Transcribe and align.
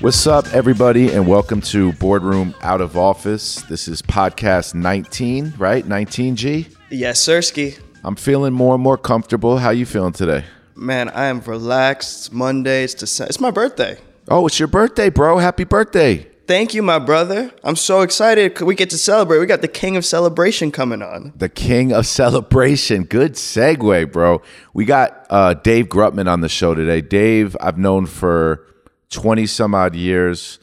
What's 0.00 0.28
up, 0.28 0.46
everybody, 0.54 1.12
and 1.12 1.26
welcome 1.26 1.60
to 1.62 1.92
Boardroom 1.94 2.54
Out 2.62 2.80
of 2.80 2.96
Office. 2.96 3.62
This 3.62 3.88
is 3.88 4.00
podcast 4.00 4.72
19, 4.72 5.54
right? 5.58 5.84
19G. 5.84 6.72
Yes, 6.88 7.20
Sirski. 7.20 7.80
I'm 8.04 8.14
feeling 8.14 8.52
more 8.52 8.74
and 8.74 8.82
more 8.82 8.96
comfortable. 8.96 9.58
How 9.58 9.70
you 9.70 9.84
feeling 9.84 10.12
today? 10.12 10.44
Man, 10.76 11.08
I 11.08 11.24
am 11.24 11.40
relaxed. 11.40 12.16
It's 12.16 12.32
Monday. 12.32 12.84
It's, 12.84 12.94
December. 12.94 13.28
it's 13.28 13.40
my 13.40 13.50
birthday. 13.50 13.98
Oh, 14.28 14.46
it's 14.46 14.60
your 14.60 14.68
birthday, 14.68 15.10
bro. 15.10 15.38
Happy 15.38 15.64
birthday. 15.64 16.28
Thank 16.46 16.74
you, 16.74 16.82
my 16.84 17.00
brother. 17.00 17.50
I'm 17.64 17.74
so 17.74 18.02
excited. 18.02 18.60
We 18.60 18.76
get 18.76 18.90
to 18.90 18.98
celebrate. 18.98 19.40
We 19.40 19.46
got 19.46 19.62
the 19.62 19.68
King 19.68 19.96
of 19.96 20.04
Celebration 20.04 20.70
coming 20.70 21.02
on. 21.02 21.32
The 21.36 21.48
King 21.48 21.92
of 21.92 22.06
Celebration. 22.06 23.02
Good 23.02 23.32
segue, 23.32 24.12
bro. 24.12 24.42
We 24.72 24.84
got 24.84 25.26
uh, 25.28 25.54
Dave 25.54 25.86
Grutman 25.88 26.30
on 26.30 26.40
the 26.40 26.48
show 26.48 26.76
today. 26.76 27.00
Dave, 27.00 27.56
I've 27.60 27.78
known 27.78 28.06
for 28.06 28.64
20 29.10 29.46
some 29.46 29.74
odd 29.74 29.94
years. 29.94 30.58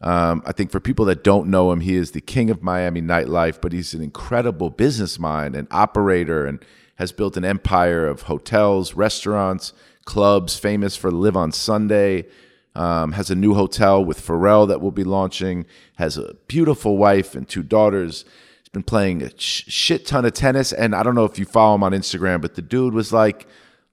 Um, 0.00 0.42
I 0.44 0.52
think 0.52 0.70
for 0.70 0.80
people 0.80 1.06
that 1.06 1.24
don't 1.24 1.48
know 1.48 1.72
him, 1.72 1.80
he 1.80 1.96
is 1.96 2.10
the 2.10 2.20
king 2.20 2.50
of 2.50 2.62
Miami 2.62 3.00
nightlife, 3.00 3.60
but 3.60 3.72
he's 3.72 3.94
an 3.94 4.02
incredible 4.02 4.70
business 4.70 5.18
mind 5.18 5.56
and 5.56 5.66
operator 5.70 6.46
and 6.46 6.62
has 6.96 7.12
built 7.12 7.36
an 7.36 7.44
empire 7.44 8.06
of 8.06 8.22
hotels, 8.22 8.94
restaurants, 8.94 9.72
clubs, 10.04 10.58
famous 10.58 10.96
for 10.96 11.10
Live 11.10 11.36
on 11.36 11.52
Sunday. 11.52 12.26
Um, 12.74 13.12
has 13.12 13.30
a 13.30 13.34
new 13.34 13.54
hotel 13.54 14.04
with 14.04 14.20
Pharrell 14.20 14.68
that 14.68 14.82
will 14.82 14.90
be 14.90 15.04
launching. 15.04 15.64
Has 15.96 16.18
a 16.18 16.34
beautiful 16.46 16.98
wife 16.98 17.34
and 17.34 17.48
two 17.48 17.62
daughters. 17.62 18.26
He's 18.60 18.68
been 18.68 18.82
playing 18.82 19.22
a 19.22 19.30
sh- 19.38 19.64
shit 19.68 20.06
ton 20.06 20.26
of 20.26 20.34
tennis, 20.34 20.74
and 20.74 20.94
I 20.94 21.02
don't 21.02 21.14
know 21.14 21.24
if 21.24 21.38
you 21.38 21.46
follow 21.46 21.76
him 21.76 21.82
on 21.82 21.92
Instagram, 21.92 22.42
but 22.42 22.54
the 22.54 22.60
dude 22.60 22.92
was 22.92 23.14
like 23.14 23.46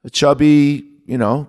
a 0.04 0.10
chubby, 0.10 0.86
you 1.06 1.18
know, 1.18 1.48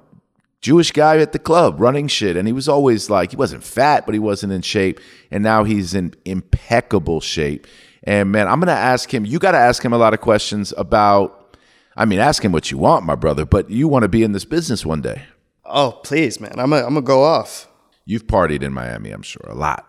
Jewish 0.64 0.92
guy 0.92 1.18
at 1.18 1.32
the 1.32 1.38
club 1.38 1.78
running 1.78 2.08
shit. 2.08 2.38
And 2.38 2.48
he 2.48 2.52
was 2.54 2.70
always 2.70 3.10
like, 3.10 3.32
he 3.32 3.36
wasn't 3.36 3.62
fat, 3.62 4.06
but 4.06 4.14
he 4.14 4.18
wasn't 4.18 4.50
in 4.50 4.62
shape. 4.62 4.98
And 5.30 5.44
now 5.44 5.64
he's 5.64 5.92
in 5.92 6.14
impeccable 6.24 7.20
shape. 7.20 7.66
And 8.04 8.32
man, 8.32 8.48
I'm 8.48 8.60
going 8.60 8.68
to 8.68 8.72
ask 8.72 9.12
him, 9.12 9.26
you 9.26 9.38
got 9.38 9.52
to 9.52 9.58
ask 9.58 9.84
him 9.84 9.92
a 9.92 9.98
lot 9.98 10.14
of 10.14 10.22
questions 10.22 10.72
about, 10.78 11.58
I 11.98 12.06
mean, 12.06 12.18
ask 12.18 12.42
him 12.42 12.50
what 12.50 12.70
you 12.70 12.78
want, 12.78 13.04
my 13.04 13.14
brother, 13.14 13.44
but 13.44 13.68
you 13.68 13.88
want 13.88 14.04
to 14.04 14.08
be 14.08 14.22
in 14.22 14.32
this 14.32 14.46
business 14.46 14.86
one 14.86 15.02
day. 15.02 15.24
Oh, 15.66 16.00
please, 16.02 16.40
man. 16.40 16.54
I'm 16.58 16.70
going 16.70 16.94
to 16.94 17.02
go 17.02 17.24
off. 17.24 17.68
You've 18.06 18.26
partied 18.26 18.62
in 18.62 18.72
Miami, 18.72 19.10
I'm 19.10 19.20
sure, 19.20 19.44
a 19.46 19.54
lot. 19.54 19.86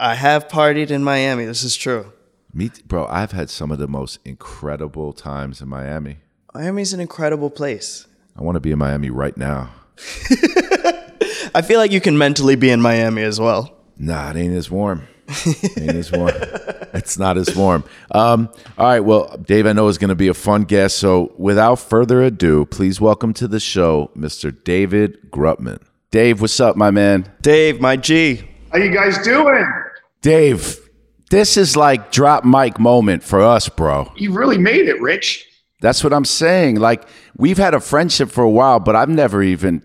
I 0.00 0.14
have 0.14 0.48
partied 0.48 0.90
in 0.90 1.04
Miami. 1.04 1.44
This 1.44 1.62
is 1.62 1.76
true. 1.76 2.14
Me, 2.50 2.70
bro, 2.86 3.06
I've 3.08 3.32
had 3.32 3.50
some 3.50 3.70
of 3.70 3.78
the 3.78 3.88
most 3.88 4.20
incredible 4.24 5.12
times 5.12 5.60
in 5.60 5.68
Miami. 5.68 6.20
Miami's 6.54 6.94
an 6.94 7.00
incredible 7.00 7.50
place. 7.50 8.06
I 8.34 8.42
want 8.42 8.56
to 8.56 8.60
be 8.60 8.72
in 8.72 8.78
Miami 8.78 9.10
right 9.10 9.36
now. 9.36 9.70
I 11.54 11.62
feel 11.62 11.78
like 11.78 11.92
you 11.92 12.00
can 12.00 12.18
mentally 12.18 12.56
be 12.56 12.70
in 12.70 12.80
Miami 12.80 13.22
as 13.22 13.38
well. 13.40 13.76
Nah, 13.96 14.30
it 14.30 14.36
ain't 14.36 14.54
as 14.54 14.70
warm. 14.70 15.06
ain't 15.76 15.96
as 15.96 16.12
warm. 16.12 16.32
It's 16.94 17.18
not 17.18 17.36
as 17.36 17.56
warm. 17.56 17.82
Um, 18.12 18.48
all 18.78 18.86
right. 18.86 19.00
Well, 19.00 19.36
Dave, 19.38 19.66
I 19.66 19.72
know 19.72 19.88
is 19.88 19.98
going 19.98 20.10
to 20.10 20.14
be 20.14 20.28
a 20.28 20.34
fun 20.34 20.62
guest. 20.62 20.96
So, 20.98 21.32
without 21.36 21.80
further 21.80 22.22
ado, 22.22 22.66
please 22.66 23.00
welcome 23.00 23.34
to 23.34 23.48
the 23.48 23.58
show, 23.58 24.12
Mr. 24.16 24.56
David 24.62 25.18
Grutman. 25.32 25.82
Dave, 26.12 26.40
what's 26.40 26.60
up, 26.60 26.76
my 26.76 26.92
man? 26.92 27.28
Dave, 27.42 27.80
my 27.80 27.96
G. 27.96 28.48
How 28.70 28.78
you 28.78 28.92
guys 28.94 29.18
doing? 29.24 29.66
Dave, 30.22 30.78
this 31.30 31.56
is 31.56 31.76
like 31.76 32.12
drop 32.12 32.44
mic 32.44 32.78
moment 32.78 33.24
for 33.24 33.40
us, 33.40 33.68
bro. 33.68 34.12
You 34.16 34.32
really 34.32 34.58
made 34.58 34.86
it, 34.86 35.00
Rich. 35.00 35.48
That's 35.84 36.02
what 36.02 36.14
I'm 36.14 36.24
saying. 36.24 36.76
Like 36.76 37.06
we've 37.36 37.58
had 37.58 37.74
a 37.74 37.80
friendship 37.80 38.30
for 38.30 38.42
a 38.42 38.50
while, 38.50 38.80
but 38.80 38.96
I've 38.96 39.10
never 39.10 39.42
even 39.42 39.82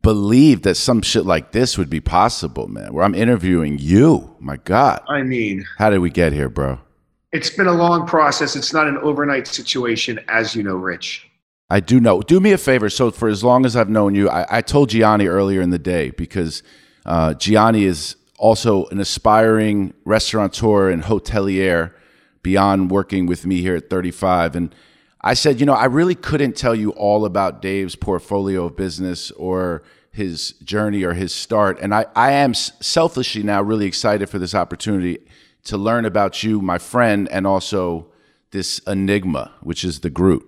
believed 0.00 0.64
that 0.64 0.76
some 0.76 1.02
shit 1.02 1.26
like 1.26 1.52
this 1.52 1.76
would 1.76 1.90
be 1.90 2.00
possible, 2.00 2.68
man. 2.68 2.94
Where 2.94 3.04
I'm 3.04 3.14
interviewing 3.14 3.76
you. 3.78 4.34
My 4.40 4.56
God. 4.56 5.02
I 5.08 5.22
mean, 5.22 5.66
How 5.76 5.90
did 5.90 5.98
we 5.98 6.08
get 6.08 6.32
here, 6.32 6.48
bro? 6.48 6.80
it's 7.32 7.50
been 7.50 7.66
a 7.66 7.72
long 7.72 8.06
process. 8.06 8.56
It's 8.56 8.72
not 8.72 8.86
an 8.88 8.96
overnight 8.98 9.46
situation, 9.46 10.20
as 10.28 10.54
you 10.56 10.62
know, 10.62 10.74
Rich. 10.74 11.28
I 11.70 11.80
do 11.80 12.00
know. 12.00 12.22
Do 12.22 12.40
me 12.40 12.52
a 12.52 12.58
favor. 12.58 12.90
So 12.90 13.10
for 13.10 13.28
as 13.28 13.44
long 13.44 13.64
as 13.66 13.76
I've 13.76 13.88
known 13.88 14.14
you, 14.14 14.28
I, 14.30 14.58
I 14.58 14.60
told 14.62 14.88
Gianni 14.90 15.26
earlier 15.26 15.60
in 15.60 15.70
the 15.70 15.78
day 15.78 16.10
because 16.10 16.62
uh, 17.06 17.34
Gianni 17.34 17.84
is 17.84 18.16
also 18.38 18.86
an 18.86 19.00
aspiring 19.00 19.92
restaurateur 20.04 20.90
and 20.90 21.02
hotelier 21.02 21.92
beyond 22.42 22.90
working 22.90 23.26
with 23.26 23.46
me 23.46 23.60
here 23.60 23.76
at 23.76 23.88
35. 23.88 24.56
And 24.56 24.74
I 25.24 25.34
said, 25.34 25.60
you 25.60 25.66
know, 25.66 25.74
I 25.74 25.84
really 25.84 26.16
couldn't 26.16 26.56
tell 26.56 26.74
you 26.74 26.90
all 26.90 27.24
about 27.24 27.62
Dave's 27.62 27.94
portfolio 27.94 28.64
of 28.64 28.76
business 28.76 29.30
or 29.32 29.84
his 30.10 30.52
journey 30.64 31.04
or 31.04 31.14
his 31.14 31.32
start. 31.32 31.78
And 31.80 31.94
I, 31.94 32.06
I 32.14 32.32
am 32.32 32.54
selfishly 32.54 33.42
now 33.42 33.62
really 33.62 33.86
excited 33.86 34.28
for 34.28 34.38
this 34.38 34.54
opportunity 34.54 35.18
to 35.64 35.76
learn 35.76 36.04
about 36.04 36.42
you, 36.42 36.60
my 36.60 36.78
friend, 36.78 37.28
and 37.30 37.46
also 37.46 38.08
this 38.50 38.80
enigma, 38.80 39.52
which 39.60 39.84
is 39.84 40.00
the 40.00 40.10
Groot. 40.10 40.44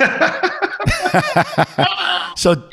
so, 2.36 2.68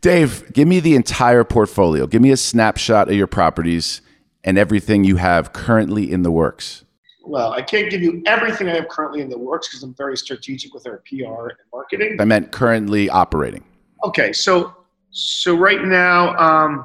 Dave, 0.00 0.52
give 0.52 0.68
me 0.68 0.80
the 0.80 0.94
entire 0.94 1.44
portfolio. 1.44 2.06
Give 2.06 2.22
me 2.22 2.30
a 2.30 2.36
snapshot 2.36 3.08
of 3.08 3.14
your 3.14 3.26
properties 3.26 4.00
and 4.44 4.56
everything 4.56 5.04
you 5.04 5.16
have 5.16 5.52
currently 5.52 6.10
in 6.10 6.22
the 6.22 6.30
works. 6.30 6.84
Well, 7.26 7.52
I 7.52 7.60
can't 7.60 7.90
give 7.90 8.02
you 8.02 8.22
everything 8.24 8.68
I 8.68 8.74
have 8.74 8.88
currently 8.88 9.20
in 9.20 9.28
the 9.28 9.38
works 9.38 9.68
because 9.68 9.82
I'm 9.82 9.94
very 9.94 10.16
strategic 10.16 10.72
with 10.72 10.86
our 10.86 11.02
PR 11.08 11.48
and 11.48 11.58
marketing. 11.72 12.16
I 12.20 12.24
meant 12.24 12.52
currently 12.52 13.10
operating. 13.10 13.64
Okay, 14.04 14.32
so 14.32 14.74
so 15.10 15.56
right 15.56 15.82
now, 15.84 16.36
um, 16.36 16.84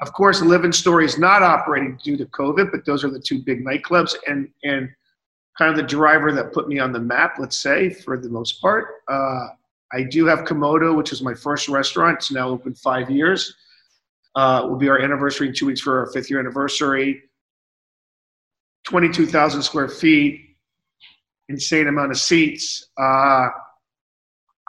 of 0.00 0.12
course, 0.12 0.42
Live 0.42 0.64
and 0.64 0.74
Story 0.74 1.04
is 1.04 1.18
not 1.18 1.42
operating 1.42 1.98
due 2.02 2.16
to 2.16 2.26
COVID, 2.26 2.72
but 2.72 2.84
those 2.84 3.04
are 3.04 3.10
the 3.10 3.20
two 3.20 3.42
big 3.42 3.64
nightclubs 3.64 4.14
and 4.26 4.48
and 4.64 4.88
kind 5.56 5.70
of 5.70 5.76
the 5.76 5.84
driver 5.84 6.32
that 6.32 6.52
put 6.52 6.68
me 6.68 6.80
on 6.80 6.92
the 6.92 6.98
map. 6.98 7.36
Let's 7.38 7.56
say 7.56 7.90
for 7.90 8.18
the 8.18 8.28
most 8.28 8.60
part, 8.60 8.86
uh, 9.08 9.48
I 9.92 10.02
do 10.02 10.26
have 10.26 10.40
Komodo, 10.40 10.96
which 10.96 11.12
is 11.12 11.22
my 11.22 11.32
first 11.32 11.68
restaurant. 11.68 12.16
It's 12.16 12.32
now 12.32 12.48
open 12.48 12.74
five 12.74 13.08
years. 13.08 13.54
Uh, 14.34 14.66
will 14.68 14.76
be 14.76 14.88
our 14.88 14.98
anniversary 14.98 15.46
in 15.46 15.54
two 15.54 15.66
weeks 15.66 15.80
for 15.80 16.00
our 16.00 16.06
fifth 16.06 16.28
year 16.28 16.40
anniversary. 16.40 17.22
22,000 18.84 19.62
square 19.62 19.88
feet, 19.88 20.56
insane 21.48 21.88
amount 21.88 22.10
of 22.10 22.18
seats. 22.18 22.88
Uh, 22.98 23.48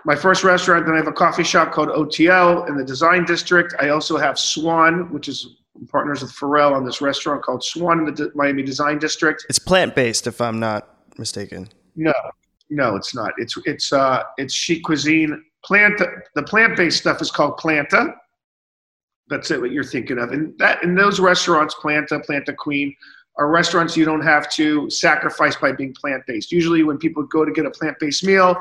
my 0.05 0.15
first 0.15 0.43
restaurant, 0.43 0.85
then 0.85 0.93
I 0.93 0.97
have 0.97 1.07
a 1.07 1.13
coffee 1.13 1.43
shop 1.43 1.71
called 1.71 1.89
OTL 1.89 2.69
in 2.69 2.77
the 2.77 2.83
Design 2.83 3.25
District. 3.25 3.73
I 3.79 3.89
also 3.89 4.17
have 4.17 4.37
Swan, 4.37 5.11
which 5.11 5.27
is 5.27 5.57
partners 5.89 6.21
with 6.21 6.31
Pharrell 6.31 6.73
on 6.73 6.85
this 6.85 7.01
restaurant 7.01 7.43
called 7.43 7.63
Swan 7.63 7.99
in 7.99 8.05
the 8.05 8.11
D- 8.11 8.29
Miami 8.35 8.63
Design 8.63 8.99
District. 8.99 9.45
It's 9.49 9.59
plant 9.59 9.95
based, 9.95 10.27
if 10.27 10.39
I'm 10.39 10.59
not 10.59 10.87
mistaken. 11.17 11.69
No, 11.95 12.13
no, 12.69 12.95
it's 12.95 13.15
not. 13.15 13.33
It's 13.37 13.57
it's 13.65 13.91
uh 13.93 14.23
it's 14.37 14.53
chic 14.53 14.83
cuisine. 14.83 15.43
Plant 15.63 16.01
the 16.35 16.43
plant 16.43 16.77
based 16.77 16.97
stuff 16.97 17.21
is 17.21 17.31
called 17.31 17.57
Planta. 17.57 18.13
That's 19.27 19.49
it. 19.49 19.59
What 19.59 19.71
you're 19.71 19.83
thinking 19.83 20.19
of, 20.19 20.31
and 20.31 20.57
that 20.59 20.83
in 20.83 20.93
those 20.93 21.19
restaurants, 21.19 21.73
Planta, 21.81 22.23
Planta 22.23 22.55
Queen, 22.55 22.95
are 23.37 23.49
restaurants 23.49 23.97
you 23.97 24.05
don't 24.05 24.21
have 24.21 24.49
to 24.51 24.89
sacrifice 24.89 25.55
by 25.55 25.71
being 25.71 25.93
plant 25.93 26.23
based. 26.25 26.51
Usually, 26.51 26.83
when 26.83 26.97
people 26.97 27.23
go 27.23 27.43
to 27.43 27.51
get 27.51 27.65
a 27.65 27.71
plant 27.71 27.97
based 27.99 28.23
meal, 28.23 28.55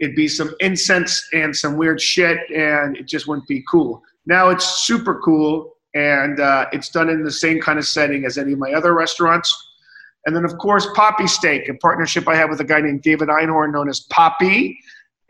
it'd 0.00 0.16
be 0.16 0.28
some 0.28 0.54
incense 0.60 1.26
and 1.32 1.54
some 1.54 1.76
weird 1.76 2.00
shit, 2.00 2.38
and 2.54 2.96
it 2.96 3.06
just 3.06 3.26
wouldn't 3.26 3.46
be 3.46 3.62
cool. 3.70 4.02
Now 4.26 4.50
it's 4.50 4.86
super 4.86 5.20
cool, 5.20 5.76
and 5.94 6.40
uh, 6.40 6.66
it's 6.72 6.90
done 6.90 7.08
in 7.08 7.22
the 7.22 7.30
same 7.30 7.60
kind 7.60 7.78
of 7.78 7.86
setting 7.86 8.24
as 8.24 8.36
any 8.36 8.52
of 8.52 8.58
my 8.58 8.72
other 8.72 8.94
restaurants. 8.94 9.54
And 10.26 10.34
then, 10.34 10.44
of 10.44 10.58
course, 10.58 10.86
Papi 10.96 11.28
Steak, 11.28 11.68
a 11.68 11.74
partnership 11.74 12.26
I 12.26 12.34
have 12.34 12.50
with 12.50 12.60
a 12.60 12.64
guy 12.64 12.80
named 12.80 13.02
David 13.02 13.28
Einhorn, 13.28 13.72
known 13.72 13.88
as 13.88 14.06
Papi. 14.12 14.74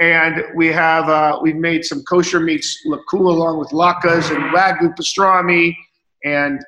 And 0.00 0.42
we 0.54 0.68
have 0.68 1.08
uh, 1.08 1.38
we've 1.40 1.56
made 1.56 1.84
some 1.84 2.02
kosher 2.02 2.40
meats 2.40 2.82
look 2.86 3.02
cool, 3.08 3.30
along 3.30 3.58
with 3.58 3.68
latkes 3.68 4.34
and 4.34 4.44
wagyu 4.54 4.94
pastrami, 4.94 5.74
and 6.24 6.62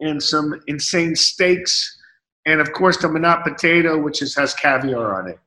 and 0.00 0.22
some 0.22 0.60
insane 0.66 1.14
steaks, 1.16 1.98
and 2.46 2.60
of 2.60 2.72
course 2.72 2.96
the 2.98 3.08
Manat 3.08 3.42
potato, 3.44 3.98
which 3.98 4.22
is, 4.22 4.34
has 4.34 4.54
caviar 4.54 5.20
on 5.20 5.30
it. 5.30 5.38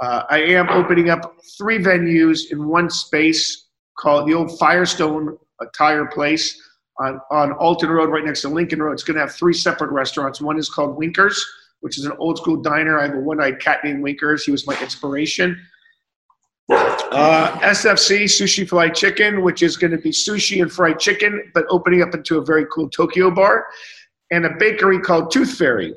Uh, 0.00 0.24
I 0.30 0.38
am 0.40 0.68
opening 0.68 1.10
up 1.10 1.36
three 1.56 1.78
venues 1.78 2.50
in 2.50 2.66
one 2.66 2.90
space 2.90 3.68
called 3.98 4.28
the 4.28 4.34
old 4.34 4.58
Firestone 4.58 5.38
Tire 5.76 6.06
Place 6.06 6.60
on, 6.98 7.20
on 7.30 7.52
Alton 7.52 7.90
Road, 7.90 8.10
right 8.10 8.24
next 8.24 8.42
to 8.42 8.48
Lincoln 8.48 8.82
Road. 8.82 8.92
It's 8.92 9.04
going 9.04 9.14
to 9.14 9.20
have 9.20 9.34
three 9.34 9.54
separate 9.54 9.92
restaurants. 9.92 10.40
One 10.40 10.58
is 10.58 10.68
called 10.68 10.96
Winkers, 10.96 11.44
which 11.80 11.98
is 11.98 12.04
an 12.04 12.12
old 12.18 12.38
school 12.38 12.56
diner. 12.56 12.98
I 12.98 13.06
have 13.06 13.14
a 13.14 13.20
one 13.20 13.40
eyed 13.40 13.60
cat 13.60 13.84
named 13.84 14.02
Winkers. 14.02 14.44
He 14.44 14.50
was 14.50 14.66
my 14.66 14.78
inspiration. 14.80 15.60
Uh, 16.70 17.58
SFC, 17.60 18.24
Sushi 18.24 18.66
Fried 18.68 18.94
Chicken, 18.94 19.42
which 19.42 19.62
is 19.62 19.76
going 19.76 19.90
to 19.90 19.98
be 19.98 20.10
sushi 20.10 20.62
and 20.62 20.72
fried 20.72 20.98
chicken, 20.98 21.50
but 21.54 21.64
opening 21.68 22.02
up 22.02 22.14
into 22.14 22.38
a 22.38 22.44
very 22.44 22.66
cool 22.72 22.88
Tokyo 22.88 23.30
bar. 23.30 23.66
And 24.30 24.46
a 24.46 24.50
bakery 24.58 24.98
called 24.98 25.30
Tooth 25.30 25.58
Fairy. 25.58 25.94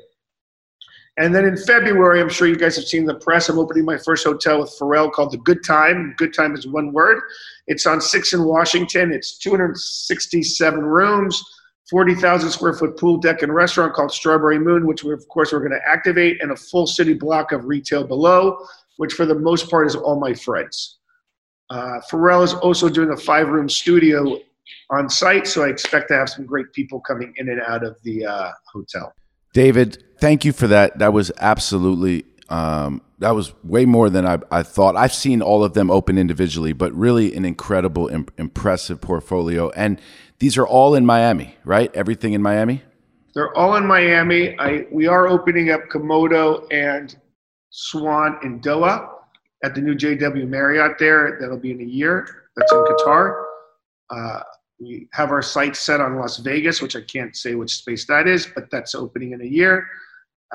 And 1.18 1.34
then 1.34 1.46
in 1.46 1.56
February, 1.56 2.20
I'm 2.20 2.28
sure 2.28 2.46
you 2.46 2.56
guys 2.56 2.76
have 2.76 2.84
seen 2.84 3.06
the 3.06 3.14
press. 3.14 3.48
I'm 3.48 3.58
opening 3.58 3.86
my 3.86 3.96
first 3.96 4.24
hotel 4.24 4.60
with 4.60 4.76
Pharrell 4.78 5.10
called 5.10 5.32
the 5.32 5.38
Good 5.38 5.64
Time. 5.64 6.14
Good 6.18 6.34
Time 6.34 6.54
is 6.54 6.66
one 6.66 6.92
word. 6.92 7.22
It's 7.66 7.86
on 7.86 8.02
Six 8.02 8.34
in 8.34 8.44
Washington. 8.44 9.12
It's 9.12 9.38
267 9.38 10.78
rooms, 10.78 11.42
40,000 11.88 12.50
square 12.50 12.74
foot 12.74 12.98
pool 12.98 13.16
deck 13.16 13.40
and 13.40 13.54
restaurant 13.54 13.94
called 13.94 14.12
Strawberry 14.12 14.58
Moon, 14.58 14.86
which 14.86 15.04
we, 15.04 15.14
of 15.14 15.26
course 15.28 15.52
we're 15.52 15.60
going 15.60 15.70
to 15.70 15.88
activate, 15.88 16.42
and 16.42 16.52
a 16.52 16.56
full 16.56 16.86
city 16.86 17.14
block 17.14 17.52
of 17.52 17.64
retail 17.64 18.04
below, 18.04 18.58
which 18.96 19.14
for 19.14 19.26
the 19.26 19.34
most 19.34 19.70
part 19.70 19.86
is 19.86 19.94
all 19.94 20.18
my 20.18 20.34
friends. 20.34 20.98
Uh, 21.70 22.00
Pharrell 22.10 22.44
is 22.44 22.54
also 22.54 22.88
doing 22.88 23.10
a 23.10 23.16
five 23.16 23.48
room 23.48 23.68
studio 23.68 24.38
on 24.90 25.08
site, 25.08 25.46
so 25.46 25.64
I 25.64 25.68
expect 25.68 26.08
to 26.08 26.14
have 26.14 26.28
some 26.28 26.46
great 26.46 26.72
people 26.72 27.00
coming 27.00 27.34
in 27.36 27.48
and 27.48 27.60
out 27.60 27.84
of 27.84 27.96
the 28.02 28.24
uh, 28.24 28.52
hotel. 28.72 29.12
David, 29.52 30.04
thank 30.20 30.44
you 30.44 30.52
for 30.52 30.66
that. 30.68 30.98
That 30.98 31.12
was 31.12 31.32
absolutely 31.38 32.24
um, 32.48 33.02
that 33.18 33.34
was 33.34 33.52
way 33.64 33.86
more 33.86 34.10
than 34.10 34.26
I, 34.26 34.38
I, 34.50 34.62
thought. 34.62 34.94
I've 34.94 35.14
seen 35.14 35.42
all 35.42 35.64
of 35.64 35.74
them 35.74 35.90
open 35.90 36.18
individually, 36.18 36.72
but 36.72 36.92
really 36.92 37.34
an 37.34 37.44
incredible, 37.44 38.08
imp- 38.08 38.32
impressive 38.38 39.00
portfolio. 39.00 39.70
And 39.70 40.00
these 40.38 40.56
are 40.58 40.66
all 40.66 40.94
in 40.94 41.06
Miami, 41.06 41.56
right? 41.64 41.92
Everything 41.94 42.34
in 42.34 42.42
Miami. 42.42 42.82
They're 43.34 43.56
all 43.56 43.76
in 43.76 43.86
Miami. 43.86 44.58
I 44.58 44.86
we 44.90 45.06
are 45.06 45.26
opening 45.26 45.70
up 45.70 45.82
Komodo 45.90 46.66
and 46.72 47.14
Swan 47.78 48.38
in 48.42 48.58
Doha 48.60 49.06
at 49.62 49.74
the 49.74 49.82
new 49.82 49.94
JW 49.94 50.48
Marriott 50.48 50.98
there. 50.98 51.36
That'll 51.38 51.58
be 51.58 51.72
in 51.72 51.80
a 51.82 51.84
year. 51.84 52.26
That's 52.56 52.72
in 52.72 52.78
Qatar. 52.78 53.44
Uh, 54.08 54.40
we 54.80 55.08
have 55.12 55.30
our 55.30 55.42
sight 55.42 55.76
set 55.76 56.00
on 56.00 56.16
Las 56.16 56.38
Vegas, 56.38 56.80
which 56.80 56.96
I 56.96 57.02
can't 57.02 57.36
say 57.36 57.54
which 57.54 57.74
space 57.74 58.06
that 58.06 58.26
is, 58.26 58.46
but 58.46 58.70
that's 58.70 58.94
opening 58.94 59.32
in 59.32 59.42
a 59.42 59.46
year. 59.46 59.86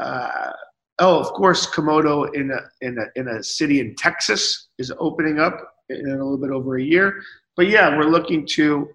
Uh, 0.01 0.51
oh, 0.97 1.19
of 1.19 1.27
course, 1.33 1.68
Komodo 1.68 2.33
in 2.33 2.50
a, 2.50 2.85
in 2.85 2.97
a, 2.97 3.19
in 3.19 3.27
a 3.27 3.44
city 3.44 3.81
in 3.81 3.95
Texas 3.95 4.69
is 4.79 4.91
opening 4.97 5.39
up 5.39 5.75
in 5.89 6.07
a 6.07 6.09
little 6.09 6.38
bit 6.38 6.50
over 6.50 6.77
a 6.77 6.83
year. 6.83 7.21
But 7.56 7.68
yeah, 7.68 7.95
we're 7.95 8.09
looking 8.09 8.47
to 8.53 8.89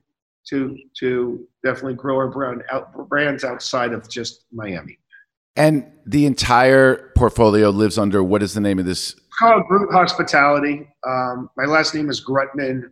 to 0.49 0.77
to 0.99 1.47
definitely 1.65 1.95
grow 1.95 2.17
our 2.17 2.29
brand 2.29 2.65
out, 2.73 3.09
brands 3.09 3.45
outside 3.45 3.93
of 3.93 4.09
just 4.09 4.47
Miami. 4.53 4.99
And 5.57 5.91
the 6.05 6.27
entire 6.27 7.13
portfolio 7.17 7.71
lives 7.71 7.99
under 7.99 8.23
what 8.23 8.43
is 8.43 8.55
the 8.55 8.61
name 8.61 8.79
of 8.79 8.85
this? 8.85 9.17
Called 9.39 9.67
Groot 9.67 9.93
Hospitality. 9.93 10.89
Um, 11.07 11.51
my 11.57 11.65
last 11.65 11.95
name 11.95 12.11
is 12.11 12.25
Grutman. 12.25 12.91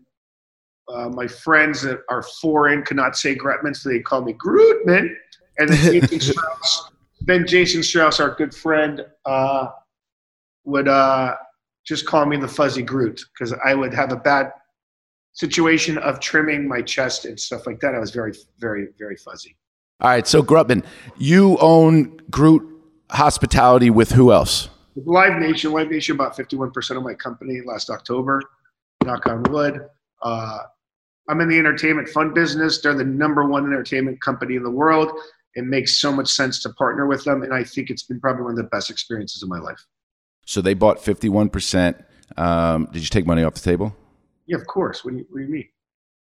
Uh, 0.88 1.08
my 1.10 1.26
friends 1.26 1.82
that 1.82 2.00
are 2.10 2.22
foreign 2.22 2.82
cannot 2.82 3.16
say 3.16 3.34
Grutman, 3.34 3.74
so 3.76 3.88
they 3.88 4.00
call 4.00 4.22
me 4.22 4.34
Grootman. 4.34 5.14
And 5.58 5.68
then 5.68 5.92
Jason 6.00 6.20
Strauss, 6.20 6.90
then 7.20 7.46
Jason 7.46 7.82
Strauss, 7.82 8.20
our 8.20 8.34
good 8.34 8.54
friend, 8.54 9.06
uh, 9.24 9.68
would 10.64 10.88
uh, 10.88 11.34
just 11.86 12.06
call 12.06 12.26
me 12.26 12.36
the 12.36 12.48
Fuzzy 12.48 12.82
Groot 12.82 13.24
because 13.32 13.54
I 13.64 13.74
would 13.74 13.94
have 13.94 14.12
a 14.12 14.16
bad 14.16 14.52
situation 15.32 15.98
of 15.98 16.20
trimming 16.20 16.66
my 16.66 16.80
chest 16.80 17.24
and 17.24 17.38
stuff 17.38 17.66
like 17.66 17.80
that. 17.80 17.94
I 17.94 17.98
was 17.98 18.10
very, 18.10 18.32
very, 18.58 18.88
very 18.98 19.16
fuzzy. 19.16 19.56
All 20.04 20.10
right, 20.10 20.26
so 20.26 20.42
Grutman, 20.42 20.84
you 21.16 21.56
own 21.62 22.18
Groot 22.30 22.62
Hospitality 23.10 23.88
with 23.88 24.12
who 24.12 24.32
else? 24.32 24.68
Live 24.96 25.40
Nation. 25.40 25.72
Live 25.72 25.90
Nation 25.90 26.14
about 26.14 26.36
51% 26.36 26.98
of 26.98 27.02
my 27.02 27.14
company 27.14 27.62
last 27.64 27.88
October. 27.88 28.42
Knock 29.02 29.26
on 29.26 29.44
wood. 29.44 29.88
Uh, 30.20 30.58
I'm 31.30 31.40
in 31.40 31.48
the 31.48 31.58
entertainment 31.58 32.10
fund 32.10 32.34
business. 32.34 32.82
They're 32.82 32.92
the 32.92 33.02
number 33.02 33.46
one 33.46 33.64
entertainment 33.64 34.20
company 34.20 34.56
in 34.56 34.62
the 34.62 34.70
world. 34.70 35.10
It 35.54 35.64
makes 35.64 35.98
so 35.98 36.12
much 36.12 36.28
sense 36.28 36.60
to 36.64 36.70
partner 36.74 37.06
with 37.06 37.24
them, 37.24 37.42
and 37.42 37.54
I 37.54 37.64
think 37.64 37.88
it's 37.88 38.02
been 38.02 38.20
probably 38.20 38.42
one 38.42 38.50
of 38.50 38.58
the 38.58 38.64
best 38.64 38.90
experiences 38.90 39.42
of 39.42 39.48
my 39.48 39.58
life. 39.58 39.86
So 40.44 40.60
they 40.60 40.74
bought 40.74 40.98
51%. 40.98 42.04
Um, 42.36 42.90
did 42.92 43.00
you 43.00 43.08
take 43.08 43.24
money 43.24 43.42
off 43.42 43.54
the 43.54 43.60
table? 43.60 43.96
Yeah, 44.44 44.58
of 44.58 44.66
course. 44.66 45.02
What 45.02 45.12
do 45.12 45.20
you, 45.20 45.26
what 45.30 45.38
do 45.38 45.46
you 45.46 45.50
mean? 45.50 45.68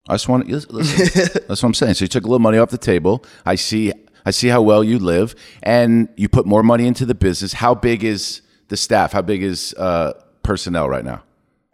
I 0.08 0.14
just 0.14 0.28
want 0.28 0.48
to 0.48 0.54
listen. 0.54 1.42
that's 1.48 1.62
what 1.62 1.64
I'm 1.64 1.74
saying. 1.74 1.94
So 1.94 2.04
you 2.04 2.08
took 2.08 2.24
a 2.24 2.26
little 2.26 2.40
money 2.40 2.58
off 2.58 2.70
the 2.70 2.78
table. 2.78 3.24
I 3.46 3.54
see. 3.54 3.92
I 4.24 4.30
see 4.30 4.48
how 4.48 4.62
well 4.62 4.84
you 4.84 5.00
live, 5.00 5.34
and 5.64 6.08
you 6.16 6.28
put 6.28 6.46
more 6.46 6.62
money 6.62 6.86
into 6.86 7.04
the 7.04 7.14
business. 7.14 7.52
How 7.52 7.74
big 7.74 8.04
is 8.04 8.42
the 8.68 8.76
staff? 8.76 9.12
How 9.12 9.22
big 9.22 9.42
is 9.42 9.74
uh, 9.74 10.12
personnel 10.44 10.88
right 10.88 11.04
now? 11.04 11.24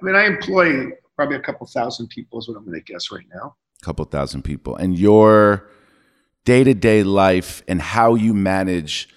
I 0.01 0.05
mean, 0.05 0.15
I 0.15 0.25
employ 0.25 0.93
probably 1.15 1.37
a 1.37 1.41
couple 1.41 1.67
thousand 1.67 2.09
people 2.09 2.39
is 2.39 2.49
what 2.49 2.57
I'm 2.57 2.65
going 2.65 2.81
to 2.81 2.93
guess 2.93 3.11
right 3.11 3.27
now. 3.35 3.57
A 3.83 3.85
couple 3.85 4.05
thousand 4.07 4.43
people, 4.43 4.77
and 4.77 4.99
your 4.99 5.69
day 6.45 6.65
to 6.65 6.73
day 6.73 7.03
life 7.03 7.63
and 7.69 7.83
how 7.83 8.15
you 8.15 8.33
manage 8.33 9.09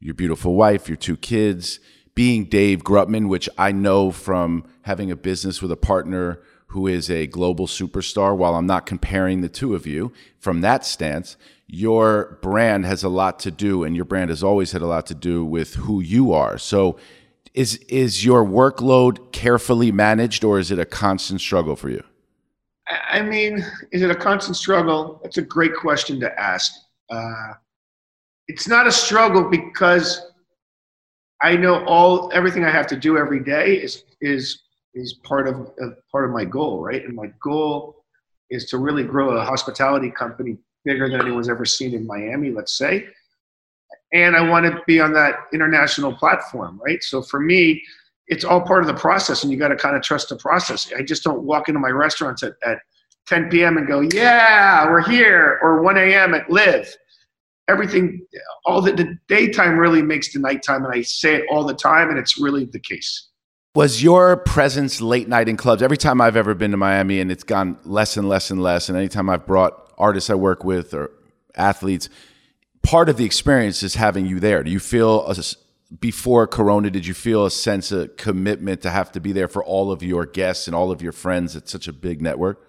your 0.00 0.14
beautiful 0.14 0.54
wife, 0.54 0.88
your 0.88 0.96
two 0.98 1.16
kids, 1.16 1.80
being 2.14 2.44
Dave 2.44 2.84
Grutman, 2.84 3.28
which 3.28 3.48
I 3.56 3.72
know 3.72 4.10
from 4.10 4.66
having 4.82 5.10
a 5.10 5.16
business 5.16 5.62
with 5.62 5.72
a 5.72 5.76
partner 5.76 6.42
who 6.74 6.88
is 6.88 7.08
a 7.08 7.28
global 7.28 7.68
superstar, 7.68 8.36
while 8.36 8.56
I'm 8.56 8.66
not 8.66 8.84
comparing 8.84 9.42
the 9.42 9.48
two 9.48 9.76
of 9.76 9.86
you 9.86 10.12
from 10.40 10.60
that 10.62 10.84
stance, 10.84 11.36
your 11.68 12.36
brand 12.42 12.84
has 12.84 13.04
a 13.04 13.08
lot 13.08 13.38
to 13.40 13.52
do, 13.52 13.84
and 13.84 13.94
your 13.94 14.04
brand 14.04 14.28
has 14.30 14.42
always 14.42 14.72
had 14.72 14.82
a 14.82 14.86
lot 14.86 15.06
to 15.06 15.14
do 15.14 15.44
with 15.44 15.76
who 15.76 16.00
you 16.00 16.32
are. 16.32 16.58
So, 16.58 16.98
is 17.54 17.76
is 17.88 18.24
your 18.24 18.44
workload 18.44 19.30
carefully 19.30 19.92
managed, 19.92 20.42
or 20.42 20.58
is 20.58 20.72
it 20.72 20.80
a 20.80 20.84
constant 20.84 21.40
struggle 21.40 21.76
for 21.76 21.90
you? 21.90 22.02
I 23.08 23.22
mean, 23.22 23.64
is 23.92 24.02
it 24.02 24.10
a 24.10 24.16
constant 24.16 24.56
struggle? 24.56 25.20
That's 25.22 25.38
a 25.38 25.42
great 25.42 25.76
question 25.76 26.18
to 26.18 26.40
ask. 26.40 26.72
Uh, 27.08 27.52
it's 28.48 28.66
not 28.66 28.88
a 28.88 28.92
struggle 28.92 29.48
because 29.48 30.20
I 31.40 31.54
know 31.54 31.84
all 31.84 32.32
everything 32.34 32.64
I 32.64 32.70
have 32.70 32.88
to 32.88 32.96
do 32.96 33.16
every 33.16 33.44
day 33.44 33.76
is 33.76 34.02
is 34.20 34.63
is 34.94 35.14
part 35.24 35.48
of 35.48 35.70
part 36.10 36.24
of 36.24 36.30
my 36.30 36.44
goal, 36.44 36.80
right? 36.80 37.04
And 37.04 37.14
my 37.14 37.32
goal 37.42 38.04
is 38.50 38.66
to 38.66 38.78
really 38.78 39.04
grow 39.04 39.36
a 39.36 39.44
hospitality 39.44 40.10
company 40.10 40.56
bigger 40.84 41.08
than 41.08 41.20
anyone's 41.20 41.48
ever 41.48 41.64
seen 41.64 41.94
in 41.94 42.06
Miami, 42.06 42.50
let's 42.50 42.76
say. 42.76 43.06
And 44.12 44.36
I 44.36 44.48
want 44.48 44.66
to 44.66 44.80
be 44.86 45.00
on 45.00 45.12
that 45.14 45.34
international 45.52 46.14
platform, 46.14 46.80
right? 46.84 47.02
So 47.02 47.20
for 47.22 47.40
me, 47.40 47.82
it's 48.28 48.44
all 48.44 48.60
part 48.60 48.82
of 48.82 48.86
the 48.86 48.94
process, 48.94 49.42
and 49.42 49.52
you 49.52 49.58
got 49.58 49.68
to 49.68 49.76
kind 49.76 49.96
of 49.96 50.02
trust 50.02 50.28
the 50.28 50.36
process. 50.36 50.90
I 50.96 51.02
just 51.02 51.24
don't 51.24 51.42
walk 51.42 51.68
into 51.68 51.80
my 51.80 51.90
restaurants 51.90 52.42
at, 52.42 52.54
at 52.64 52.78
10 53.26 53.50
p.m. 53.50 53.76
and 53.76 53.86
go, 53.86 54.00
"Yeah, 54.00 54.86
we're 54.86 55.02
here," 55.02 55.58
or 55.62 55.82
1 55.82 55.98
a.m. 55.98 56.34
at 56.34 56.50
Live. 56.50 56.94
Everything, 57.68 58.20
all 58.66 58.82
the, 58.82 58.92
the 58.92 59.18
daytime 59.26 59.78
really 59.78 60.02
makes 60.02 60.32
the 60.32 60.38
nighttime, 60.38 60.84
and 60.84 60.94
I 60.94 61.02
say 61.02 61.36
it 61.36 61.46
all 61.50 61.64
the 61.64 61.74
time, 61.74 62.10
and 62.10 62.18
it's 62.18 62.38
really 62.38 62.66
the 62.66 62.78
case. 62.78 63.28
Was 63.74 64.04
your 64.04 64.36
presence 64.36 65.00
late 65.00 65.28
night 65.28 65.48
in 65.48 65.56
clubs? 65.56 65.82
Every 65.82 65.96
time 65.96 66.20
I've 66.20 66.36
ever 66.36 66.54
been 66.54 66.70
to 66.70 66.76
Miami, 66.76 67.18
and 67.18 67.32
it's 67.32 67.42
gone 67.42 67.76
less 67.84 68.16
and 68.16 68.28
less 68.28 68.52
and 68.52 68.62
less, 68.62 68.88
and 68.88 68.96
anytime 68.96 69.28
I've 69.28 69.46
brought 69.46 69.92
artists 69.98 70.30
I 70.30 70.36
work 70.36 70.62
with 70.62 70.94
or 70.94 71.10
athletes, 71.56 72.08
part 72.82 73.08
of 73.08 73.16
the 73.16 73.24
experience 73.24 73.82
is 73.82 73.96
having 73.96 74.26
you 74.26 74.38
there. 74.38 74.62
Do 74.62 74.70
you 74.70 74.78
feel 74.78 75.26
a, 75.26 75.34
before 75.98 76.46
Corona? 76.46 76.88
Did 76.88 77.04
you 77.04 77.14
feel 77.14 77.46
a 77.46 77.50
sense 77.50 77.90
of 77.90 78.16
commitment 78.16 78.80
to 78.82 78.90
have 78.90 79.10
to 79.10 79.20
be 79.20 79.32
there 79.32 79.48
for 79.48 79.64
all 79.64 79.90
of 79.90 80.04
your 80.04 80.24
guests 80.24 80.68
and 80.68 80.76
all 80.76 80.92
of 80.92 81.02
your 81.02 81.12
friends 81.12 81.56
at 81.56 81.68
such 81.68 81.88
a 81.88 81.92
big 81.92 82.22
network? 82.22 82.64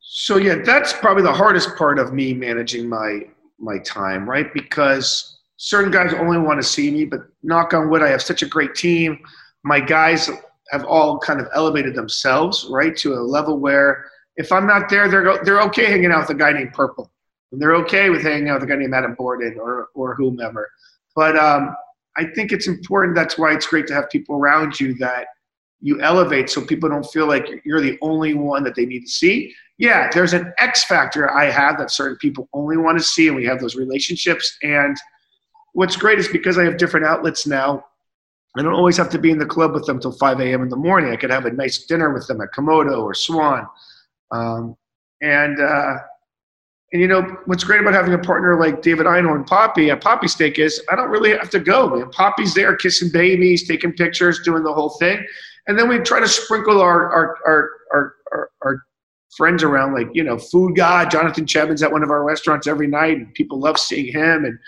So 0.00 0.36
yeah, 0.36 0.56
that's 0.64 0.92
probably 0.92 1.22
the 1.22 1.32
hardest 1.32 1.76
part 1.76 2.00
of 2.00 2.12
me 2.12 2.34
managing 2.34 2.88
my 2.88 3.20
my 3.60 3.78
time, 3.78 4.28
right? 4.28 4.52
Because 4.52 5.38
certain 5.58 5.92
guys 5.92 6.12
only 6.12 6.38
want 6.38 6.60
to 6.60 6.66
see 6.66 6.90
me, 6.90 7.04
but 7.04 7.20
knock 7.44 7.72
on 7.72 7.88
wood, 7.88 8.02
I 8.02 8.08
have 8.08 8.20
such 8.20 8.42
a 8.42 8.46
great 8.46 8.74
team 8.74 9.20
my 9.64 9.80
guys 9.80 10.30
have 10.70 10.84
all 10.84 11.18
kind 11.18 11.40
of 11.40 11.48
elevated 11.54 11.94
themselves 11.94 12.66
right 12.70 12.96
to 12.98 13.14
a 13.14 13.20
level 13.20 13.58
where 13.58 14.06
if 14.36 14.52
I'm 14.52 14.66
not 14.66 14.88
there, 14.88 15.08
they're 15.08 15.42
they're 15.44 15.62
okay 15.62 15.86
hanging 15.86 16.10
out 16.10 16.20
with 16.20 16.30
a 16.30 16.38
guy 16.38 16.52
named 16.52 16.72
Purple, 16.72 17.10
and 17.52 17.60
they're 17.60 17.74
okay 17.76 18.10
with 18.10 18.22
hanging 18.22 18.48
out 18.48 18.60
with 18.60 18.68
a 18.68 18.72
guy 18.72 18.78
named 18.78 18.94
Adam 18.94 19.14
Borden 19.14 19.58
or 19.58 19.88
or 19.94 20.14
whomever. 20.14 20.70
But 21.14 21.36
um, 21.36 21.74
I 22.16 22.26
think 22.34 22.52
it's 22.52 22.66
important. 22.66 23.14
That's 23.14 23.38
why 23.38 23.52
it's 23.52 23.66
great 23.66 23.86
to 23.88 23.94
have 23.94 24.10
people 24.10 24.36
around 24.36 24.78
you 24.80 24.94
that 24.94 25.28
you 25.80 26.00
elevate, 26.00 26.50
so 26.50 26.60
people 26.64 26.88
don't 26.88 27.06
feel 27.06 27.26
like 27.26 27.62
you're 27.64 27.80
the 27.80 27.98
only 28.02 28.34
one 28.34 28.64
that 28.64 28.74
they 28.74 28.86
need 28.86 29.02
to 29.02 29.10
see. 29.10 29.54
Yeah, 29.78 30.08
there's 30.12 30.32
an 30.32 30.52
X 30.58 30.84
factor 30.84 31.30
I 31.30 31.50
have 31.50 31.78
that 31.78 31.90
certain 31.90 32.16
people 32.16 32.48
only 32.52 32.76
want 32.76 32.98
to 32.98 33.04
see, 33.04 33.28
and 33.28 33.36
we 33.36 33.44
have 33.44 33.60
those 33.60 33.76
relationships. 33.76 34.56
And 34.62 34.96
what's 35.74 35.96
great 35.96 36.18
is 36.18 36.28
because 36.28 36.58
I 36.58 36.64
have 36.64 36.76
different 36.76 37.06
outlets 37.06 37.46
now 37.46 37.84
I 38.56 38.62
don't 38.62 38.74
always 38.74 38.96
have 38.96 39.10
to 39.10 39.18
be 39.18 39.30
in 39.30 39.38
the 39.38 39.46
club 39.46 39.72
with 39.72 39.84
them 39.84 39.98
till 39.98 40.12
5 40.12 40.40
a.m. 40.40 40.62
in 40.62 40.68
the 40.68 40.76
morning. 40.76 41.12
I 41.12 41.16
could 41.16 41.30
have 41.30 41.44
a 41.44 41.50
nice 41.50 41.86
dinner 41.86 42.12
with 42.12 42.26
them 42.28 42.40
at 42.40 42.52
Komodo 42.52 43.02
or 43.02 43.14
Swan. 43.14 43.66
Um, 44.30 44.76
and, 45.20 45.60
uh, 45.60 45.96
and 46.92 47.02
you 47.02 47.08
know, 47.08 47.22
what's 47.46 47.64
great 47.64 47.80
about 47.80 47.94
having 47.94 48.14
a 48.14 48.18
partner 48.18 48.58
like 48.58 48.80
David 48.80 49.06
Einhorn, 49.06 49.46
Papi 49.48 49.90
at 49.90 50.00
Papi 50.00 50.30
Steak 50.30 50.60
is 50.60 50.80
I 50.90 50.94
don't 50.94 51.10
really 51.10 51.30
have 51.30 51.50
to 51.50 51.58
go. 51.58 51.88
Man. 51.88 52.10
Papi's 52.12 52.54
there 52.54 52.76
kissing 52.76 53.10
babies, 53.12 53.66
taking 53.66 53.92
pictures, 53.92 54.40
doing 54.44 54.62
the 54.62 54.72
whole 54.72 54.90
thing. 54.90 55.26
And 55.66 55.76
then 55.76 55.88
we 55.88 55.98
try 55.98 56.20
to 56.20 56.28
sprinkle 56.28 56.80
our, 56.80 57.12
our, 57.12 57.36
our, 57.46 57.70
our, 57.92 58.14
our, 58.32 58.50
our 58.62 58.86
friends 59.36 59.64
around, 59.64 59.94
like, 59.94 60.08
you 60.12 60.22
know, 60.22 60.38
Food 60.38 60.76
God, 60.76 61.10
Jonathan 61.10 61.46
Cheban's 61.46 61.82
at 61.82 61.90
one 61.90 62.04
of 62.04 62.10
our 62.10 62.22
restaurants 62.22 62.68
every 62.68 62.86
night, 62.86 63.16
and 63.16 63.34
people 63.34 63.58
love 63.58 63.78
seeing 63.78 64.12
him. 64.12 64.44
And, 64.44 64.58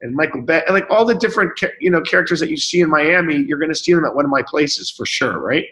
and 0.00 0.14
Michael 0.14 0.42
Beck, 0.42 0.68
like 0.70 0.88
all 0.90 1.04
the 1.04 1.14
different 1.14 1.58
you 1.80 1.90
know 1.90 2.00
characters 2.02 2.40
that 2.40 2.50
you 2.50 2.56
see 2.56 2.80
in 2.80 2.90
Miami, 2.90 3.36
you're 3.36 3.58
going 3.58 3.72
to 3.72 3.74
see 3.74 3.94
them 3.94 4.04
at 4.04 4.14
one 4.14 4.24
of 4.24 4.30
my 4.30 4.42
places 4.42 4.90
for 4.90 5.06
sure, 5.06 5.38
right? 5.38 5.66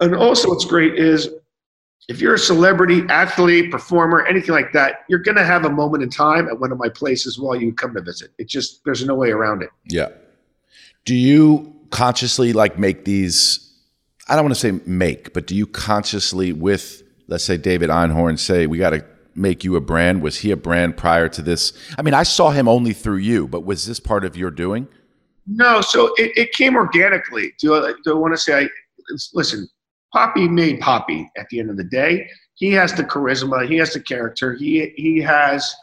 And 0.00 0.14
also, 0.14 0.48
what's 0.50 0.64
great 0.64 0.98
is 0.98 1.30
if 2.08 2.20
you're 2.20 2.34
a 2.34 2.38
celebrity, 2.38 3.02
athlete, 3.08 3.70
performer, 3.70 4.24
anything 4.26 4.52
like 4.52 4.72
that, 4.72 5.04
you're 5.08 5.18
going 5.18 5.36
to 5.36 5.44
have 5.44 5.64
a 5.64 5.70
moment 5.70 6.02
in 6.02 6.10
time 6.10 6.48
at 6.48 6.60
one 6.60 6.70
of 6.70 6.78
my 6.78 6.88
places 6.88 7.38
while 7.38 7.56
you 7.56 7.72
come 7.72 7.94
to 7.94 8.00
visit. 8.00 8.30
It 8.38 8.48
just, 8.48 8.84
there's 8.84 9.04
no 9.04 9.14
way 9.14 9.30
around 9.30 9.62
it. 9.62 9.70
Yeah. 9.88 10.10
Do 11.04 11.14
you 11.14 11.74
consciously 11.90 12.52
like 12.52 12.78
make 12.78 13.04
these? 13.04 13.62
I 14.28 14.34
don't 14.34 14.44
want 14.44 14.54
to 14.54 14.60
say 14.60 14.80
make, 14.86 15.32
but 15.32 15.46
do 15.46 15.54
you 15.54 15.66
consciously, 15.66 16.52
with 16.52 17.02
let's 17.28 17.44
say 17.44 17.56
David 17.56 17.90
Einhorn, 17.90 18.38
say 18.38 18.66
we 18.66 18.78
got 18.78 18.90
to 18.90 19.04
make 19.36 19.64
you 19.64 19.76
a 19.76 19.80
brand? 19.80 20.22
Was 20.22 20.38
he 20.38 20.50
a 20.50 20.56
brand 20.56 20.96
prior 20.96 21.28
to 21.28 21.42
this? 21.42 21.72
I 21.98 22.02
mean, 22.02 22.14
I 22.14 22.22
saw 22.22 22.50
him 22.50 22.68
only 22.68 22.92
through 22.92 23.18
you, 23.18 23.46
but 23.48 23.64
was 23.64 23.86
this 23.86 24.00
part 24.00 24.24
of 24.24 24.36
your 24.36 24.50
doing? 24.50 24.88
No, 25.46 25.80
so 25.80 26.12
it, 26.16 26.32
it 26.36 26.52
came 26.52 26.74
organically. 26.74 27.52
Do 27.58 27.74
I, 27.74 27.92
do 28.04 28.12
I 28.12 28.14
want 28.14 28.34
to 28.34 28.38
say, 28.38 28.64
I, 28.64 28.68
listen, 29.34 29.68
Papi 30.14 30.50
made 30.50 30.80
Papi 30.80 31.28
at 31.36 31.48
the 31.50 31.60
end 31.60 31.70
of 31.70 31.76
the 31.76 31.84
day. 31.84 32.28
He 32.54 32.72
has 32.72 32.94
the 32.94 33.04
charisma, 33.04 33.68
he 33.68 33.76
has 33.76 33.92
the 33.92 34.00
character, 34.00 34.54
he, 34.54 34.92
he 34.96 35.20
has 35.20 35.74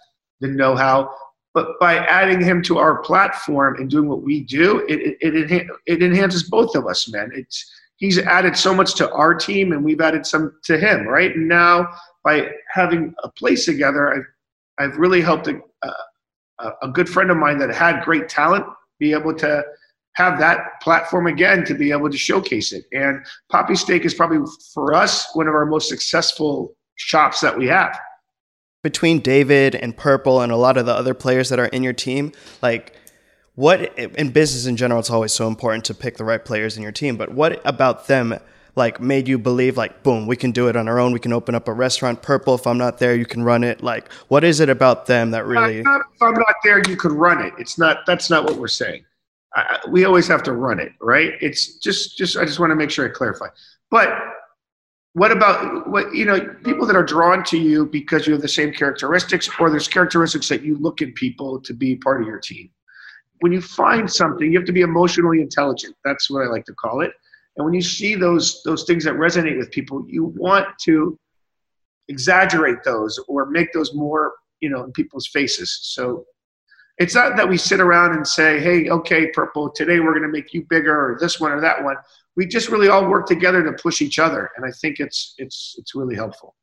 the 0.42 0.48
know 0.48 0.76
how. 0.76 1.10
But 1.54 1.80
by 1.80 1.98
adding 1.98 2.42
him 2.42 2.64
to 2.64 2.80
our 2.80 2.98
platform 3.04 3.76
and 3.76 3.90
doing 3.90 4.10
what 4.10 4.24
we 4.24 4.44
do, 4.44 4.80
it, 4.90 5.18
it, 5.22 5.52
it, 5.52 5.68
it 5.86 6.02
enhances 6.02 6.50
both 6.50 6.76
of 6.76 6.88
us, 6.88 7.08
man. 7.12 7.32
It's, 7.34 7.72
he's 7.98 8.18
added 8.18 8.58
so 8.58 8.74
much 8.74 8.96
to 8.96 9.12
our 9.12 9.36
team 9.36 9.72
and 9.72 9.84
we've 9.84 10.02
added 10.02 10.26
some 10.26 10.58
to 10.64 10.78
him, 10.78 11.08
right? 11.08 11.36
And 11.36 11.48
now 11.48 11.88
by 12.24 12.50
having 12.72 13.14
a 13.24 13.30
place 13.30 13.66
together, 13.66 14.14
I've, 14.14 14.26
I've 14.80 14.98
really 14.98 15.22
helped 15.22 15.48
a, 15.48 15.60
a, 16.60 16.70
a 16.84 16.88
good 16.90 17.10
friend 17.10 17.30
of 17.32 17.38
mine 17.38 17.58
that 17.60 17.74
had 17.74 18.04
great 18.04 18.30
talent 18.30 18.66
be 19.00 19.14
able 19.14 19.34
to 19.36 19.64
have 20.16 20.40
that 20.40 20.80
platform 20.82 21.28
again 21.28 21.66
to 21.66 21.74
be 21.74 21.92
able 21.92 22.10
to 22.10 22.18
showcase 22.18 22.72
it. 22.72 22.86
And 22.92 23.26
Papi 23.52 23.78
Steak 23.78 24.06
is 24.06 24.14
probably 24.14 24.40
for 24.74 24.94
us 24.94 25.28
one 25.36 25.48
of 25.48 25.56
our 25.56 25.66
most 25.66 25.90
successful 25.90 26.76
shops 26.96 27.42
that 27.42 27.58
we 27.58 27.68
have. 27.68 28.00
Between 28.84 29.20
David 29.20 29.76
and 29.76 29.96
Purple 29.96 30.42
and 30.42 30.52
a 30.52 30.56
lot 30.56 30.78
of 30.78 30.86
the 30.86 30.94
other 30.94 31.14
players 31.14 31.50
that 31.50 31.60
are 31.60 31.68
in 31.68 31.84
your 31.84 31.94
team, 31.94 32.32
like 32.62 32.96
what 33.56 33.98
in 33.98 34.32
business 34.32 34.66
in 34.66 34.78
general, 34.78 35.00
it's 35.00 35.10
always 35.10 35.32
so 35.32 35.48
important 35.48 35.86
to 35.86 35.94
pick 35.94 36.18
the 36.18 36.24
right 36.24 36.44
players 36.44 36.76
in 36.78 36.84
your 36.84 36.92
team. 36.92 37.16
But 37.16 37.32
what 37.32 37.62
about 37.66 38.08
them 38.08 38.38
like 38.76 39.00
made 39.00 39.28
you 39.28 39.38
believe 39.38 39.78
like 39.78 40.04
boom, 40.04 40.28
we 40.28 40.36
can 40.36 40.52
do 40.52 40.68
it 40.68 40.76
on 40.76 40.88
our 40.88 41.00
own. 41.00 41.14
We 41.14 41.20
can 41.20 41.34
open 41.34 41.56
up 41.56 41.68
a 41.68 41.74
restaurant. 41.74 42.22
Purple, 42.22 42.56
if 42.56 42.66
I'm 42.66 42.78
not 42.78 42.98
there, 42.98 43.16
you 43.16 43.26
can 43.26 43.44
run 43.44 43.64
it. 43.64 43.84
Like 43.84 44.12
what 44.28 44.44
is 44.44 44.60
it 44.60 44.70
about 44.70 45.06
them 45.06 45.32
that 45.32 45.46
really? 45.46 45.82
Not, 45.82 46.02
if 46.14 46.22
I'm 46.22 46.34
not 46.34 46.56
there, 46.64 46.82
you 46.88 46.98
can 46.98 47.14
run 47.14 47.44
it. 47.46 47.54
It's 47.58 47.78
not. 47.78 48.06
That's 48.06 48.30
not 48.30 48.46
what 48.46 48.58
we're 48.58 48.68
saying 48.68 49.06
I, 49.56 49.80
we 49.90 50.06
always 50.06 50.28
have 50.28 50.44
to 50.44 50.54
run 50.54 50.80
it, 50.80 50.94
right? 51.00 51.34
It's 51.42 51.78
just, 51.78 52.18
just 52.18 52.38
I 52.38 52.46
just 52.46 52.60
want 52.60 52.72
to 52.72 52.76
make 52.76 52.90
sure 52.90 53.06
I 53.06 53.10
clarify. 53.10 53.48
But 53.92 54.10
what 55.14 55.32
about 55.32 55.88
what 55.88 56.14
you 56.16 56.26
know 56.26 56.40
people 56.64 56.88
that 56.88 56.96
are 56.96 57.04
drawn 57.04 57.44
to 57.46 57.58
you 57.58 57.86
because 57.86 58.26
you 58.26 58.34
have 58.34 58.42
the 58.42 58.48
same 58.48 58.74
characteristics, 58.74 59.50
or 59.60 59.70
there's 59.70 59.88
characteristics 59.88 60.50
that 60.50 60.64
you 60.64 60.78
look 60.78 61.02
in 61.02 61.14
people 61.14 61.60
to 61.62 61.74
be 61.74 61.96
part 61.96 62.22
of 62.22 62.28
your 62.28 62.40
team? 62.40 62.70
When 63.42 63.52
you 63.52 63.62
find 63.62 64.12
something, 64.12 64.52
you 64.52 64.58
have 64.58 64.66
to 64.66 64.74
be 64.74 64.82
emotionally 64.82 65.42
intelligent. 65.42 65.96
That's 66.04 66.30
what 66.30 66.44
I 66.44 66.48
like 66.48 66.66
to 66.66 66.74
call 66.74 67.02
it. 67.02 67.12
And 67.56 67.66
when 67.66 67.74
you 67.74 67.82
see 67.82 68.16
those 68.16 68.62
those 68.64 68.84
things 68.84 69.04
that 69.04 69.14
resonate 69.14 69.58
with 69.58 69.72
people, 69.72 70.06
you 70.08 70.26
want 70.26 70.68
to 70.84 71.20
exaggerate 72.08 72.84
those 72.84 73.20
or 73.28 73.46
make 73.46 73.72
those 73.74 73.94
more 73.94 74.34
you 74.60 74.70
know 74.70 74.84
in 74.84 74.92
people's 74.92 75.28
faces. 75.28 75.80
So 75.82 76.26
it's 76.98 77.16
not 77.16 77.36
that 77.38 77.50
we 77.50 77.58
sit 77.58 77.80
around 77.80 78.14
and 78.16 78.28
say, 78.28 78.60
hey, 78.60 78.90
okay, 78.90 79.28
Purple, 79.28 79.72
today 79.72 80.00
we're 80.00 80.12
going 80.12 80.24
to 80.24 80.30
make 80.30 80.54
you 80.54 80.66
bigger 80.70 80.94
or 80.94 81.18
this 81.20 81.40
one 81.40 81.52
or 81.52 81.60
that 81.62 81.84
one. 81.84 81.96
We 82.36 82.46
just 82.46 82.70
really 82.70 82.88
all 82.88 83.08
work 83.08 83.26
together 83.26 83.64
to 83.64 83.74
push 83.74 84.02
each 84.02 84.20
other. 84.20 84.52
And 84.56 84.66
I 84.66 84.72
think 84.72 85.00
it's, 85.00 85.34
it's, 85.38 85.76
it's 85.78 85.96
really 85.96 86.16
helpful. 86.16 86.56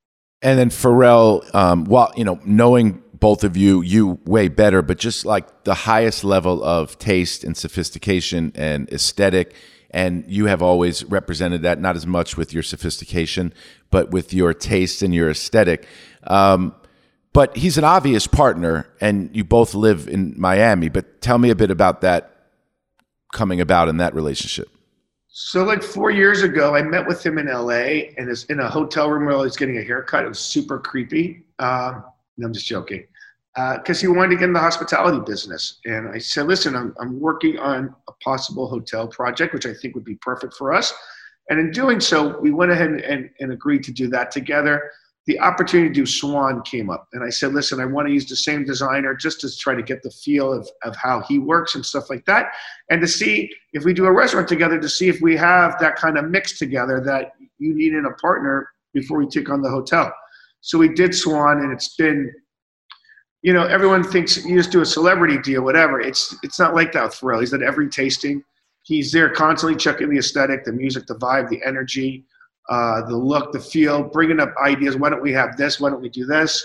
And 0.42 0.58
then 0.58 0.70
Pharrell, 0.70 1.52
um, 1.54 1.84
well, 1.84 2.12
you 2.16 2.24
know, 2.24 2.40
knowing 2.44 3.02
both 3.12 3.44
of 3.44 3.56
you, 3.56 3.82
you 3.82 4.20
way 4.24 4.48
better, 4.48 4.82
but 4.82 4.98
just 4.98 5.26
like 5.26 5.64
the 5.64 5.74
highest 5.74 6.24
level 6.24 6.62
of 6.64 6.96
taste 6.98 7.44
and 7.44 7.56
sophistication 7.56 8.52
and 8.54 8.88
aesthetic. 8.90 9.54
And 9.92 10.24
you 10.28 10.46
have 10.46 10.62
always 10.62 11.04
represented 11.04 11.62
that, 11.62 11.80
not 11.80 11.96
as 11.96 12.06
much 12.06 12.36
with 12.36 12.52
your 12.52 12.62
sophistication, 12.62 13.52
but 13.90 14.10
with 14.10 14.32
your 14.32 14.54
taste 14.54 15.02
and 15.02 15.14
your 15.14 15.30
aesthetic. 15.30 15.86
Um, 16.24 16.74
but 17.32 17.56
he's 17.56 17.78
an 17.78 17.84
obvious 17.84 18.26
partner, 18.26 18.88
and 19.00 19.34
you 19.34 19.44
both 19.44 19.74
live 19.74 20.08
in 20.08 20.34
Miami. 20.36 20.88
But 20.88 21.20
tell 21.20 21.38
me 21.38 21.50
a 21.50 21.54
bit 21.54 21.70
about 21.70 22.00
that 22.00 22.34
coming 23.32 23.60
about 23.60 23.88
in 23.88 23.98
that 23.98 24.14
relationship. 24.14 24.68
So, 25.28 25.64
like 25.64 25.82
four 25.82 26.10
years 26.10 26.42
ago, 26.42 26.74
I 26.74 26.82
met 26.82 27.06
with 27.06 27.24
him 27.24 27.38
in 27.38 27.46
LA, 27.46 28.10
and 28.18 28.28
it's 28.28 28.44
in 28.46 28.58
a 28.58 28.68
hotel 28.68 29.08
room 29.08 29.26
where 29.26 29.44
he's 29.44 29.56
getting 29.56 29.78
a 29.78 29.82
haircut. 29.82 30.24
It 30.24 30.28
was 30.28 30.40
super 30.40 30.78
creepy. 30.78 31.44
Um, 31.60 32.04
no, 32.36 32.46
I'm 32.46 32.52
just 32.52 32.66
joking, 32.66 33.06
because 33.54 33.98
uh, 33.98 34.00
he 34.00 34.08
wanted 34.08 34.30
to 34.30 34.36
get 34.36 34.44
in 34.44 34.52
the 34.52 34.60
hospitality 34.60 35.18
business. 35.26 35.80
And 35.84 36.08
I 36.08 36.18
said, 36.18 36.46
"Listen, 36.46 36.76
I'm 36.76 36.94
I'm 37.00 37.20
working 37.20 37.58
on 37.58 37.94
a 38.08 38.12
possible 38.22 38.68
hotel 38.68 39.08
project, 39.08 39.54
which 39.54 39.66
I 39.66 39.74
think 39.74 39.94
would 39.94 40.04
be 40.04 40.16
perfect 40.16 40.54
for 40.54 40.72
us." 40.72 40.94
And 41.48 41.58
in 41.58 41.72
doing 41.72 41.98
so, 41.98 42.38
we 42.38 42.52
went 42.52 42.70
ahead 42.70 42.90
and, 42.90 43.00
and, 43.00 43.30
and 43.40 43.52
agreed 43.52 43.82
to 43.84 43.92
do 43.92 44.06
that 44.08 44.30
together 44.30 44.90
the 45.26 45.38
opportunity 45.38 45.88
to 45.88 45.94
do 45.94 46.06
Swan 46.06 46.62
came 46.62 46.90
up. 46.90 47.06
And 47.12 47.22
I 47.22 47.30
said, 47.30 47.52
listen, 47.52 47.78
I 47.78 47.84
want 47.84 48.08
to 48.08 48.12
use 48.12 48.28
the 48.28 48.34
same 48.34 48.64
designer 48.64 49.14
just 49.14 49.40
to 49.42 49.56
try 49.56 49.74
to 49.74 49.82
get 49.82 50.02
the 50.02 50.10
feel 50.10 50.52
of, 50.52 50.68
of 50.82 50.96
how 50.96 51.22
he 51.28 51.38
works 51.38 51.74
and 51.74 51.84
stuff 51.86 52.10
like 52.10 52.24
that. 52.24 52.46
And 52.90 53.00
to 53.00 53.06
see 53.06 53.48
if 53.72 53.84
we 53.84 53.92
do 53.92 54.06
a 54.06 54.12
restaurant 54.12 54.48
together, 54.48 54.80
to 54.80 54.88
see 54.88 55.08
if 55.08 55.20
we 55.20 55.36
have 55.36 55.78
that 55.78 55.94
kind 55.94 56.18
of 56.18 56.28
mix 56.28 56.58
together 56.58 57.00
that 57.04 57.32
you 57.58 57.74
need 57.74 57.92
in 57.92 58.06
a 58.06 58.12
partner 58.14 58.68
before 58.92 59.18
we 59.18 59.26
take 59.28 59.50
on 59.50 59.62
the 59.62 59.70
hotel. 59.70 60.12
So 60.62 60.78
we 60.78 60.88
did 60.88 61.14
Swan, 61.14 61.60
and 61.60 61.72
it's 61.72 61.94
been, 61.96 62.32
you 63.42 63.52
know, 63.52 63.66
everyone 63.66 64.04
thinks 64.04 64.44
you 64.44 64.56
just 64.56 64.70
do 64.70 64.82
a 64.82 64.86
celebrity 64.86 65.38
deal, 65.38 65.62
whatever. 65.62 66.00
It's 66.00 66.36
it's 66.42 66.58
not 66.58 66.74
like 66.74 66.92
that 66.92 67.04
with 67.04 67.14
Pharrell. 67.14 67.40
He's 67.40 67.54
at 67.54 67.62
every 67.62 67.88
tasting. 67.88 68.44
He's 68.82 69.12
there 69.12 69.30
constantly 69.30 69.76
checking 69.76 70.10
the 70.10 70.18
aesthetic, 70.18 70.64
the 70.64 70.72
music, 70.72 71.06
the 71.06 71.14
vibe, 71.16 71.48
the 71.48 71.62
energy 71.64 72.24
uh, 72.70 73.02
the 73.02 73.16
look, 73.16 73.52
the 73.52 73.60
feel, 73.60 74.04
bringing 74.04 74.40
up 74.40 74.54
ideas. 74.62 74.96
Why 74.96 75.10
don't 75.10 75.20
we 75.20 75.32
have 75.32 75.56
this? 75.56 75.80
Why 75.80 75.90
don't 75.90 76.00
we 76.00 76.08
do 76.08 76.24
this? 76.24 76.64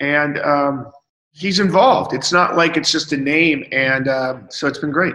And 0.00 0.38
um, 0.40 0.92
he's 1.32 1.60
involved. 1.60 2.12
It's 2.12 2.30
not 2.30 2.56
like 2.56 2.76
it's 2.76 2.92
just 2.92 3.12
a 3.12 3.16
name, 3.16 3.64
and 3.72 4.06
uh, 4.06 4.40
so 4.50 4.68
it's 4.68 4.78
been 4.78 4.90
great. 4.90 5.14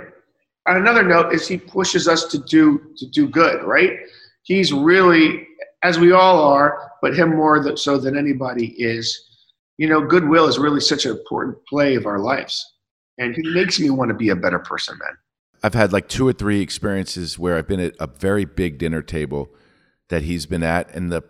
On 0.67 0.77
another 0.77 1.03
note, 1.03 1.31
is 1.31 1.47
he 1.47 1.57
pushes 1.57 2.07
us 2.07 2.25
to 2.25 2.39
do 2.39 2.81
to 2.97 3.05
do 3.05 3.27
good, 3.27 3.63
right? 3.63 3.99
He's 4.43 4.73
really, 4.73 5.47
as 5.83 5.99
we 5.99 6.11
all 6.11 6.43
are, 6.43 6.91
but 7.01 7.15
him 7.15 7.35
more 7.35 7.77
so 7.77 7.99
than 7.99 8.17
anybody 8.17 8.69
is. 8.79 9.30
You 9.81 9.87
know, 9.87 9.99
goodwill 9.99 10.45
is 10.45 10.59
really 10.59 10.79
such 10.79 11.07
an 11.07 11.17
important 11.17 11.57
play 11.65 11.95
of 11.95 12.05
our 12.05 12.19
lives, 12.19 12.71
and 13.17 13.35
it 13.35 13.51
makes 13.51 13.79
me 13.79 13.89
want 13.89 14.09
to 14.09 14.13
be 14.13 14.29
a 14.29 14.35
better 14.35 14.59
person, 14.59 14.95
man. 14.99 15.17
I've 15.63 15.73
had 15.73 15.91
like 15.91 16.07
two 16.07 16.27
or 16.27 16.33
three 16.33 16.61
experiences 16.61 17.39
where 17.39 17.57
I've 17.57 17.67
been 17.67 17.79
at 17.79 17.95
a 17.99 18.05
very 18.05 18.45
big 18.45 18.77
dinner 18.77 19.01
table 19.01 19.49
that 20.09 20.21
he's 20.21 20.45
been 20.45 20.61
at 20.61 20.93
and 20.93 21.11
the 21.11 21.23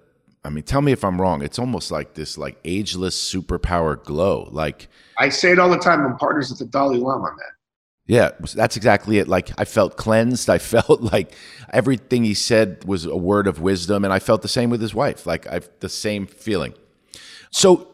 I 0.44 0.50
mean, 0.50 0.66
tell 0.66 0.82
me 0.82 0.92
if 0.92 1.06
I'm 1.06 1.22
wrong. 1.22 1.42
It's 1.42 1.60
almost 1.60 1.92
like 1.92 2.16
this 2.16 2.38
like 2.38 2.58
ageless 2.66 3.16
superpower 3.16 4.04
glow. 4.04 4.50
Like 4.52 4.90
I 5.18 5.30
say 5.30 5.54
it 5.54 5.60
all 5.60 5.70
the 5.70 5.78
time. 5.78 6.06
I'm 6.06 6.18
partners 6.18 6.50
with 6.50 6.60
the 6.60 6.66
Dalai 6.66 6.98
Lama, 6.98 7.30
man. 7.30 7.38
Yeah, 8.06 8.32
that's 8.54 8.76
exactly 8.76 9.20
it. 9.20 9.30
Like 9.30 9.52
I 9.58 9.64
felt 9.64 9.96
cleansed. 9.96 10.50
I 10.50 10.58
felt 10.74 11.00
like 11.00 11.34
everything 11.72 12.26
he 12.26 12.34
said 12.34 12.84
was 12.84 13.06
a 13.06 13.16
word 13.16 13.48
of 13.48 13.62
wisdom, 13.62 14.04
and 14.04 14.12
I 14.12 14.20
felt 14.20 14.42
the 14.42 14.50
same 14.50 14.70
with 14.70 14.82
his 14.82 14.94
wife. 14.94 15.26
Like 15.26 15.48
I've 15.48 15.70
the 15.80 15.88
same 15.88 16.28
feeling. 16.28 16.74
So, 17.52 17.91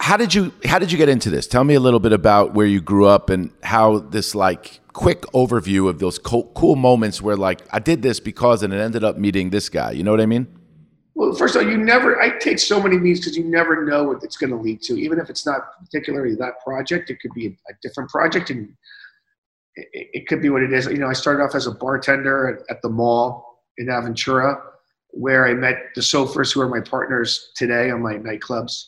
how 0.00 0.16
did 0.16 0.34
you 0.34 0.52
how 0.64 0.78
did 0.78 0.92
you 0.92 0.98
get 0.98 1.08
into 1.08 1.30
this? 1.30 1.46
Tell 1.46 1.64
me 1.64 1.74
a 1.74 1.80
little 1.80 2.00
bit 2.00 2.12
about 2.12 2.54
where 2.54 2.66
you 2.66 2.80
grew 2.80 3.06
up 3.06 3.30
and 3.30 3.50
how 3.62 3.98
this 3.98 4.34
like 4.34 4.80
quick 4.92 5.22
overview 5.32 5.88
of 5.88 5.98
those 5.98 6.18
cool, 6.18 6.50
cool 6.54 6.76
moments 6.76 7.20
where 7.20 7.36
like 7.36 7.60
I 7.70 7.78
did 7.78 8.02
this 8.02 8.20
because 8.20 8.62
and 8.62 8.72
it 8.72 8.78
ended 8.78 9.04
up 9.04 9.18
meeting 9.18 9.50
this 9.50 9.68
guy. 9.68 9.92
You 9.92 10.04
know 10.04 10.10
what 10.10 10.20
I 10.20 10.26
mean? 10.26 10.46
Well, 11.16 11.34
first 11.34 11.56
of 11.56 11.62
all, 11.62 11.68
you 11.68 11.78
never. 11.78 12.20
I 12.20 12.38
take 12.38 12.58
so 12.58 12.80
many 12.80 12.98
meetings 12.98 13.20
because 13.20 13.36
you 13.38 13.44
never 13.44 13.84
know 13.84 14.04
what 14.04 14.22
it's 14.22 14.36
going 14.36 14.50
to 14.50 14.56
lead 14.56 14.82
to. 14.82 15.00
Even 15.00 15.18
if 15.18 15.30
it's 15.30 15.46
not 15.46 15.62
particularly 15.80 16.34
that 16.34 16.60
project, 16.62 17.08
it 17.10 17.20
could 17.20 17.32
be 17.32 17.46
a, 17.46 17.50
a 17.70 17.74
different 17.82 18.10
project, 18.10 18.50
and 18.50 18.68
it, 19.76 20.08
it, 20.12 20.26
could 20.28 20.42
be 20.42 20.50
what 20.50 20.62
it 20.62 20.74
is. 20.74 20.84
You 20.86 20.98
know, 20.98 21.08
I 21.08 21.14
started 21.14 21.42
off 21.42 21.54
as 21.54 21.66
a 21.66 21.72
bartender 21.72 22.48
at, 22.48 22.76
at 22.76 22.82
the 22.82 22.90
mall 22.90 23.62
in 23.78 23.86
Aventura, 23.86 24.60
where 25.08 25.46
I 25.46 25.54
met 25.54 25.76
the 25.94 26.02
Soffers, 26.02 26.52
who 26.52 26.60
are 26.60 26.68
my 26.68 26.80
partners 26.80 27.50
today 27.56 27.90
on 27.90 28.02
my 28.02 28.14
nightclubs. 28.14 28.84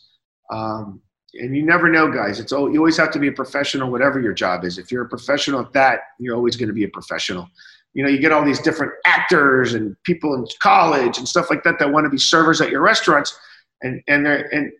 Um, 0.51 1.01
and 1.35 1.55
you 1.55 1.63
never 1.63 1.89
know, 1.89 2.11
guys. 2.11 2.41
It's 2.41 2.53
all, 2.53 2.73
you 2.73 2.79
always 2.79 2.97
have 2.97 3.11
to 3.13 3.19
be 3.19 3.29
a 3.29 3.33
professional, 3.33 3.91
whatever 3.91 4.21
your 4.21 4.33
job 4.33 4.65
is. 4.65 4.79
If 4.79 4.91
you're 4.91 5.05
a 5.05 5.09
professional 5.09 5.61
at 5.61 5.73
that, 5.75 6.01
you're 6.19 6.35
always 6.35 6.57
going 6.57 6.69
to 6.69 6.75
be 6.75 6.85
a 6.85 6.89
professional. 6.89 7.49
You 7.95 8.03
know, 8.03 8.11
you 8.11 8.19
get 8.19 8.33
all 8.33 8.45
these 8.45 8.61
different 8.61 8.93
actors 9.05 9.75
and 9.75 9.97
people 10.05 10.35
in 10.35 10.47
college 10.61 11.19
and 11.19 11.29
stuff 11.29 11.51
like 11.51 11.63
that 11.65 11.79
that 11.79 11.93
want 11.93 12.05
to 12.05 12.11
be 12.11 12.19
servers 12.19 12.61
at 12.61 12.71
your 12.71 12.81
restaurants, 12.81 13.37
and 13.83 14.01
and 14.09 14.25
they're 14.25 14.47
and 14.55 14.71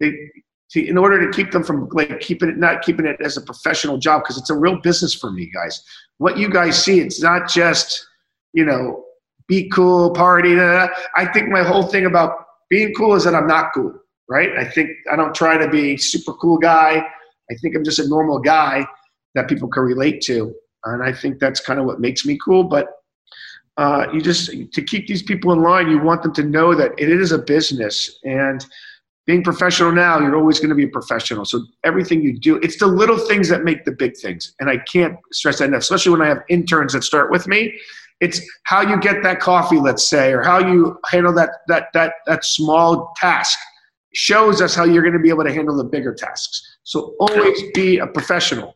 they 0.00 0.14
to, 0.72 0.86
in 0.86 0.96
order 0.96 1.24
to 1.24 1.36
keep 1.36 1.50
them 1.50 1.64
from 1.64 1.88
like 1.92 2.20
keeping 2.20 2.48
it 2.48 2.58
not 2.58 2.82
keeping 2.82 3.06
it 3.06 3.16
as 3.20 3.36
a 3.36 3.40
professional 3.40 3.98
job 3.98 4.22
because 4.22 4.38
it's 4.38 4.50
a 4.50 4.56
real 4.56 4.80
business 4.80 5.14
for 5.14 5.30
me, 5.32 5.50
guys. 5.52 5.82
What 6.18 6.38
you 6.38 6.48
guys 6.48 6.82
see, 6.82 7.00
it's 7.00 7.22
not 7.22 7.48
just 7.48 8.06
you 8.52 8.64
know 8.64 9.04
be 9.48 9.68
cool, 9.70 10.12
party. 10.12 10.58
I 10.60 11.26
think 11.32 11.48
my 11.48 11.62
whole 11.62 11.84
thing 11.84 12.06
about 12.06 12.46
Being 12.70 12.94
cool 12.94 13.14
is 13.14 13.24
that 13.24 13.34
I'm 13.34 13.46
not 13.46 13.72
cool, 13.74 13.92
right? 14.28 14.56
I 14.56 14.64
think 14.64 14.90
I 15.10 15.16
don't 15.16 15.34
try 15.34 15.58
to 15.58 15.68
be 15.68 15.96
super 15.96 16.32
cool 16.34 16.58
guy. 16.58 17.04
I 17.50 17.54
think 17.60 17.76
I'm 17.76 17.84
just 17.84 17.98
a 17.98 18.08
normal 18.08 18.38
guy 18.38 18.86
that 19.34 19.48
people 19.48 19.68
can 19.68 19.82
relate 19.82 20.20
to, 20.22 20.54
and 20.84 21.02
I 21.02 21.12
think 21.12 21.38
that's 21.38 21.60
kind 21.60 21.78
of 21.80 21.86
what 21.86 22.00
makes 22.00 22.24
me 22.24 22.38
cool. 22.44 22.64
But 22.64 22.88
uh, 23.76 24.06
you 24.12 24.20
just 24.20 24.50
to 24.72 24.82
keep 24.82 25.06
these 25.06 25.22
people 25.22 25.52
in 25.52 25.62
line, 25.62 25.90
you 25.90 26.00
want 26.00 26.22
them 26.22 26.32
to 26.34 26.42
know 26.42 26.74
that 26.74 26.92
it 26.98 27.08
is 27.08 27.32
a 27.32 27.38
business 27.38 28.18
and 28.24 28.64
being 29.26 29.42
professional 29.42 29.92
now, 29.92 30.18
you're 30.18 30.36
always 30.36 30.58
going 30.58 30.70
to 30.70 30.74
be 30.74 30.84
a 30.84 30.88
professional. 30.88 31.44
So 31.44 31.64
everything 31.84 32.22
you 32.22 32.38
do, 32.38 32.56
it's 32.56 32.78
the 32.78 32.86
little 32.86 33.18
things 33.18 33.48
that 33.50 33.62
make 33.62 33.84
the 33.84 33.92
big 33.92 34.16
things. 34.16 34.54
And 34.58 34.68
I 34.68 34.78
can't 34.78 35.16
stress 35.32 35.58
that 35.58 35.66
enough, 35.66 35.82
especially 35.82 36.12
when 36.12 36.22
I 36.22 36.28
have 36.28 36.42
interns 36.48 36.92
that 36.94 37.04
start 37.04 37.30
with 37.30 37.46
me. 37.46 37.78
It's 38.20 38.40
how 38.64 38.80
you 38.82 38.98
get 39.00 39.22
that 39.22 39.40
coffee, 39.40 39.78
let's 39.78 40.08
say, 40.08 40.32
or 40.32 40.42
how 40.42 40.58
you 40.58 40.98
handle 41.06 41.32
that 41.34 41.50
that 41.68 41.88
that 41.92 42.14
that 42.26 42.44
small 42.44 43.12
task 43.16 43.58
shows 44.14 44.60
us 44.60 44.74
how 44.74 44.84
you're 44.84 45.02
going 45.02 45.14
to 45.14 45.18
be 45.18 45.30
able 45.30 45.44
to 45.44 45.52
handle 45.52 45.76
the 45.76 45.84
bigger 45.84 46.14
tasks. 46.14 46.78
So 46.84 47.14
always 47.18 47.62
be 47.74 47.98
a 47.98 48.06
professional. 48.06 48.74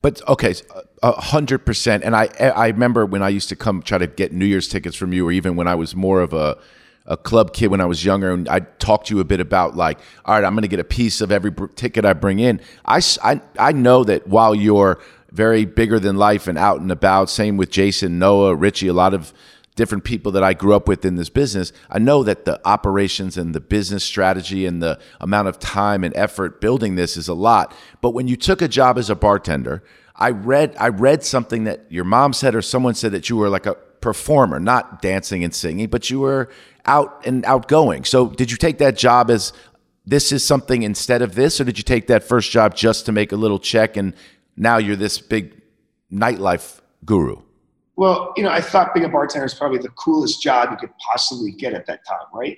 But 0.00 0.26
okay, 0.28 0.54
a 1.02 1.12
hundred 1.12 1.66
percent. 1.66 2.04
And 2.04 2.14
I 2.14 2.28
I 2.38 2.68
remember 2.68 3.04
when 3.04 3.22
I 3.22 3.30
used 3.30 3.48
to 3.48 3.56
come 3.56 3.82
try 3.82 3.98
to 3.98 4.06
get 4.06 4.32
New 4.32 4.46
Year's 4.46 4.68
tickets 4.68 4.96
from 4.96 5.12
you, 5.12 5.26
or 5.26 5.32
even 5.32 5.56
when 5.56 5.66
I 5.66 5.74
was 5.74 5.96
more 5.96 6.20
of 6.20 6.32
a 6.32 6.56
a 7.08 7.16
club 7.16 7.52
kid 7.54 7.68
when 7.68 7.80
I 7.80 7.86
was 7.86 8.04
younger, 8.04 8.30
and 8.32 8.48
I 8.48 8.60
talked 8.60 9.06
to 9.08 9.14
you 9.14 9.20
a 9.20 9.24
bit 9.24 9.40
about 9.40 9.74
like, 9.74 9.98
all 10.24 10.34
right, 10.34 10.44
I'm 10.44 10.52
going 10.52 10.62
to 10.62 10.68
get 10.68 10.78
a 10.78 10.84
piece 10.84 11.20
of 11.20 11.32
every 11.32 11.52
ticket 11.74 12.04
I 12.04 12.12
bring 12.12 12.38
in. 12.38 12.60
I, 12.84 13.00
I, 13.24 13.40
I 13.58 13.72
know 13.72 14.04
that 14.04 14.28
while 14.28 14.54
you're 14.54 15.00
very 15.32 15.64
bigger 15.64 15.98
than 15.98 16.16
life 16.16 16.46
and 16.46 16.58
out 16.58 16.80
and 16.80 16.92
about, 16.92 17.30
same 17.30 17.56
with 17.56 17.70
Jason, 17.70 18.18
Noah, 18.18 18.54
Richie, 18.54 18.88
a 18.88 18.92
lot 18.92 19.14
of 19.14 19.32
different 19.78 20.02
people 20.02 20.32
that 20.32 20.42
I 20.42 20.54
grew 20.54 20.74
up 20.74 20.88
with 20.88 21.04
in 21.04 21.14
this 21.14 21.28
business, 21.28 21.72
I 21.88 22.00
know 22.00 22.24
that 22.24 22.44
the 22.44 22.60
operations 22.66 23.38
and 23.38 23.54
the 23.54 23.60
business 23.60 24.02
strategy 24.02 24.66
and 24.66 24.82
the 24.82 24.98
amount 25.20 25.46
of 25.46 25.60
time 25.60 26.02
and 26.02 26.14
effort 26.16 26.60
building 26.60 26.96
this 26.96 27.16
is 27.16 27.28
a 27.28 27.34
lot. 27.34 27.72
But 28.00 28.10
when 28.10 28.26
you 28.26 28.36
took 28.36 28.60
a 28.60 28.66
job 28.66 28.98
as 28.98 29.08
a 29.08 29.14
bartender, 29.14 29.84
I 30.16 30.30
read 30.30 30.74
I 30.80 30.88
read 30.88 31.22
something 31.22 31.62
that 31.64 31.86
your 31.90 32.02
mom 32.02 32.32
said 32.32 32.56
or 32.56 32.60
someone 32.60 32.94
said 32.94 33.12
that 33.12 33.30
you 33.30 33.36
were 33.36 33.48
like 33.48 33.66
a 33.66 33.74
performer, 34.00 34.58
not 34.58 35.00
dancing 35.00 35.44
and 35.44 35.54
singing, 35.54 35.86
but 35.86 36.10
you 36.10 36.18
were 36.18 36.50
out 36.84 37.24
and 37.24 37.44
outgoing. 37.44 38.04
So 38.04 38.30
did 38.30 38.50
you 38.50 38.56
take 38.56 38.78
that 38.78 38.96
job 38.96 39.30
as 39.30 39.52
this 40.04 40.32
is 40.32 40.42
something 40.42 40.82
instead 40.82 41.22
of 41.22 41.36
this, 41.36 41.60
or 41.60 41.64
did 41.64 41.78
you 41.78 41.84
take 41.84 42.08
that 42.08 42.24
first 42.24 42.50
job 42.50 42.74
just 42.74 43.06
to 43.06 43.12
make 43.12 43.30
a 43.30 43.36
little 43.36 43.60
check 43.60 43.96
and 43.96 44.12
now 44.56 44.78
you're 44.78 44.96
this 44.96 45.20
big 45.20 45.62
nightlife 46.10 46.80
guru? 47.04 47.42
Well, 47.98 48.32
you 48.36 48.44
know, 48.44 48.50
I 48.50 48.60
thought 48.60 48.94
being 48.94 49.06
a 49.06 49.08
bartender 49.08 49.44
is 49.44 49.54
probably 49.54 49.78
the 49.78 49.88
coolest 49.88 50.40
job 50.40 50.70
you 50.70 50.76
could 50.76 50.96
possibly 50.98 51.50
get 51.50 51.74
at 51.74 51.84
that 51.86 52.06
time, 52.06 52.28
right? 52.32 52.56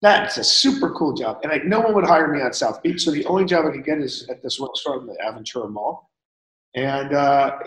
That's 0.00 0.38
a 0.38 0.42
super 0.42 0.90
cool 0.90 1.12
job. 1.14 1.38
And 1.44 1.52
like 1.52 1.64
no 1.64 1.78
one 1.78 1.94
would 1.94 2.04
hire 2.04 2.26
me 2.26 2.42
on 2.42 2.52
South 2.52 2.82
Beach. 2.82 3.04
So 3.04 3.12
the 3.12 3.24
only 3.26 3.44
job 3.44 3.64
I 3.64 3.70
could 3.70 3.84
get 3.84 3.98
is 3.98 4.28
at 4.28 4.42
this 4.42 4.58
restaurant 4.58 5.02
in 5.02 5.06
the 5.06 5.16
Aventura 5.24 5.70
Mall. 5.70 6.10
And 6.74 7.14
uh, 7.14 7.58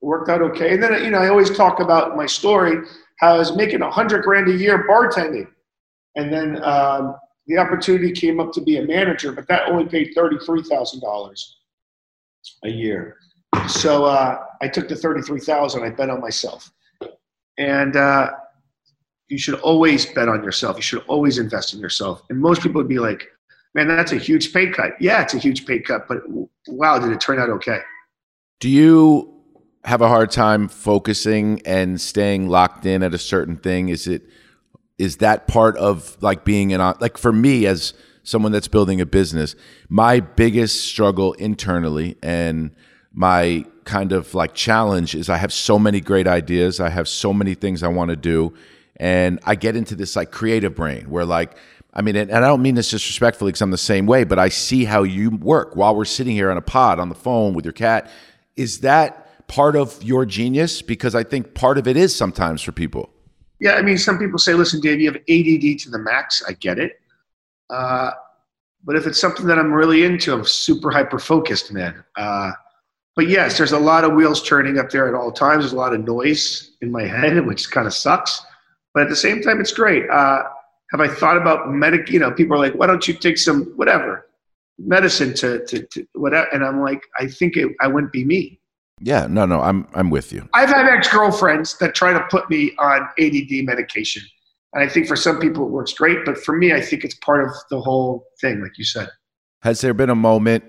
worked 0.00 0.28
out 0.28 0.42
okay. 0.42 0.72
And 0.72 0.80
then, 0.80 1.02
you 1.02 1.10
know, 1.10 1.18
I 1.18 1.28
always 1.28 1.50
talk 1.50 1.80
about 1.80 2.16
my 2.16 2.26
story 2.26 2.86
how 3.18 3.34
I 3.34 3.38
was 3.38 3.56
making 3.56 3.82
a 3.82 3.90
hundred 3.90 4.22
grand 4.22 4.46
a 4.48 4.52
year 4.52 4.86
bartending. 4.88 5.48
And 6.14 6.32
then 6.32 6.62
um, 6.62 7.16
the 7.48 7.58
opportunity 7.58 8.12
came 8.12 8.38
up 8.38 8.52
to 8.52 8.60
be 8.60 8.76
a 8.76 8.86
manager, 8.86 9.32
but 9.32 9.48
that 9.48 9.68
only 9.68 9.86
paid 9.86 10.14
$33,000 10.16 11.42
a 12.62 12.68
year. 12.68 13.16
So 13.68 14.04
uh, 14.04 14.44
I 14.60 14.68
took 14.68 14.88
the 14.88 14.96
33,000, 14.96 15.82
I 15.82 15.90
bet 15.90 16.10
on 16.10 16.20
myself. 16.20 16.72
And 17.58 17.96
uh, 17.96 18.30
you 19.28 19.38
should 19.38 19.60
always 19.60 20.06
bet 20.06 20.28
on 20.28 20.42
yourself. 20.42 20.76
You 20.76 20.82
should 20.82 21.04
always 21.06 21.38
invest 21.38 21.74
in 21.74 21.80
yourself. 21.80 22.22
And 22.30 22.38
most 22.38 22.62
people 22.62 22.80
would 22.80 22.88
be 22.88 22.98
like, 22.98 23.28
man, 23.74 23.88
that's 23.88 24.12
a 24.12 24.16
huge 24.16 24.52
pay 24.52 24.70
cut. 24.70 24.92
Yeah, 25.00 25.22
it's 25.22 25.34
a 25.34 25.38
huge 25.38 25.66
pay 25.66 25.80
cut, 25.80 26.08
but 26.08 26.22
wow, 26.68 26.98
did 26.98 27.10
it 27.12 27.20
turn 27.20 27.38
out 27.38 27.48
okay? 27.50 27.80
Do 28.58 28.68
you 28.68 29.32
have 29.84 30.02
a 30.02 30.08
hard 30.08 30.30
time 30.30 30.68
focusing 30.68 31.62
and 31.64 32.00
staying 32.00 32.48
locked 32.48 32.84
in 32.84 33.02
at 33.02 33.14
a 33.14 33.18
certain 33.18 33.56
thing? 33.56 33.88
Is 33.88 34.06
it 34.06 34.22
is 34.98 35.16
that 35.18 35.46
part 35.46 35.78
of 35.78 36.18
like 36.20 36.44
being 36.44 36.74
an 36.74 36.80
like 37.00 37.16
for 37.16 37.32
me 37.32 37.66
as 37.66 37.94
someone 38.22 38.52
that's 38.52 38.68
building 38.68 39.00
a 39.00 39.06
business, 39.06 39.54
my 39.88 40.20
biggest 40.20 40.84
struggle 40.84 41.32
internally 41.34 42.18
and 42.22 42.70
my 43.12 43.64
kind 43.84 44.12
of 44.12 44.34
like 44.34 44.54
challenge 44.54 45.14
is 45.14 45.28
I 45.28 45.36
have 45.36 45.52
so 45.52 45.78
many 45.78 46.00
great 46.00 46.26
ideas, 46.26 46.80
I 46.80 46.90
have 46.90 47.08
so 47.08 47.32
many 47.32 47.54
things 47.54 47.82
I 47.82 47.88
want 47.88 48.10
to 48.10 48.16
do, 48.16 48.54
and 48.96 49.40
I 49.44 49.54
get 49.54 49.76
into 49.76 49.94
this 49.94 50.16
like 50.16 50.30
creative 50.30 50.74
brain 50.74 51.10
where 51.10 51.24
like 51.24 51.56
I 51.92 52.02
mean, 52.02 52.14
and 52.14 52.32
I 52.32 52.40
don't 52.40 52.62
mean 52.62 52.76
this 52.76 52.90
disrespectfully 52.90 53.50
because 53.50 53.62
I'm 53.62 53.72
the 53.72 53.78
same 53.78 54.06
way, 54.06 54.22
but 54.22 54.38
I 54.38 54.48
see 54.48 54.84
how 54.84 55.02
you 55.02 55.30
work 55.30 55.74
while 55.74 55.96
we're 55.96 56.04
sitting 56.04 56.34
here 56.34 56.50
on 56.50 56.56
a 56.56 56.62
pod 56.62 57.00
on 57.00 57.08
the 57.08 57.16
phone 57.16 57.52
with 57.52 57.64
your 57.64 57.72
cat. 57.72 58.08
Is 58.56 58.80
that 58.80 59.48
part 59.48 59.74
of 59.74 60.00
your 60.02 60.24
genius? 60.24 60.82
Because 60.82 61.16
I 61.16 61.24
think 61.24 61.54
part 61.54 61.78
of 61.78 61.88
it 61.88 61.96
is 61.96 62.14
sometimes 62.14 62.62
for 62.62 62.70
people. 62.70 63.10
Yeah, 63.58 63.74
I 63.74 63.82
mean, 63.82 63.98
some 63.98 64.18
people 64.18 64.38
say, 64.38 64.54
listen, 64.54 64.80
Dave, 64.80 65.00
you 65.00 65.10
have 65.10 65.16
ADD 65.16 65.80
to 65.80 65.90
the 65.90 65.98
max. 65.98 66.42
I 66.46 66.52
get 66.52 66.78
it. 66.78 67.00
Uh, 67.68 68.12
but 68.84 68.94
if 68.94 69.06
it's 69.06 69.20
something 69.20 69.46
that 69.46 69.58
I'm 69.58 69.72
really 69.72 70.04
into, 70.04 70.32
I'm 70.32 70.44
super 70.44 70.90
hyper 70.90 71.18
focused, 71.18 71.72
man. 71.72 72.04
Uh, 72.16 72.52
but 73.16 73.28
yes, 73.28 73.58
there's 73.58 73.72
a 73.72 73.78
lot 73.78 74.04
of 74.04 74.14
wheels 74.14 74.42
turning 74.42 74.78
up 74.78 74.90
there 74.90 75.08
at 75.08 75.14
all 75.14 75.32
times. 75.32 75.64
There's 75.64 75.72
a 75.72 75.76
lot 75.76 75.94
of 75.94 76.04
noise 76.04 76.72
in 76.80 76.90
my 76.90 77.04
head, 77.04 77.44
which 77.46 77.70
kind 77.70 77.86
of 77.86 77.94
sucks. 77.94 78.42
But 78.94 79.04
at 79.04 79.08
the 79.08 79.16
same 79.16 79.42
time, 79.42 79.60
it's 79.60 79.72
great. 79.72 80.08
Uh, 80.10 80.42
have 80.90 81.00
I 81.00 81.08
thought 81.08 81.36
about 81.36 81.70
medic? 81.70 82.10
You 82.10 82.18
know, 82.18 82.32
people 82.32 82.56
are 82.56 82.58
like, 82.58 82.74
why 82.74 82.86
don't 82.86 83.06
you 83.06 83.14
take 83.14 83.38
some 83.38 83.72
whatever 83.76 84.26
medicine 84.78 85.34
to, 85.34 85.64
to, 85.66 85.86
to 85.86 86.06
whatever? 86.14 86.48
And 86.52 86.64
I'm 86.64 86.80
like, 86.80 87.02
I 87.18 87.28
think 87.28 87.56
it, 87.56 87.70
I 87.80 87.86
wouldn't 87.86 88.12
be 88.12 88.24
me. 88.24 88.60
Yeah, 89.02 89.26
no, 89.28 89.46
no, 89.46 89.60
I'm 89.60 89.88
I'm 89.94 90.10
with 90.10 90.30
you. 90.30 90.46
I've 90.52 90.68
had 90.68 90.86
ex 90.86 91.08
girlfriends 91.08 91.78
that 91.78 91.94
try 91.94 92.12
to 92.12 92.20
put 92.30 92.50
me 92.50 92.72
on 92.78 93.08
ADD 93.18 93.64
medication, 93.64 94.22
and 94.74 94.84
I 94.84 94.88
think 94.88 95.06
for 95.06 95.16
some 95.16 95.40
people 95.40 95.64
it 95.64 95.70
works 95.70 95.94
great, 95.94 96.18
but 96.26 96.36
for 96.36 96.54
me, 96.54 96.74
I 96.74 96.82
think 96.82 97.04
it's 97.04 97.14
part 97.14 97.42
of 97.42 97.50
the 97.70 97.80
whole 97.80 98.26
thing, 98.42 98.60
like 98.60 98.76
you 98.76 98.84
said. 98.84 99.08
Has 99.62 99.80
there 99.80 99.94
been 99.94 100.10
a 100.10 100.14
moment, 100.14 100.64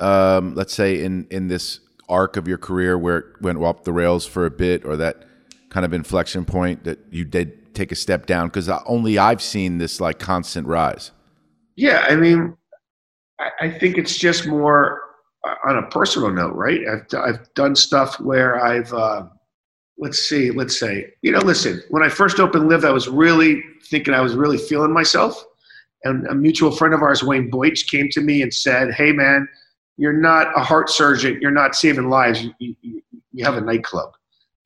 um, 0.00 0.54
let's 0.54 0.74
say 0.74 1.02
in 1.02 1.26
in 1.30 1.48
this 1.48 1.80
arc 2.08 2.36
of 2.36 2.48
your 2.48 2.58
career 2.58 2.98
where 2.98 3.18
it 3.18 3.26
went 3.40 3.58
off 3.58 3.84
the 3.84 3.92
rails 3.92 4.26
for 4.26 4.46
a 4.46 4.50
bit, 4.50 4.84
or 4.84 4.96
that 4.96 5.24
kind 5.68 5.86
of 5.86 5.92
inflection 5.92 6.44
point 6.44 6.84
that 6.84 6.98
you 7.10 7.24
did 7.24 7.74
take 7.74 7.92
a 7.92 7.96
step 7.96 8.26
down? 8.26 8.48
Because 8.48 8.68
only 8.86 9.18
I've 9.18 9.42
seen 9.42 9.78
this 9.78 10.00
like 10.00 10.18
constant 10.18 10.66
rise. 10.66 11.12
Yeah, 11.76 12.04
I 12.08 12.16
mean, 12.16 12.56
I, 13.38 13.50
I 13.60 13.70
think 13.70 13.96
it's 13.96 14.18
just 14.18 14.46
more 14.46 15.00
on 15.64 15.78
a 15.78 15.82
personal 15.88 16.30
note, 16.30 16.54
right? 16.54 16.80
I've, 16.86 17.18
I've 17.18 17.54
done 17.54 17.74
stuff 17.74 18.20
where 18.20 18.62
I've, 18.62 18.92
uh, 18.92 19.26
let's 19.98 20.18
see, 20.18 20.50
let's 20.50 20.78
say, 20.78 21.06
you 21.22 21.32
know, 21.32 21.38
listen, 21.38 21.82
when 21.88 22.02
I 22.02 22.08
first 22.08 22.38
opened 22.38 22.68
Live, 22.68 22.84
I 22.84 22.90
was 22.90 23.08
really 23.08 23.62
thinking 23.84 24.14
I 24.14 24.20
was 24.20 24.34
really 24.34 24.58
feeling 24.58 24.92
myself. 24.92 25.42
And 26.04 26.26
a 26.28 26.34
mutual 26.34 26.70
friend 26.70 26.94
of 26.94 27.02
ours, 27.02 27.22
Wayne 27.22 27.50
Boich, 27.50 27.86
came 27.86 28.08
to 28.10 28.20
me 28.20 28.42
and 28.42 28.52
said, 28.52 28.92
Hey, 28.92 29.12
man, 29.12 29.46
you're 30.00 30.14
not 30.14 30.46
a 30.56 30.64
heart 30.64 30.88
surgeon. 30.88 31.38
You're 31.42 31.50
not 31.50 31.74
saving 31.74 32.08
lives. 32.08 32.42
You, 32.42 32.54
you, 32.58 33.02
you 33.32 33.44
have 33.44 33.58
a 33.58 33.60
nightclub. 33.60 34.14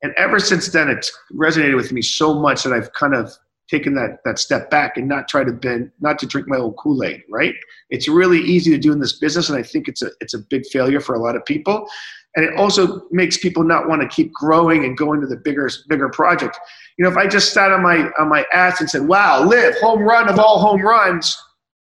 And 0.05 0.15
ever 0.17 0.39
since 0.39 0.69
then, 0.69 0.89
it's 0.89 1.11
resonated 1.33 1.75
with 1.75 1.91
me 1.91 2.03
so 2.03 2.35
much 2.35 2.63
that 2.63 2.73
I've 2.73 2.93
kind 2.93 3.17
of 3.17 3.33
taken 3.69 3.95
that 3.95 4.19
that 4.25 4.39
step 4.39 4.71
back 4.71 4.97
and 4.97 5.09
not 5.09 5.27
try 5.27 5.43
to 5.43 5.51
bend, 5.51 5.91
not 5.99 6.21
to 6.21 6.27
drink 6.27 6.47
my 6.47 6.59
own 6.59 6.73
Kool 6.75 7.03
Aid. 7.03 7.23
Right? 7.29 7.55
It's 7.91 8.07
really 8.07 8.39
easy 8.39 8.71
to 8.71 8.79
do 8.79 8.93
in 8.93 9.01
this 9.01 9.19
business, 9.19 9.49
and 9.49 9.59
I 9.59 9.65
think 9.65 9.89
it's 9.89 10.03
a 10.03 10.11
it's 10.21 10.35
a 10.35 10.39
big 10.39 10.67
failure 10.67 11.01
for 11.01 11.17
a 11.17 11.19
lot 11.19 11.35
of 11.35 11.45
people. 11.45 11.89
And 12.37 12.45
it 12.45 12.55
also 12.57 13.03
makes 13.11 13.37
people 13.37 13.65
not 13.65 13.89
want 13.89 14.03
to 14.03 14.09
keep 14.09 14.33
growing 14.33 14.85
and 14.85 14.97
going 14.97 15.21
to 15.21 15.27
the 15.27 15.37
bigger 15.37 15.69
bigger 15.89 16.11
project. 16.11 16.57
You 16.97 17.05
know, 17.05 17.11
if 17.11 17.17
I 17.17 17.27
just 17.27 17.53
sat 17.53 17.73
on 17.73 17.83
my 17.83 18.09
on 18.21 18.29
my 18.29 18.47
ass 18.53 18.81
and 18.81 18.89
said, 18.89 19.09
"Wow, 19.09 19.43
live 19.43 19.75
home 19.81 20.03
run 20.03 20.29
of 20.29 20.39
all 20.39 20.61
home 20.61 20.83
runs," 20.83 21.37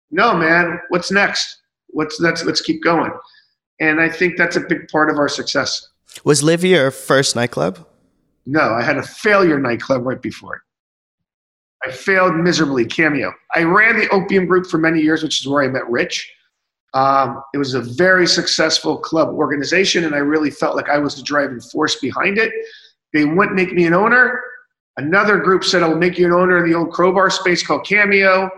no, 0.10 0.36
man. 0.36 0.80
What's 0.90 1.12
next? 1.12 1.62
What's 1.90 2.20
next? 2.20 2.44
Let's 2.46 2.62
keep 2.62 2.84
going. 2.84 3.12
And 3.80 4.00
I 4.00 4.10
think 4.10 4.38
that's 4.38 4.56
a 4.56 4.62
big 4.62 4.88
part 4.88 5.10
of 5.10 5.18
our 5.18 5.28
success. 5.28 5.90
Was 6.24 6.42
Live 6.42 6.64
your 6.64 6.92
first 6.92 7.36
nightclub? 7.36 7.86
No, 8.46 8.74
I 8.74 8.82
had 8.82 8.98
a 8.98 9.04
failure 9.04 9.60
nightclub 9.60 10.06
right 10.06 10.22
before 10.22 10.56
it. 10.56 10.62
I 11.86 11.92
failed 11.92 12.36
miserably. 12.36 12.86
Cameo. 12.86 13.34
I 13.54 13.64
ran 13.64 13.98
the 14.00 14.10
Opium 14.10 14.46
Group 14.46 14.68
for 14.68 14.78
many 14.78 15.02
years, 15.02 15.24
which 15.24 15.42
is 15.42 15.48
where 15.48 15.64
I 15.64 15.68
met 15.68 15.90
Rich. 15.90 16.32
Um, 16.94 17.44
it 17.54 17.58
was 17.58 17.74
a 17.74 17.82
very 17.82 18.26
successful 18.26 18.98
club 18.98 19.30
organization, 19.30 20.06
and 20.06 20.16
I 20.16 20.20
really 20.20 20.50
felt 20.50 20.76
like 20.76 20.90
I 20.90 20.98
was 20.98 21.16
the 21.16 21.24
driving 21.24 21.60
force 21.60 22.00
behind 22.00 22.38
it. 22.38 22.52
They 23.14 23.26
wouldn't 23.26 23.56
make 23.56 23.74
me 23.74 23.86
an 23.86 23.94
owner. 23.94 24.42
Another 24.98 25.38
group 25.38 25.66
said, 25.66 25.84
"I'll 25.84 25.96
make 25.96 26.18
you 26.18 26.26
an 26.26 26.32
owner 26.32 26.64
in 26.64 26.72
the 26.72 26.76
old 26.78 26.92
Crobar 26.92 27.30
space 27.30 27.66
called 27.66 27.86
Cameo," 27.86 28.50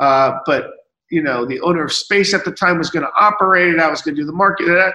uh, 0.00 0.38
but 0.44 0.70
you 1.10 1.22
know, 1.22 1.44
the 1.44 1.60
owner 1.60 1.84
of 1.84 1.92
space 1.92 2.32
at 2.34 2.44
the 2.44 2.52
time 2.52 2.78
was 2.78 2.90
going 2.90 3.04
to 3.04 3.12
operate 3.18 3.74
it. 3.74 3.80
I 3.80 3.90
was 3.90 4.02
going 4.02 4.14
to 4.14 4.22
do 4.22 4.26
the 4.26 4.32
market, 4.32 4.94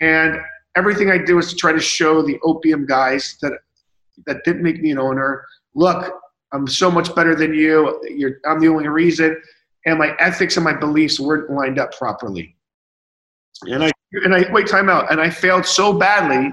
and 0.00 0.38
everything 0.76 1.10
I 1.10 1.18
did 1.18 1.34
was 1.34 1.50
to 1.50 1.56
try 1.56 1.72
to 1.72 1.80
show 1.80 2.22
the 2.22 2.38
opium 2.44 2.86
guys 2.86 3.36
that 3.42 3.52
that 4.26 4.44
didn't 4.44 4.62
make 4.62 4.80
me 4.80 4.90
an 4.90 4.98
owner. 4.98 5.44
Look, 5.74 6.12
I'm 6.52 6.66
so 6.66 6.90
much 6.90 7.14
better 7.14 7.34
than 7.34 7.54
you. 7.54 8.00
You're, 8.08 8.38
I'm 8.46 8.60
the 8.60 8.68
only 8.68 8.88
reason. 8.88 9.40
And 9.86 9.98
my 9.98 10.14
ethics 10.18 10.56
and 10.56 10.64
my 10.64 10.74
beliefs 10.74 11.18
weren't 11.18 11.50
lined 11.50 11.78
up 11.78 11.96
properly. 11.96 12.56
And 13.66 13.84
I 13.84 13.92
and 14.12 14.34
I 14.34 14.50
wait 14.52 14.66
time 14.66 14.88
out. 14.88 15.10
And 15.10 15.20
I 15.20 15.30
failed 15.30 15.64
so 15.64 15.92
badly 15.92 16.52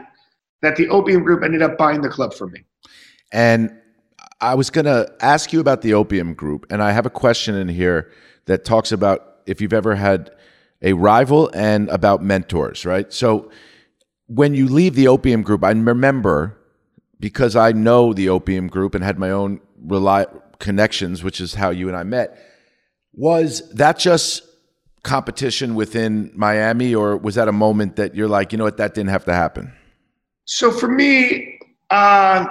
that 0.62 0.76
the 0.76 0.88
opium 0.90 1.24
group 1.24 1.44
ended 1.44 1.62
up 1.62 1.78
buying 1.78 2.02
the 2.02 2.10
club 2.10 2.34
for 2.34 2.48
me. 2.48 2.64
And 3.32 3.72
I 4.40 4.56
was 4.56 4.70
going 4.70 4.86
to 4.86 5.12
ask 5.20 5.52
you 5.52 5.60
about 5.60 5.82
the 5.82 5.94
opium 5.94 6.34
group, 6.34 6.66
and 6.70 6.82
I 6.82 6.92
have 6.92 7.06
a 7.06 7.10
question 7.10 7.56
in 7.56 7.68
here 7.68 8.12
that 8.46 8.66
talks 8.66 8.92
about 8.92 9.38
if 9.46 9.62
you've 9.62 9.74
ever 9.74 9.96
had 9.96 10.32
a 10.82 10.94
rival 10.94 11.50
and 11.54 11.90
about 11.90 12.22
mentors, 12.22 12.86
right? 12.86 13.12
So 13.12 13.50
when 14.28 14.54
you 14.54 14.68
leave 14.68 14.94
the 14.94 15.08
opium 15.08 15.42
group, 15.42 15.64
I 15.64 15.72
remember 15.72 16.58
because 17.20 17.56
I 17.56 17.72
know 17.72 18.14
the 18.14 18.30
opium 18.30 18.68
group 18.68 18.94
and 18.94 19.04
had 19.04 19.18
my 19.18 19.32
own 19.32 19.60
rely 19.82 20.28
connections, 20.60 21.24
which 21.24 21.42
is 21.42 21.56
how 21.56 21.72
you 21.72 21.88
and 21.88 21.98
I 21.98 22.04
met. 22.04 22.40
Was 23.14 23.68
that 23.72 23.98
just 23.98 24.44
competition 25.04 25.74
within 25.74 26.32
Miami, 26.36 26.94
or 26.94 27.18
was 27.18 27.36
that 27.36 27.48
a 27.48 27.52
moment 27.52 27.96
that 27.96 28.14
you're 28.14 28.28
like, 28.28 28.52
you 28.52 28.58
know 28.58 28.66
what, 28.66 28.78
that 28.78 28.94
didn't 28.94 29.10
have 29.10 29.26
to 29.26 29.34
happen? 29.34 29.74
So 30.46 30.72
for 30.72 30.88
me, 30.90 31.60
uh, 31.90 32.46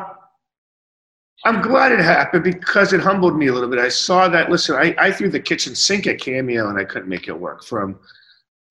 I'm 1.47 1.63
glad 1.63 1.93
it 1.93 2.01
happened 2.01 2.43
because 2.43 2.93
it 2.93 3.01
humbled 3.01 3.39
me 3.39 3.47
a 3.47 3.53
little 3.53 3.71
bit. 3.71 3.79
I 3.79 3.89
saw 3.89 4.27
that. 4.27 4.51
Listen, 4.51 4.75
I, 4.75 4.97
I 4.99 5.13
threw 5.13 5.29
the 5.29 5.39
kitchen 5.39 5.77
sink 5.77 6.09
at 6.09 6.21
Cameo 6.21 6.69
and 6.69 6.77
I 6.77 6.83
couldn't 6.85 7.09
make 7.09 7.29
it 7.29 7.39
work. 7.39 7.63
From 7.63 8.01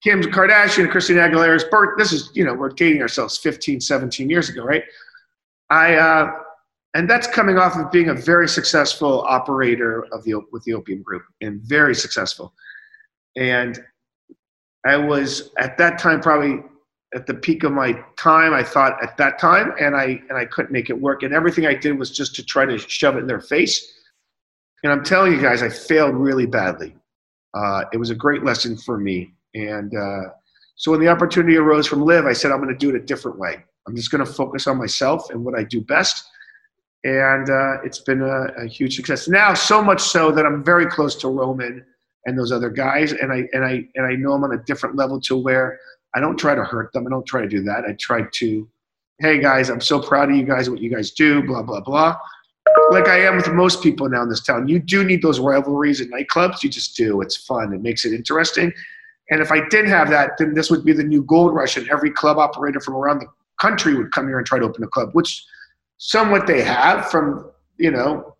Kim 0.04 0.20
Kardashian, 0.22 0.90
Christina 0.90 1.20
Aguilera's 1.20 1.64
birth. 1.64 1.96
This 1.96 2.12
is, 2.12 2.30
you 2.34 2.44
know, 2.44 2.52
we're 2.52 2.68
dating 2.68 3.00
ourselves 3.00 3.38
15, 3.38 3.80
17 3.80 4.28
years 4.28 4.50
ago, 4.50 4.62
right? 4.62 4.84
I 5.70 5.94
uh, 5.94 6.32
and 6.92 7.08
that's 7.08 7.26
coming 7.26 7.56
off 7.56 7.76
of 7.76 7.90
being 7.90 8.10
a 8.10 8.14
very 8.14 8.46
successful 8.46 9.22
operator 9.22 10.04
of 10.12 10.22
the 10.24 10.34
with 10.52 10.62
the 10.64 10.74
opium 10.74 11.02
group 11.02 11.22
and 11.40 11.62
very 11.62 11.94
successful. 11.94 12.52
And 13.36 13.82
I 14.84 14.98
was 14.98 15.50
at 15.56 15.78
that 15.78 15.98
time 15.98 16.20
probably 16.20 16.62
at 17.14 17.26
the 17.26 17.34
peak 17.34 17.64
of 17.64 17.72
my 17.72 17.92
time. 18.18 18.52
I 18.52 18.62
thought 18.62 19.02
at 19.02 19.16
that 19.16 19.38
time, 19.38 19.72
and 19.80 19.96
I 19.96 20.20
and 20.28 20.36
I 20.36 20.44
couldn't 20.44 20.72
make 20.72 20.90
it 20.90 21.00
work. 21.00 21.22
And 21.22 21.32
everything 21.32 21.66
I 21.66 21.74
did 21.74 21.98
was 21.98 22.10
just 22.10 22.34
to 22.36 22.44
try 22.44 22.64
to 22.64 22.78
shove 22.78 23.16
it 23.16 23.20
in 23.20 23.26
their 23.26 23.40
face. 23.40 23.92
And 24.82 24.92
I'm 24.92 25.04
telling 25.04 25.32
you 25.32 25.40
guys, 25.40 25.62
I 25.62 25.68
failed 25.68 26.14
really 26.14 26.46
badly. 26.46 26.94
Uh, 27.54 27.84
it 27.92 27.96
was 27.96 28.10
a 28.10 28.14
great 28.14 28.44
lesson 28.44 28.76
for 28.76 28.98
me. 28.98 29.32
And 29.54 29.96
uh, 29.96 30.30
so 30.76 30.90
when 30.90 31.00
the 31.00 31.08
opportunity 31.08 31.56
arose 31.56 31.86
from 31.86 32.02
Live, 32.02 32.26
I 32.26 32.34
said 32.34 32.52
I'm 32.52 32.60
going 32.60 32.68
to 32.72 32.78
do 32.78 32.94
it 32.94 33.00
a 33.00 33.04
different 33.04 33.38
way. 33.38 33.64
I'm 33.86 33.96
just 33.96 34.10
going 34.10 34.24
to 34.24 34.30
focus 34.30 34.66
on 34.66 34.76
myself 34.76 35.30
and 35.30 35.44
what 35.44 35.58
I 35.58 35.64
do 35.64 35.80
best. 35.80 36.26
And 37.04 37.48
uh, 37.48 37.82
it's 37.84 38.00
been 38.00 38.20
a, 38.20 38.64
a, 38.64 38.66
huge 38.66 38.96
success 38.96 39.28
now, 39.28 39.54
so 39.54 39.80
much 39.80 40.00
so 40.00 40.32
that 40.32 40.44
I'm 40.44 40.64
very 40.64 40.86
close 40.86 41.14
to 41.16 41.28
Roman 41.28 41.84
and 42.26 42.36
those 42.36 42.50
other 42.50 42.68
guys, 42.68 43.12
and 43.12 43.32
I 43.32 43.44
and 43.52 43.64
I 43.64 43.86
and 43.94 44.06
I 44.06 44.16
know 44.16 44.32
I'm 44.32 44.42
on 44.42 44.52
a 44.52 44.62
different 44.64 44.96
level 44.96 45.20
to 45.20 45.36
where 45.36 45.78
I 46.16 46.20
don't 46.20 46.38
try 46.38 46.54
to 46.54 46.64
hurt 46.64 46.94
them. 46.94 47.06
I 47.06 47.10
don't 47.10 47.26
try 47.26 47.42
to 47.42 47.48
do 47.48 47.62
that. 47.64 47.84
I 47.86 47.92
try 47.92 48.22
to, 48.22 48.68
hey 49.18 49.38
guys, 49.38 49.68
I'm 49.68 49.82
so 49.82 50.00
proud 50.00 50.30
of 50.30 50.36
you 50.36 50.44
guys, 50.44 50.70
what 50.70 50.80
you 50.80 50.90
guys 50.90 51.10
do, 51.10 51.42
blah 51.42 51.62
blah 51.62 51.80
blah. 51.80 52.16
Like 52.90 53.06
I 53.06 53.20
am 53.20 53.36
with 53.36 53.48
most 53.52 53.82
people 53.82 54.08
now 54.08 54.22
in 54.22 54.30
this 54.30 54.42
town. 54.42 54.66
You 54.66 54.78
do 54.78 55.04
need 55.04 55.20
those 55.20 55.38
rivalries 55.38 56.00
in 56.00 56.10
nightclubs. 56.10 56.62
You 56.62 56.70
just 56.70 56.96
do. 56.96 57.20
It's 57.20 57.36
fun. 57.36 57.74
It 57.74 57.82
makes 57.82 58.06
it 58.06 58.14
interesting. 58.14 58.72
And 59.30 59.42
if 59.42 59.52
I 59.52 59.68
didn't 59.68 59.90
have 59.90 60.08
that, 60.08 60.32
then 60.38 60.54
this 60.54 60.70
would 60.70 60.84
be 60.84 60.94
the 60.94 61.04
new 61.04 61.22
gold 61.22 61.54
rush, 61.54 61.76
and 61.76 61.88
every 61.90 62.10
club 62.10 62.38
operator 62.38 62.80
from 62.80 62.94
around 62.94 63.18
the 63.18 63.26
country 63.60 63.94
would 63.94 64.10
come 64.10 64.26
here 64.26 64.38
and 64.38 64.46
try 64.46 64.58
to 64.58 64.64
open 64.64 64.84
a 64.84 64.88
club, 64.88 65.10
which 65.12 65.44
somewhat 65.98 66.46
they 66.46 66.62
have 66.62 67.10
from 67.10 67.50
you 67.76 67.90
know 67.90 68.34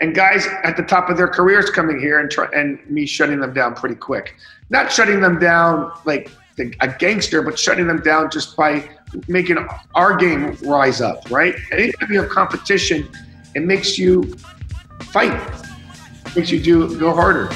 and 0.00 0.14
guys 0.14 0.46
at 0.64 0.78
the 0.78 0.82
top 0.82 1.10
of 1.10 1.18
their 1.18 1.28
careers 1.28 1.68
coming 1.68 2.00
here 2.00 2.20
and 2.20 2.30
try, 2.30 2.48
and 2.54 2.78
me 2.88 3.04
shutting 3.04 3.38
them 3.38 3.52
down 3.52 3.74
pretty 3.74 3.94
quick 3.94 4.34
not 4.70 4.90
shutting 4.90 5.20
them 5.20 5.38
down 5.38 5.92
like 6.04 6.30
a 6.80 6.88
gangster 6.88 7.42
but 7.42 7.58
shutting 7.58 7.86
them 7.86 8.00
down 8.00 8.30
just 8.30 8.56
by 8.56 8.88
making 9.28 9.56
our 9.94 10.16
game 10.16 10.56
rise 10.62 11.00
up 11.00 11.28
right 11.30 11.54
anytime 11.72 12.12
you 12.12 12.20
have 12.20 12.30
competition 12.30 13.08
it 13.54 13.62
makes 13.62 13.98
you 13.98 14.22
fight 15.12 15.32
it 16.26 16.36
makes 16.36 16.50
you 16.50 16.60
do 16.60 16.98
go 16.98 17.12
harder 17.12 17.50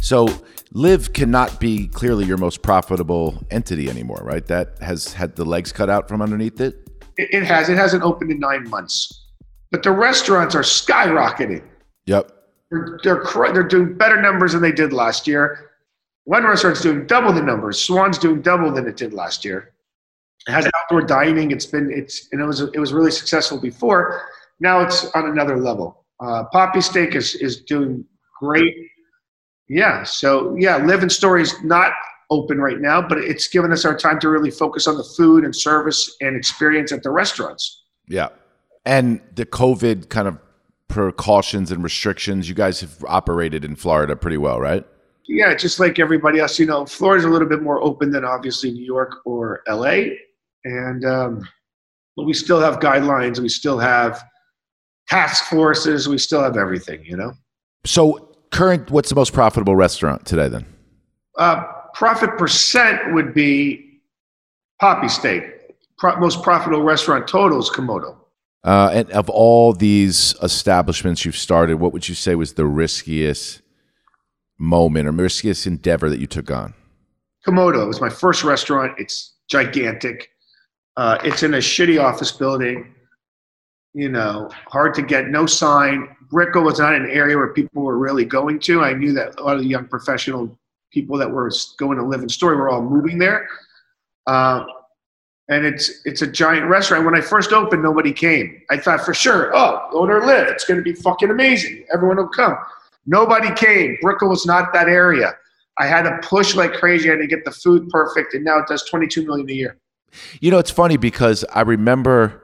so 0.00 0.28
Live 0.76 1.12
cannot 1.12 1.60
be 1.60 1.86
clearly 1.86 2.24
your 2.24 2.36
most 2.36 2.60
profitable 2.60 3.40
entity 3.52 3.88
anymore, 3.88 4.20
right? 4.24 4.44
That 4.46 4.76
has 4.80 5.12
had 5.12 5.36
the 5.36 5.44
legs 5.44 5.70
cut 5.70 5.88
out 5.88 6.08
from 6.08 6.20
underneath 6.20 6.60
it. 6.60 6.90
It 7.16 7.44
has. 7.44 7.68
It 7.68 7.76
hasn't 7.76 8.02
opened 8.02 8.32
in 8.32 8.40
nine 8.40 8.68
months, 8.68 9.26
but 9.70 9.84
the 9.84 9.92
restaurants 9.92 10.56
are 10.56 10.62
skyrocketing. 10.62 11.62
Yep. 12.06 12.30
They're 12.70 12.98
they're, 13.02 13.52
they're 13.52 13.62
doing 13.62 13.96
better 13.96 14.20
numbers 14.20 14.52
than 14.52 14.62
they 14.62 14.72
did 14.72 14.92
last 14.92 15.26
year. 15.26 15.70
One 16.24 16.44
restaurant's 16.44 16.80
doing 16.80 17.06
double 17.06 17.32
the 17.32 17.42
numbers. 17.42 17.80
Swan's 17.80 18.18
doing 18.18 18.40
double 18.40 18.72
than 18.72 18.86
it 18.86 18.96
did 18.96 19.12
last 19.12 19.44
year. 19.44 19.72
It 20.46 20.52
has 20.52 20.66
outdoor 20.66 21.02
dining. 21.02 21.50
It's 21.50 21.66
been 21.66 21.90
it's 21.90 22.28
and 22.32 22.40
it 22.40 22.44
was 22.44 22.60
it 22.60 22.78
was 22.78 22.92
really 22.92 23.10
successful 23.10 23.60
before. 23.60 24.22
Now 24.60 24.80
it's 24.80 25.04
on 25.14 25.28
another 25.28 25.58
level. 25.58 26.04
Uh, 26.20 26.44
Papi 26.52 26.82
Steak 26.82 27.14
is 27.14 27.34
is 27.36 27.62
doing 27.62 28.04
great 28.40 28.74
yeah. 29.68 30.02
So 30.02 30.54
yeah, 30.56 30.76
LIV 30.76 31.04
in 31.04 31.10
Story's 31.10 31.54
not 31.62 31.92
open 32.30 32.58
right 32.58 32.80
now, 32.80 33.06
but 33.06 33.18
it's 33.18 33.48
given 33.48 33.72
us 33.72 33.84
our 33.84 33.96
time 33.96 34.18
to 34.20 34.28
really 34.28 34.50
focus 34.50 34.86
on 34.86 34.96
the 34.96 35.04
food 35.04 35.44
and 35.44 35.54
service 35.54 36.16
and 36.20 36.36
experience 36.36 36.92
at 36.92 37.02
the 37.02 37.10
restaurants. 37.10 37.84
Yeah. 38.08 38.28
And 38.84 39.20
the 39.34 39.46
COVID 39.46 40.08
kind 40.08 40.28
of 40.28 40.38
precautions 40.88 41.72
and 41.72 41.82
restrictions, 41.82 42.48
you 42.48 42.54
guys 42.54 42.80
have 42.80 43.04
operated 43.06 43.64
in 43.64 43.76
Florida 43.76 44.16
pretty 44.16 44.36
well, 44.36 44.60
right? 44.60 44.86
Yeah, 45.26 45.54
just 45.54 45.80
like 45.80 45.98
everybody 45.98 46.38
else, 46.38 46.58
you 46.58 46.66
know, 46.66 46.84
Florida's 46.84 47.24
a 47.24 47.28
little 47.28 47.48
bit 47.48 47.62
more 47.62 47.82
open 47.82 48.10
than 48.10 48.24
obviously 48.24 48.70
New 48.70 48.84
York 48.84 49.20
or 49.24 49.62
LA. 49.66 50.02
And 50.64 51.04
um, 51.04 51.48
but 52.16 52.24
we 52.24 52.34
still 52.34 52.60
have 52.60 52.78
guidelines, 52.78 53.38
we 53.38 53.48
still 53.48 53.78
have 53.78 54.22
task 55.08 55.44
forces, 55.46 56.08
we 56.08 56.18
still 56.18 56.42
have 56.42 56.56
everything, 56.56 57.04
you 57.04 57.16
know. 57.16 57.32
So 57.84 58.36
current, 58.50 58.90
what's 58.90 59.08
the 59.08 59.14
most 59.14 59.32
profitable 59.32 59.76
restaurant 59.76 60.26
today 60.26 60.48
then? 60.48 60.66
Uh, 61.38 61.64
profit 61.94 62.36
percent 62.38 63.12
would 63.14 63.34
be 63.34 64.00
Papi 64.80 65.10
Steak. 65.10 65.42
Pro- 65.98 66.16
most 66.18 66.42
profitable 66.42 66.82
restaurant 66.82 67.26
total 67.28 67.58
is 67.58 67.70
Komodo. 67.70 68.16
Uh, 68.64 68.90
and 68.94 69.10
of 69.10 69.28
all 69.28 69.74
these 69.74 70.34
establishments 70.42 71.24
you've 71.24 71.36
started, 71.36 71.74
what 71.76 71.92
would 71.92 72.08
you 72.08 72.14
say 72.14 72.34
was 72.34 72.54
the 72.54 72.64
riskiest 72.64 73.60
moment 74.58 75.06
or 75.06 75.12
riskiest 75.12 75.66
endeavor 75.66 76.08
that 76.08 76.18
you 76.18 76.26
took 76.26 76.50
on? 76.50 76.72
Komodo 77.46 77.86
was 77.86 78.00
my 78.00 78.08
first 78.08 78.42
restaurant. 78.42 78.92
It's 78.98 79.34
gigantic. 79.48 80.30
Uh, 80.96 81.18
it's 81.24 81.42
in 81.42 81.54
a 81.54 81.58
shitty 81.58 82.02
office 82.02 82.32
building. 82.32 82.94
You 83.92 84.08
know, 84.08 84.50
hard 84.66 84.94
to 84.94 85.02
get, 85.02 85.28
no 85.28 85.44
sign. 85.44 86.16
Brickell 86.30 86.62
was 86.62 86.78
not 86.78 86.94
an 86.94 87.08
area 87.10 87.36
where 87.36 87.52
people 87.52 87.82
were 87.82 87.98
really 87.98 88.24
going 88.24 88.58
to. 88.60 88.82
I 88.82 88.94
knew 88.94 89.12
that 89.12 89.38
a 89.38 89.42
lot 89.42 89.56
of 89.56 89.62
the 89.62 89.68
young 89.68 89.86
professional 89.86 90.58
people 90.90 91.18
that 91.18 91.30
were 91.30 91.50
going 91.78 91.98
to 91.98 92.04
live 92.04 92.22
in 92.22 92.28
Story 92.28 92.56
were 92.56 92.70
all 92.70 92.82
moving 92.82 93.18
there. 93.18 93.46
Uh, 94.26 94.64
and 95.48 95.64
it's 95.64 96.00
it's 96.04 96.22
a 96.22 96.26
giant 96.26 96.66
restaurant. 96.66 97.04
When 97.04 97.14
I 97.14 97.20
first 97.20 97.52
opened, 97.52 97.82
nobody 97.82 98.12
came. 98.12 98.62
I 98.70 98.78
thought 98.78 99.04
for 99.04 99.14
sure, 99.14 99.54
oh, 99.54 99.88
owner 99.92 100.24
LIV, 100.24 100.48
it's 100.48 100.64
going 100.64 100.78
to 100.78 100.84
be 100.84 100.94
fucking 100.94 101.30
amazing. 101.30 101.84
Everyone 101.92 102.16
will 102.16 102.28
come. 102.28 102.56
Nobody 103.06 103.52
came. 103.54 103.98
Brickell 104.00 104.28
was 104.28 104.46
not 104.46 104.72
that 104.72 104.88
area. 104.88 105.34
I 105.78 105.86
had 105.86 106.02
to 106.02 106.18
push 106.26 106.54
like 106.54 106.72
crazy. 106.72 107.08
I 107.08 107.12
had 107.12 107.20
to 107.20 107.26
get 107.26 107.44
the 107.44 107.50
food 107.50 107.88
perfect, 107.90 108.34
and 108.34 108.44
now 108.44 108.58
it 108.58 108.66
does 108.68 108.84
22 108.84 109.26
million 109.26 109.48
a 109.50 109.52
year. 109.52 109.76
You 110.40 110.50
know, 110.50 110.58
it's 110.58 110.70
funny 110.70 110.96
because 110.96 111.44
I 111.52 111.62
remember 111.62 112.42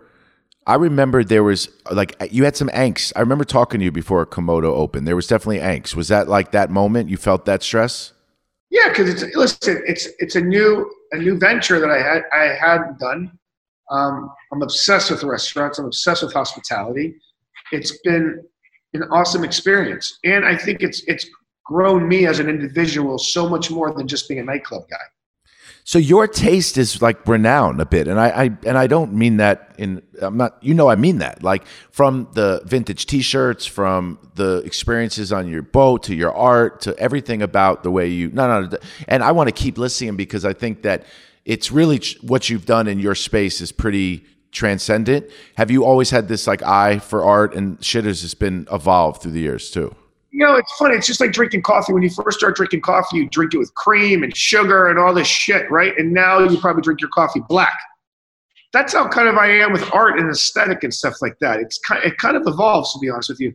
I 0.67 0.75
remember 0.75 1.25
there 1.25 1.43
was 1.43 1.69
like 1.91 2.17
you 2.31 2.45
had 2.45 2.57
some 2.57 2.69
angst. 2.69 3.13
I 3.17 3.21
remember 3.21 3.45
talking 3.45 3.81
to 3.81 3.85
you 3.85 3.93
before 3.93 4.27
Komodo 4.27 4.65
opened. 4.65 5.07
There 5.07 5.17
was 5.17 5.27
definitely 5.27 5.61
angst. 5.61 5.95
Was 5.95 6.09
that 6.09 6.29
like 6.29 6.53
that 6.53 6.71
moment 6.71 7.09
you 7.09 7.17
felt 7.17 7.47
that 7.47 7.63
stress? 7.63 8.13
Yeah, 8.69 8.89
because 8.89 9.09
it's 9.09 9.35
listen, 9.35 9.83
it's 9.87 10.09
it's 10.19 10.37
a 10.37 10.41
new 10.41 10.91
a 11.13 11.19
new 11.19 11.39
venture 11.39 11.81
that 11.81 11.91
I 11.91 12.01
had 12.01 12.23
I 12.33 12.55
hadn't 12.55 12.99
done. 12.99 13.39
Um, 13.91 14.31
I'm 14.53 14.63
obsessed 14.63 15.11
with 15.11 15.23
restaurants. 15.25 15.79
I'm 15.79 15.87
obsessed 15.87 16.23
with 16.23 16.33
hospitality. 16.33 17.17
It's 17.73 17.99
been 18.03 18.43
an 18.95 19.03
awesome 19.11 19.45
experience, 19.45 20.19
and 20.25 20.45
I 20.45 20.57
think 20.57 20.83
it's 20.83 21.03
it's 21.07 21.27
grown 21.65 22.09
me 22.09 22.27
as 22.27 22.41
an 22.41 22.49
individual 22.49 23.19
so 23.19 23.49
much 23.49 23.71
more 23.71 23.95
than 23.95 24.09
just 24.09 24.29
being 24.29 24.41
a 24.41 24.45
nightclub 24.45 24.83
guy. 24.91 24.97
So 25.85 25.99
your 25.99 26.29
taste 26.29 26.79
is 26.79 27.03
like 27.03 27.27
renowned 27.27 27.81
a 27.81 27.87
bit, 27.87 28.07
and 28.07 28.21
I, 28.21 28.29
I, 28.29 28.45
and 28.67 28.79
I 28.79 28.87
don't 28.87 29.13
mean 29.15 29.39
that 29.39 29.75
in 29.79 30.03
I'm 30.21 30.37
not 30.37 30.63
you 30.63 30.75
know 30.75 30.89
I 30.89 30.97
mean 30.97 31.19
that 31.19 31.43
like 31.43 31.67
from 31.91 32.29
the 32.35 32.63
vintage 32.65 33.07
T-shirts, 33.07 33.67
from 33.67 34.19
the 34.35 34.59
experiences 34.59 35.33
on 35.33 35.49
your 35.49 35.63
boat 35.63 36.05
to 36.05 36.15
your 36.15 36.33
art 36.33 36.83
to 36.83 36.97
everything 36.99 37.43
about 37.43 37.83
the 37.83 37.91
way 37.91 38.09
you 38.09 38.31
no 38.31 38.63
no, 38.63 38.79
and 39.09 39.25
I 39.25 39.33
want 39.33 39.49
to 39.49 39.53
keep 39.53 39.79
listening 39.79 40.17
because 40.17 40.45
I 40.45 40.53
think 40.53 40.83
that 40.83 41.05
it's 41.45 41.73
really 41.73 42.01
what 42.21 42.51
you've 42.51 42.67
done 42.67 42.87
in 42.87 43.01
your 43.01 43.15
space 43.15 43.61
is 43.61 43.73
pretty 43.73 44.25
transcendent. 44.53 45.31
Have 45.57 45.71
you 45.71 45.85
always 45.85 46.11
had 46.11 46.29
this 46.29 46.47
like 46.47 46.63
eye 46.63 46.99
for 46.99 47.25
art 47.25 47.55
and 47.55 47.83
shit 47.85 48.05
has 48.05 48.21
just 48.21 48.39
been 48.39 48.67
evolved 48.71 49.23
through 49.23 49.33
the 49.33 49.41
years 49.41 49.71
too? 49.71 49.95
You 50.33 50.47
know, 50.47 50.55
it's 50.55 50.73
funny. 50.79 50.95
It's 50.95 51.07
just 51.07 51.21
like 51.21 51.33
drinking 51.33 51.63
coffee. 51.63 51.93
When 51.93 52.03
you 52.03 52.11
first 52.11 52.39
start 52.39 52.57
drinking 52.57 52.83
coffee, 52.83 53.19
you 53.19 53.29
drink 53.29 53.53
it 53.53 53.59
with 53.59 53.75
cream 53.75 54.23
and 54.23 54.37
sugar 54.37 54.89
and 54.89 54.99
all 54.99 55.13
this 55.13 55.27
shit, 55.27 55.71
right? 55.71 55.93
And 55.99 56.13
now 56.13 56.39
you 56.39 56.59
probably 56.59 56.83
drink 56.83 57.01
your 57.01 57.11
coffee 57.11 57.43
black. 57.49 57.77
That's 58.73 58.93
how 58.93 59.09
kind 59.09 59.27
of 59.27 59.37
I 59.37 59.49
am 59.49 59.73
with 59.73 59.93
art 59.93 60.19
and 60.21 60.31
aesthetic 60.31 60.85
and 60.85 60.95
stuff 60.95 61.15
like 61.21 61.37
that. 61.41 61.59
It's 61.59 61.79
kind, 61.79 62.05
it 62.05 62.17
kind 62.19 62.37
of 62.37 62.45
evolves, 62.47 62.93
to 62.93 63.01
be 63.01 63.11
honest 63.11 63.31
with 63.31 63.41
you. 63.41 63.53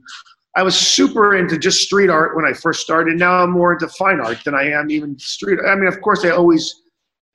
I 0.58 0.64
was 0.64 0.78
super 0.78 1.36
into 1.36 1.58
just 1.58 1.82
street 1.82 2.10
art 2.10 2.36
when 2.36 2.46
I 2.46 2.54
first 2.54 2.82
started. 2.82 3.18
Now 3.18 3.44
I'm 3.44 3.52
more 3.52 3.74
into 3.74 3.88
fine 3.90 4.20
art 4.20 4.40
than 4.44 4.56
I 4.56 4.70
am 4.70 4.90
even 4.90 5.18
street. 5.18 5.60
I 5.66 5.76
mean, 5.76 5.88
of 5.88 6.02
course, 6.02 6.26
I 6.26 6.30
always 6.30 6.82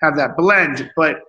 have 0.03 0.17
that 0.17 0.37
blend, 0.37 0.91
but 0.97 1.21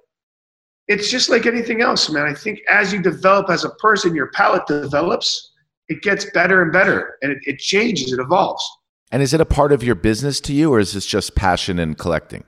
it's 0.87 1.09
just 1.09 1.29
like 1.29 1.45
anything 1.45 1.81
else, 1.81 2.09
man. 2.09 2.25
I 2.25 2.33
think 2.33 2.59
as 2.69 2.91
you 2.91 3.01
develop 3.01 3.49
as 3.49 3.63
a 3.63 3.69
person, 3.71 4.15
your 4.15 4.31
palate 4.31 4.67
develops, 4.67 5.50
it 5.91 6.01
gets 6.01 6.25
better 6.31 6.61
and 6.61 6.71
better, 6.71 7.17
and 7.21 7.33
it, 7.33 7.39
it 7.45 7.59
changes, 7.59 8.13
it 8.13 8.19
evolves. 8.19 8.63
And 9.11 9.21
is 9.21 9.33
it 9.33 9.41
a 9.41 9.45
part 9.45 9.73
of 9.73 9.83
your 9.83 9.95
business 9.95 10.39
to 10.41 10.53
you, 10.53 10.73
or 10.73 10.79
is 10.79 10.93
this 10.93 11.05
just 11.05 11.35
passion 11.35 11.79
and 11.79 11.97
collecting? 11.97 12.45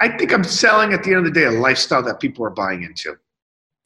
I 0.00 0.08
think 0.16 0.32
I'm 0.32 0.44
selling 0.44 0.94
at 0.94 1.04
the 1.04 1.10
end 1.10 1.18
of 1.18 1.24
the 1.26 1.30
day 1.30 1.44
a 1.44 1.50
lifestyle 1.50 2.02
that 2.04 2.20
people 2.20 2.42
are 2.46 2.50
buying 2.50 2.82
into. 2.82 3.16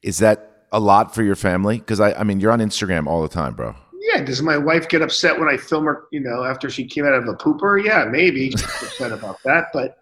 Is 0.03 0.19
that 0.19 0.67
a 0.71 0.79
lot 0.79 1.13
for 1.13 1.25
your 1.25 1.35
family? 1.35 1.79
Because 1.79 1.99
I, 1.99 2.13
I 2.13 2.23
mean, 2.23 2.39
you're 2.39 2.53
on 2.53 2.61
Instagram 2.61 3.09
all 3.09 3.21
the 3.21 3.29
time, 3.29 3.55
bro. 3.55 3.75
Yeah, 3.95 4.23
does 4.23 4.41
my 4.41 4.57
wife 4.57 4.89
get 4.89 5.03
upset 5.03 5.37
when 5.37 5.49
I 5.49 5.57
film 5.57 5.87
her? 5.87 6.05
You 6.13 6.21
know, 6.21 6.45
after 6.45 6.71
she 6.71 6.85
came 6.87 7.05
out 7.05 7.15
of 7.15 7.27
a 7.27 7.35
pooper? 7.35 7.85
Yeah, 7.85 8.05
maybe 8.05 8.51
she's 8.51 8.63
upset 8.83 9.11
about 9.11 9.43
that. 9.45 9.71
But, 9.73 9.99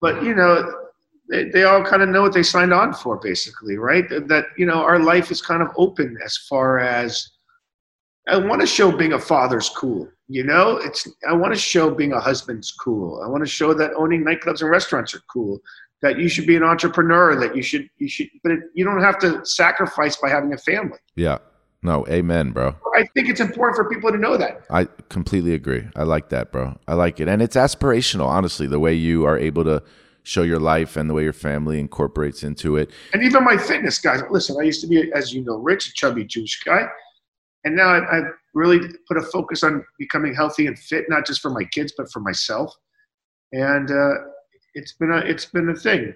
but 0.00 0.24
you 0.24 0.34
know, 0.34 0.68
they, 1.28 1.44
they 1.44 1.62
all 1.62 1.84
kind 1.84 2.02
of 2.02 2.08
know 2.08 2.22
what 2.22 2.32
they 2.32 2.42
signed 2.42 2.72
on 2.72 2.92
for, 2.92 3.18
basically, 3.18 3.78
right? 3.78 4.08
That 4.08 4.46
you 4.56 4.66
know, 4.66 4.82
our 4.82 4.98
life 4.98 5.30
is 5.30 5.40
kind 5.40 5.62
of 5.62 5.68
open 5.76 6.18
as 6.24 6.36
far 6.36 6.80
as 6.80 7.30
I 8.28 8.36
want 8.36 8.60
to 8.60 8.66
show 8.66 8.96
being 8.96 9.12
a 9.12 9.18
father's 9.18 9.68
cool. 9.68 10.08
You 10.28 10.44
know, 10.44 10.76
it's 10.76 11.08
I 11.28 11.32
want 11.32 11.52
to 11.54 11.58
show 11.58 11.90
being 11.90 12.12
a 12.12 12.20
husband's 12.20 12.72
cool. 12.72 13.20
I 13.24 13.28
want 13.28 13.42
to 13.42 13.50
show 13.50 13.74
that 13.74 13.92
owning 13.94 14.24
nightclubs 14.24 14.60
and 14.60 14.70
restaurants 14.70 15.14
are 15.14 15.22
cool. 15.32 15.60
That 16.02 16.18
you 16.18 16.28
should 16.28 16.46
be 16.46 16.56
an 16.56 16.62
entrepreneur. 16.62 17.38
That 17.38 17.56
you 17.56 17.62
should 17.62 17.88
you 17.98 18.08
should, 18.08 18.28
but 18.42 18.52
it, 18.52 18.60
you 18.74 18.84
don't 18.84 19.00
have 19.00 19.18
to 19.20 19.44
sacrifice 19.44 20.16
by 20.16 20.28
having 20.28 20.52
a 20.52 20.58
family. 20.58 20.98
Yeah. 21.16 21.38
No, 21.82 22.06
amen, 22.08 22.50
bro. 22.50 22.76
I 22.94 23.06
think 23.14 23.30
it's 23.30 23.40
important 23.40 23.74
for 23.74 23.88
people 23.88 24.12
to 24.12 24.18
know 24.18 24.36
that. 24.36 24.64
I 24.70 24.84
completely 25.08 25.54
agree. 25.54 25.88
I 25.96 26.02
like 26.02 26.28
that, 26.28 26.52
bro. 26.52 26.78
I 26.86 26.92
like 26.92 27.20
it. 27.20 27.28
And 27.28 27.40
it's 27.40 27.56
aspirational, 27.56 28.26
honestly, 28.26 28.66
the 28.66 28.78
way 28.78 28.92
you 28.92 29.24
are 29.24 29.38
able 29.38 29.64
to 29.64 29.82
show 30.22 30.42
your 30.42 30.60
life 30.60 30.98
and 30.98 31.08
the 31.08 31.14
way 31.14 31.22
your 31.22 31.32
family 31.32 31.80
incorporates 31.80 32.42
into 32.42 32.76
it. 32.76 32.90
And 33.14 33.22
even 33.22 33.44
my 33.44 33.56
fitness 33.56 33.98
guys. 33.98 34.20
Listen, 34.30 34.56
I 34.60 34.64
used 34.64 34.82
to 34.82 34.86
be, 34.86 35.10
as 35.14 35.32
you 35.32 35.42
know, 35.42 35.56
rich, 35.56 35.94
chubby 35.94 36.24
Jewish 36.24 36.62
guy. 36.62 36.86
And 37.64 37.76
now 37.76 37.88
I, 37.88 38.18
I've 38.18 38.32
really 38.54 38.80
put 39.06 39.16
a 39.16 39.22
focus 39.22 39.62
on 39.62 39.84
becoming 39.98 40.34
healthy 40.34 40.66
and 40.66 40.78
fit, 40.78 41.04
not 41.08 41.26
just 41.26 41.40
for 41.40 41.50
my 41.50 41.64
kids, 41.64 41.92
but 41.96 42.10
for 42.10 42.20
myself. 42.20 42.74
And 43.52 43.90
uh, 43.90 44.14
it's 44.74 44.92
been 44.94 45.12
a, 45.12 45.18
it's 45.18 45.46
been 45.46 45.68
a 45.68 45.74
thing. 45.74 46.14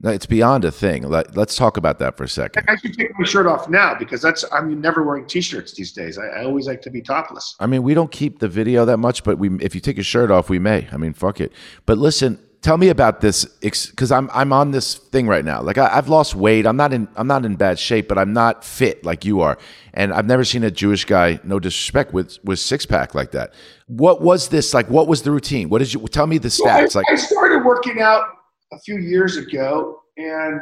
No, 0.00 0.10
It's 0.10 0.26
beyond 0.26 0.64
a 0.64 0.72
thing. 0.72 1.08
Let, 1.08 1.36
let's 1.36 1.56
talk 1.56 1.76
about 1.76 1.98
that 2.00 2.16
for 2.16 2.24
a 2.24 2.28
second. 2.28 2.64
I 2.68 2.76
should 2.76 2.94
take 2.94 3.16
my 3.18 3.24
shirt 3.24 3.46
off 3.46 3.68
now 3.68 3.94
because 3.94 4.20
that's 4.20 4.44
I'm 4.52 4.80
never 4.80 5.04
wearing 5.04 5.26
t-shirts 5.26 5.72
these 5.74 5.92
days. 5.92 6.18
I, 6.18 6.26
I 6.26 6.44
always 6.44 6.66
like 6.66 6.82
to 6.82 6.90
be 6.90 7.00
topless. 7.00 7.54
I 7.60 7.66
mean, 7.66 7.82
we 7.84 7.94
don't 7.94 8.10
keep 8.10 8.40
the 8.40 8.48
video 8.48 8.84
that 8.84 8.98
much, 8.98 9.22
but 9.22 9.38
we 9.38 9.50
if 9.60 9.74
you 9.74 9.80
take 9.80 9.96
your 9.96 10.04
shirt 10.04 10.30
off, 10.30 10.50
we 10.50 10.58
may. 10.58 10.88
I 10.92 10.96
mean, 10.96 11.12
fuck 11.12 11.40
it. 11.40 11.52
But 11.86 11.98
listen, 11.98 12.40
tell 12.64 12.78
me 12.78 12.88
about 12.88 13.20
this 13.20 13.44
because 13.44 14.10
I'm 14.10 14.30
I'm 14.32 14.52
on 14.52 14.70
this 14.70 14.94
thing 14.94 15.28
right 15.28 15.44
now. 15.44 15.60
Like 15.60 15.76
I, 15.76 15.90
I've 15.92 16.08
lost 16.08 16.34
weight. 16.34 16.66
I'm 16.66 16.76
not 16.76 16.92
in 16.94 17.06
I'm 17.14 17.26
not 17.26 17.44
in 17.44 17.56
bad 17.56 17.78
shape, 17.78 18.08
but 18.08 18.16
I'm 18.16 18.32
not 18.32 18.64
fit 18.64 19.04
like 19.04 19.24
you 19.24 19.42
are. 19.42 19.58
And 19.92 20.12
I've 20.12 20.26
never 20.26 20.44
seen 20.44 20.64
a 20.64 20.70
Jewish 20.70 21.04
guy, 21.04 21.38
no 21.44 21.60
disrespect, 21.60 22.12
with 22.12 22.38
with 22.42 22.58
six 22.58 22.86
pack 22.86 23.14
like 23.14 23.30
that. 23.32 23.52
What 23.86 24.22
was 24.22 24.48
this 24.48 24.72
like? 24.72 24.88
What 24.88 25.06
was 25.06 25.22
the 25.22 25.30
routine? 25.30 25.68
What 25.68 25.78
did 25.78 25.92
you 25.92 26.00
tell 26.08 26.26
me 26.26 26.38
the 26.38 26.48
stats? 26.48 26.94
Well, 26.94 27.04
I, 27.06 27.10
like 27.10 27.10
I 27.10 27.14
started 27.16 27.64
working 27.64 28.00
out 28.00 28.24
a 28.72 28.78
few 28.80 28.96
years 28.96 29.36
ago, 29.36 30.00
and 30.16 30.60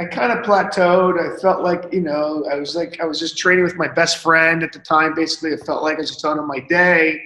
I 0.00 0.04
kind 0.04 0.32
of 0.32 0.44
plateaued. 0.44 1.18
I 1.18 1.36
felt 1.40 1.62
like 1.62 1.92
you 1.92 2.00
know 2.00 2.46
I 2.50 2.54
was 2.54 2.76
like 2.76 3.00
I 3.00 3.04
was 3.06 3.18
just 3.18 3.36
training 3.36 3.64
with 3.64 3.76
my 3.76 3.88
best 3.88 4.18
friend 4.18 4.62
at 4.62 4.72
the 4.72 4.78
time. 4.78 5.14
Basically, 5.14 5.50
it 5.50 5.66
felt 5.66 5.82
like 5.82 5.96
I 5.96 6.02
was 6.02 6.10
just 6.10 6.24
on 6.24 6.46
my 6.46 6.60
day. 6.60 7.22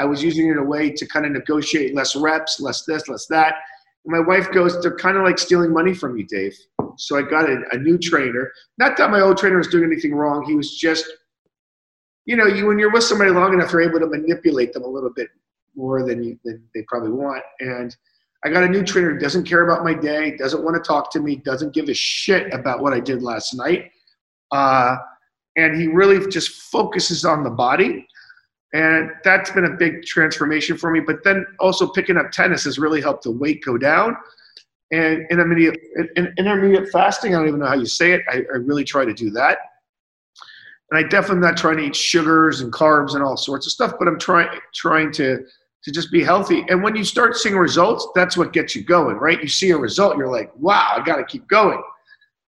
I 0.00 0.04
was 0.04 0.24
using 0.24 0.48
it 0.48 0.52
in 0.52 0.58
a 0.58 0.64
way 0.64 0.90
to 0.90 1.06
kind 1.06 1.26
of 1.26 1.32
negotiate 1.32 1.94
less 1.94 2.16
reps, 2.16 2.58
less 2.58 2.84
this, 2.84 3.06
less 3.06 3.26
that. 3.26 3.56
And 4.06 4.12
my 4.12 4.20
wife 4.20 4.50
goes, 4.50 4.80
they're 4.80 4.96
kind 4.96 5.18
of 5.18 5.24
like 5.24 5.38
stealing 5.38 5.74
money 5.74 5.92
from 5.92 6.16
you, 6.16 6.26
Dave. 6.26 6.56
So 6.96 7.18
I 7.18 7.22
got 7.22 7.50
a, 7.50 7.58
a 7.72 7.76
new 7.76 7.98
trainer. 7.98 8.50
Not 8.78 8.96
that 8.96 9.10
my 9.10 9.20
old 9.20 9.36
trainer 9.36 9.58
was 9.58 9.68
doing 9.68 9.84
anything 9.84 10.14
wrong. 10.14 10.42
He 10.46 10.54
was 10.54 10.74
just, 10.74 11.04
you 12.24 12.34
know, 12.34 12.46
you 12.46 12.66
when 12.66 12.78
you're 12.78 12.90
with 12.90 13.04
somebody 13.04 13.30
long 13.30 13.52
enough, 13.52 13.72
you're 13.72 13.82
able 13.82 14.00
to 14.00 14.06
manipulate 14.06 14.72
them 14.72 14.84
a 14.84 14.88
little 14.88 15.12
bit 15.14 15.28
more 15.76 16.02
than 16.02 16.22
you 16.22 16.38
than 16.44 16.62
they 16.74 16.82
probably 16.88 17.10
want. 17.10 17.42
And 17.60 17.94
I 18.42 18.48
got 18.48 18.64
a 18.64 18.68
new 18.68 18.82
trainer 18.82 19.12
who 19.12 19.18
doesn't 19.18 19.44
care 19.44 19.68
about 19.68 19.84
my 19.84 19.92
day, 19.92 20.34
doesn't 20.38 20.64
want 20.64 20.82
to 20.82 20.88
talk 20.88 21.12
to 21.12 21.20
me, 21.20 21.36
doesn't 21.36 21.74
give 21.74 21.90
a 21.90 21.94
shit 21.94 22.54
about 22.54 22.80
what 22.80 22.94
I 22.94 23.00
did 23.00 23.22
last 23.22 23.52
night. 23.52 23.90
Uh, 24.50 24.96
and 25.56 25.78
he 25.78 25.88
really 25.88 26.26
just 26.28 26.50
focuses 26.72 27.26
on 27.26 27.44
the 27.44 27.50
body. 27.50 28.06
And 28.72 29.10
that's 29.24 29.50
been 29.50 29.64
a 29.64 29.76
big 29.76 30.04
transformation 30.04 30.76
for 30.76 30.90
me. 30.90 31.00
But 31.00 31.24
then 31.24 31.44
also 31.58 31.88
picking 31.88 32.16
up 32.16 32.30
tennis 32.30 32.64
has 32.64 32.78
really 32.78 33.00
helped 33.00 33.24
the 33.24 33.32
weight 33.32 33.64
go 33.64 33.76
down. 33.76 34.16
And 34.92 35.26
intermediate, 35.30 35.78
in, 36.16 36.32
intermediate 36.36 36.90
fasting, 36.90 37.34
I 37.34 37.38
don't 37.38 37.48
even 37.48 37.60
know 37.60 37.66
how 37.66 37.74
you 37.74 37.86
say 37.86 38.12
it. 38.12 38.22
I, 38.28 38.38
I 38.38 38.56
really 38.56 38.84
try 38.84 39.04
to 39.04 39.14
do 39.14 39.30
that. 39.30 39.58
And 40.90 40.98
I 40.98 41.08
definitely 41.08 41.36
am 41.36 41.40
not 41.42 41.56
trying 41.56 41.76
to 41.76 41.84
eat 41.84 41.94
sugars 41.96 42.60
and 42.60 42.72
carbs 42.72 43.14
and 43.14 43.22
all 43.22 43.36
sorts 43.36 43.66
of 43.66 43.72
stuff, 43.72 43.94
but 43.98 44.08
I'm 44.08 44.18
trying 44.18 44.48
trying 44.74 45.12
to 45.12 45.44
to 45.82 45.90
just 45.90 46.12
be 46.12 46.22
healthy. 46.22 46.64
And 46.68 46.82
when 46.82 46.94
you 46.94 47.04
start 47.04 47.36
seeing 47.36 47.56
results, 47.56 48.06
that's 48.14 48.36
what 48.36 48.52
gets 48.52 48.76
you 48.76 48.82
going, 48.84 49.16
right? 49.16 49.40
You 49.40 49.48
see 49.48 49.70
a 49.70 49.78
result, 49.78 50.18
you're 50.18 50.30
like, 50.30 50.52
wow, 50.56 50.94
I 50.96 51.02
got 51.02 51.16
to 51.16 51.24
keep 51.24 51.48
going. 51.48 51.82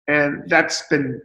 And 0.08 0.42
that's 0.48 0.88
been 0.88 1.22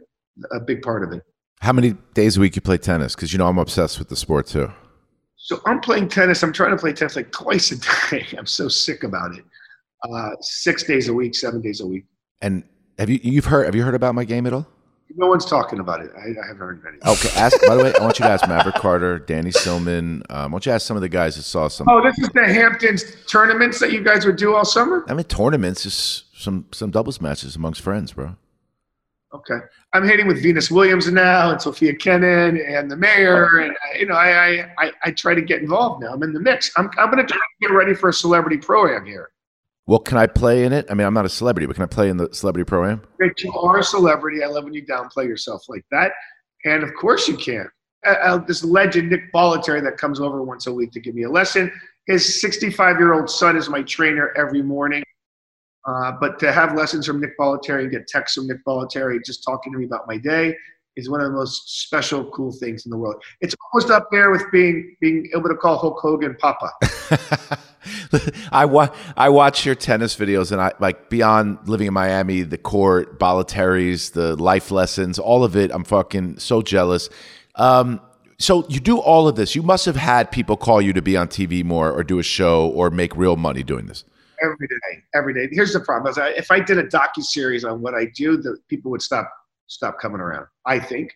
a 0.52 0.60
big 0.60 0.82
part 0.82 1.02
of 1.02 1.12
it. 1.12 1.24
How 1.60 1.72
many 1.72 1.94
days 2.14 2.36
a 2.36 2.40
week 2.40 2.56
you 2.56 2.62
play 2.62 2.78
tennis? 2.78 3.14
Because 3.14 3.32
you 3.32 3.38
know 3.38 3.46
I'm 3.48 3.58
obsessed 3.58 3.98
with 3.98 4.08
the 4.08 4.16
sport 4.16 4.46
too. 4.46 4.70
So 5.36 5.60
I'm 5.66 5.80
playing 5.80 6.08
tennis. 6.08 6.42
I'm 6.42 6.52
trying 6.52 6.72
to 6.72 6.76
play 6.76 6.92
tennis 6.92 7.16
like 7.16 7.32
twice 7.32 7.70
a 7.70 8.10
day. 8.10 8.26
I'm 8.38 8.46
so 8.46 8.68
sick 8.68 9.02
about 9.02 9.34
it. 9.36 9.44
Uh, 10.08 10.30
six 10.40 10.84
days 10.84 11.08
a 11.08 11.14
week, 11.14 11.34
seven 11.34 11.60
days 11.60 11.80
a 11.80 11.86
week. 11.86 12.04
And 12.40 12.64
have 12.98 13.10
you 13.10 13.18
you've 13.22 13.46
heard 13.46 13.64
have 13.64 13.74
you 13.74 13.82
heard 13.82 13.94
about 13.94 14.14
my 14.14 14.24
game 14.24 14.46
at 14.46 14.52
all? 14.52 14.66
No 15.16 15.26
one's 15.26 15.46
talking 15.46 15.78
about 15.78 16.02
it. 16.02 16.12
I, 16.14 16.20
I 16.20 16.46
haven't 16.46 16.58
heard 16.58 16.82
any. 16.86 16.98
Okay, 16.98 17.30
ask. 17.34 17.58
by 17.66 17.76
the 17.76 17.84
way, 17.84 17.94
I 17.98 18.02
want 18.02 18.18
you 18.18 18.26
to 18.26 18.30
ask 18.30 18.46
Maverick 18.46 18.74
Carter, 18.74 19.18
Danny 19.18 19.50
Silman. 19.50 20.20
Um, 20.28 20.36
I 20.36 20.46
want 20.46 20.66
you 20.66 20.70
to 20.70 20.74
ask 20.74 20.86
some 20.86 20.96
of 20.96 21.00
the 21.00 21.08
guys 21.08 21.36
that 21.36 21.44
saw 21.44 21.68
some. 21.68 21.88
Oh, 21.88 22.02
this 22.02 22.18
is 22.18 22.28
the 22.34 22.44
Hamptons 22.44 23.04
tournaments 23.26 23.80
that 23.80 23.90
you 23.90 24.04
guys 24.04 24.26
would 24.26 24.36
do 24.36 24.54
all 24.54 24.66
summer? 24.66 25.04
I 25.08 25.14
mean, 25.14 25.24
tournaments, 25.24 25.86
is 25.86 26.24
some 26.34 26.66
some 26.72 26.90
doubles 26.90 27.20
matches 27.22 27.56
amongst 27.56 27.80
friends, 27.80 28.12
bro. 28.12 28.36
Okay. 29.34 29.58
I'm 29.92 30.04
hitting 30.04 30.26
with 30.26 30.42
Venus 30.42 30.70
Williams 30.70 31.10
now 31.12 31.50
and 31.50 31.60
Sophia 31.60 31.94
Kenin 31.94 32.58
and 32.66 32.90
the 32.90 32.96
mayor. 32.96 33.58
And, 33.58 33.72
uh, 33.72 33.98
you 33.98 34.06
know, 34.06 34.14
I, 34.14 34.30
I, 34.30 34.74
I, 34.78 34.92
I 35.04 35.10
try 35.10 35.34
to 35.34 35.42
get 35.42 35.60
involved 35.60 36.02
now. 36.02 36.12
I'm 36.14 36.22
in 36.22 36.32
the 36.32 36.40
mix. 36.40 36.70
I'm, 36.76 36.90
I'm 36.98 37.10
going 37.10 37.24
to 37.24 37.30
try 37.30 37.36
to 37.36 37.68
get 37.68 37.74
ready 37.74 37.94
for 37.94 38.08
a 38.08 38.12
celebrity 38.12 38.56
pro-am 38.56 39.04
here. 39.04 39.30
Well, 39.86 39.98
can 39.98 40.18
I 40.18 40.26
play 40.26 40.64
in 40.64 40.72
it? 40.72 40.86
I 40.90 40.94
mean, 40.94 41.06
I'm 41.06 41.14
not 41.14 41.24
a 41.24 41.30
celebrity, 41.30 41.66
but 41.66 41.76
can 41.76 41.82
I 41.82 41.86
play 41.86 42.08
in 42.08 42.16
the 42.16 42.28
celebrity 42.32 42.64
program? 42.64 43.02
You 43.20 43.52
are 43.52 43.78
a 43.78 43.82
celebrity. 43.82 44.42
I 44.42 44.46
love 44.46 44.64
when 44.64 44.74
you 44.74 44.84
downplay 44.84 45.26
yourself 45.26 45.64
like 45.68 45.84
that. 45.90 46.12
And 46.64 46.82
of 46.82 46.94
course 46.94 47.28
you 47.28 47.36
can. 47.36 47.68
Uh, 48.06 48.10
uh, 48.10 48.38
this 48.38 48.62
legend, 48.62 49.10
Nick 49.10 49.32
Bollettieri, 49.32 49.82
that 49.82 49.96
comes 49.96 50.20
over 50.20 50.42
once 50.42 50.66
a 50.66 50.72
week 50.72 50.92
to 50.92 51.00
give 51.00 51.14
me 51.14 51.24
a 51.24 51.30
lesson. 51.30 51.72
His 52.06 52.40
65 52.40 52.98
year 52.98 53.14
old 53.14 53.28
son 53.28 53.56
is 53.56 53.68
my 53.68 53.82
trainer 53.82 54.32
every 54.36 54.62
morning. 54.62 55.02
Uh, 55.86 56.12
but 56.20 56.38
to 56.38 56.52
have 56.52 56.74
lessons 56.74 57.06
from 57.06 57.20
Nick 57.20 57.38
Bollettieri 57.38 57.82
and 57.82 57.90
get 57.90 58.06
texts 58.08 58.36
from 58.36 58.46
Nick 58.46 58.64
Bollettieri 58.66 59.24
just 59.24 59.42
talking 59.44 59.72
to 59.72 59.78
me 59.78 59.84
about 59.84 60.06
my 60.06 60.18
day 60.18 60.54
is 60.98 61.08
one 61.08 61.20
of 61.20 61.28
the 61.28 61.32
most 61.32 61.82
special, 61.82 62.28
cool 62.32 62.50
things 62.50 62.84
in 62.84 62.90
the 62.90 62.96
world. 62.96 63.22
It's 63.40 63.54
almost 63.72 63.90
up 63.90 64.08
there 64.10 64.30
with 64.30 64.42
being 64.50 64.96
being 65.00 65.28
able 65.34 65.48
to 65.48 65.54
call 65.54 65.78
Hulk 65.78 66.00
Hogan 66.00 66.36
Papa. 66.38 66.72
I 68.52 68.64
wa- 68.64 68.92
I 69.16 69.28
watch 69.28 69.64
your 69.64 69.76
tennis 69.76 70.16
videos, 70.16 70.50
and 70.50 70.60
I 70.60 70.72
like 70.80 71.08
beyond 71.08 71.58
living 71.68 71.86
in 71.86 71.94
Miami, 71.94 72.42
the 72.42 72.58
court, 72.58 73.18
Bollettieri's, 73.18 74.10
the 74.10 74.34
life 74.36 74.72
lessons, 74.72 75.18
all 75.20 75.44
of 75.44 75.56
it. 75.56 75.70
I'm 75.72 75.84
fucking 75.84 76.40
so 76.40 76.62
jealous. 76.62 77.08
Um, 77.54 78.00
so 78.38 78.66
you 78.68 78.80
do 78.80 78.98
all 78.98 79.28
of 79.28 79.36
this. 79.36 79.54
You 79.54 79.62
must 79.62 79.86
have 79.86 79.96
had 79.96 80.30
people 80.32 80.56
call 80.56 80.82
you 80.82 80.92
to 80.92 81.02
be 81.02 81.16
on 81.16 81.28
TV 81.28 81.64
more, 81.64 81.92
or 81.92 82.02
do 82.02 82.18
a 82.18 82.24
show, 82.24 82.68
or 82.68 82.90
make 82.90 83.16
real 83.16 83.36
money 83.36 83.62
doing 83.62 83.86
this. 83.86 84.04
Every 84.42 84.66
day, 84.66 85.02
every 85.14 85.34
day. 85.34 85.48
Here's 85.52 85.72
the 85.72 85.80
problem: 85.80 86.10
is 86.10 86.18
I, 86.18 86.30
if 86.30 86.50
I 86.50 86.60
did 86.60 86.78
a 86.78 86.84
docu 86.84 87.22
series 87.22 87.64
on 87.64 87.80
what 87.80 87.94
I 87.94 88.06
do, 88.14 88.36
the 88.36 88.56
people 88.68 88.90
would 88.90 89.02
stop 89.02 89.30
stop 89.66 89.98
coming 89.98 90.20
around. 90.20 90.46
I 90.66 90.78
think 90.78 91.12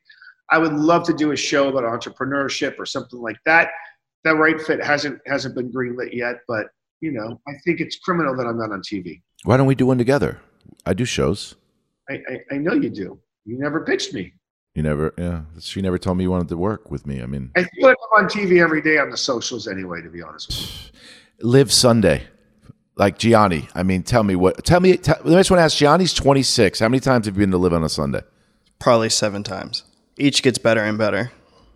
I 0.51 0.59
would 0.59 0.75
love 0.75 1.05
to 1.05 1.15
do 1.15 1.33
a 1.33 1.37
show 1.37 1.69
about 1.69 1.85
entrepreneurship 1.85 2.79
or 2.79 2.87
something 2.87 3.21
like 3.21 3.39
that. 3.47 3.71
That 4.25 4.37
right 4.37 4.61
fit 4.61 4.83
hasn't 4.85 5.21
hasn't 5.27 5.55
been 5.55 5.73
greenlit 5.73 6.15
yet, 6.15 6.41
but 6.47 6.67
you 7.01 7.11
know, 7.11 7.41
I 7.49 7.53
think 7.65 7.81
it's 7.81 7.97
criminal 7.97 8.37
that 8.37 8.47
I'm 8.47 8.59
not 8.59 8.71
on 8.71 8.81
TV. 8.81 9.23
Why 9.45 9.57
don't 9.57 9.67
we 9.67 9.75
do 9.75 9.87
one 9.87 9.99
together? 9.99 10.41
I 10.87 10.95
do 10.95 11.05
shows. 11.05 11.57
I, 12.09 12.15
I, 12.15 12.55
I 12.55 12.59
know 12.59 12.75
you 12.75 12.91
do. 12.91 13.19
You 13.45 13.59
never 13.59 13.85
pitched 13.85 14.15
me. 14.15 14.35
You 14.75 14.83
never, 14.83 15.13
yeah. 15.19 15.43
She 15.61 15.83
never 15.83 15.99
told 15.99 16.17
me 16.17 16.25
you 16.25 16.31
wanted 16.31 16.49
to 16.49 16.57
work 16.57 16.91
with 16.91 17.07
me. 17.07 17.23
I 17.23 17.27
mean, 17.27 17.51
I 17.57 17.65
feel 17.65 17.89
like 17.89 17.97
I'm 18.17 18.25
on 18.25 18.31
TV 18.31 18.63
every 18.63 18.81
day 18.81 18.99
on 18.99 19.11
the 19.11 19.17
socials 19.17 19.69
anyway. 19.69 20.01
To 20.01 20.09
be 20.09 20.23
honest 20.23 20.49
with 20.49 20.93
you. 21.41 21.49
live 21.49 21.73
Sunday, 21.73 22.23
like 23.03 23.19
Gianni. 23.19 23.69
I 23.75 23.83
mean, 23.83 24.03
tell 24.03 24.23
me 24.23 24.37
what. 24.37 24.65
Tell 24.65 24.81
me. 24.81 24.97
Tell, 24.97 25.17
let 25.17 25.27
me 25.27 25.33
just 25.33 25.51
want 25.51 25.59
to 25.59 25.65
ask. 25.65 25.77
Gianni's 25.77 26.15
26. 26.15 26.79
How 26.79 26.88
many 26.88 27.01
times 27.01 27.27
have 27.27 27.37
you 27.37 27.41
been 27.41 27.51
to 27.51 27.59
live 27.59 27.73
on 27.73 27.83
a 27.83 27.88
Sunday? 27.88 28.23
Probably 28.79 29.11
seven 29.11 29.43
times. 29.43 29.85
Each 30.17 30.43
gets 30.43 30.59
better 30.59 30.83
and 30.83 30.97
better. 30.97 31.33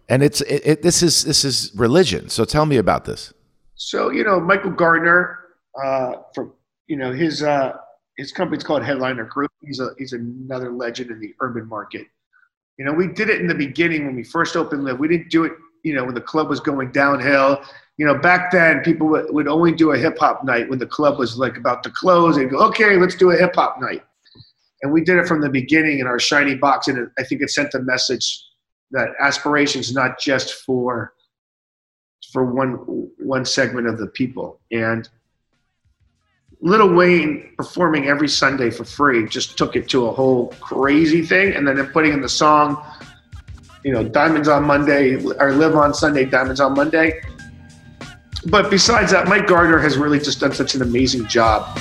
And 0.09 0.23
it's 0.23 0.41
it, 0.43 0.62
it, 0.65 0.83
this 0.83 1.03
is 1.03 1.25
this 1.25 1.45
is 1.45 1.73
religion. 1.75 2.29
So 2.29 2.45
tell 2.45 2.65
me 2.65 2.77
about 2.77 3.05
this. 3.05 3.33
So 3.75 4.11
you 4.11 4.23
know, 4.23 4.39
Michael 4.41 4.71
Gardner, 4.71 5.41
uh, 5.83 6.15
from 6.35 6.53
you 6.87 6.97
know 6.97 7.12
his 7.12 7.43
uh, 7.43 7.73
his 8.17 8.31
company's 8.31 8.62
called 8.62 8.85
Headliner 8.85 9.25
Group. 9.25 9.51
He's 9.62 9.81
a 9.81 9.91
he's 9.99 10.12
another 10.12 10.71
legend 10.71 11.11
in 11.11 11.19
the 11.19 11.35
urban 11.41 11.69
market. 11.69 12.07
You 12.79 12.85
know, 12.85 12.93
we 12.93 13.09
did 13.09 13.31
it 13.31 13.41
in 13.41 13.49
the 13.49 13.55
beginning 13.55 14.07
when 14.07 14.15
we 14.15 14.23
first 14.23 14.55
opened 14.55 14.85
Live. 14.85 14.99
We 14.99 15.09
didn't 15.09 15.31
do 15.31 15.45
it, 15.45 15.53
you 15.83 15.95
know, 15.95 16.05
when 16.05 16.15
the 16.15 16.21
club 16.21 16.49
was 16.49 16.61
going 16.61 16.93
downhill. 16.93 17.62
You 17.99 18.05
know, 18.05 18.15
back 18.15 18.51
then 18.51 18.81
people 18.81 19.09
would, 19.09 19.49
only 19.49 19.73
do 19.73 19.93
a 19.93 19.99
hip 19.99 20.19
hop 20.19 20.45
night 20.45 20.69
when 20.69 20.79
the 20.79 20.87
club 20.87 21.19
was 21.19 21.39
like 21.39 21.57
about 21.57 21.83
to 21.85 21.91
close. 21.91 22.37
They'd 22.37 22.51
go, 22.51 22.59
okay, 22.69 22.97
let's 22.97 23.15
do 23.15 23.31
a 23.31 23.37
hip 23.37 23.55
hop 23.55 23.81
night. 23.81 24.05
And 24.83 24.93
we 24.93 25.03
did 25.03 25.17
it 25.17 25.27
from 25.27 25.41
the 25.41 25.49
beginning 25.49 26.01
in 26.01 26.07
our 26.07 26.19
shiny 26.19 26.55
box, 26.55 26.89
and 26.89 27.11
I 27.19 27.23
think 27.23 27.41
it 27.41 27.51
sent 27.51 27.73
the 27.73 27.81
message 27.81 28.43
that 28.91 29.09
aspirations 29.21 29.93
not 29.93 30.21
just 30.21 30.53
for 30.53 31.15
for 32.33 32.53
one 32.53 32.75
one 33.19 33.45
segment 33.47 33.87
of 33.87 33.99
the 33.99 34.07
people. 34.09 34.61
And 34.71 35.09
Lil 36.61 36.95
Wayne 36.95 37.55
performing 37.57 38.09
every 38.09 38.29
Sunday 38.29 38.71
for 38.71 38.85
free 38.85 39.27
just 39.27 39.57
took 39.57 39.77
it 39.77 39.89
to 39.91 40.07
a 40.07 40.13
whole 40.13 40.49
crazy 40.61 41.25
thing, 41.25 41.55
and 41.55 41.67
then 41.67 41.85
putting 41.87 42.13
in 42.13 42.21
the 42.21 42.29
song, 42.29 42.85
you 43.83 43.93
know, 43.93 44.05
Diamonds 44.05 44.49
on 44.49 44.65
Monday 44.65 45.15
or 45.15 45.53
Live 45.53 45.75
on 45.75 45.95
Sunday, 45.95 46.27
Diamonds 46.27 46.61
on 46.61 46.75
Monday. 46.75 47.21
But 48.47 48.71
besides 48.71 49.11
that, 49.11 49.27
Mike 49.27 49.49
Gardner 49.49 49.79
has 49.79 49.99
really 49.99 50.21
just 50.21 50.39
done 50.39 50.53
such 50.53 50.77
an 50.77 50.83
amazing 50.83 51.27
job. 51.27 51.79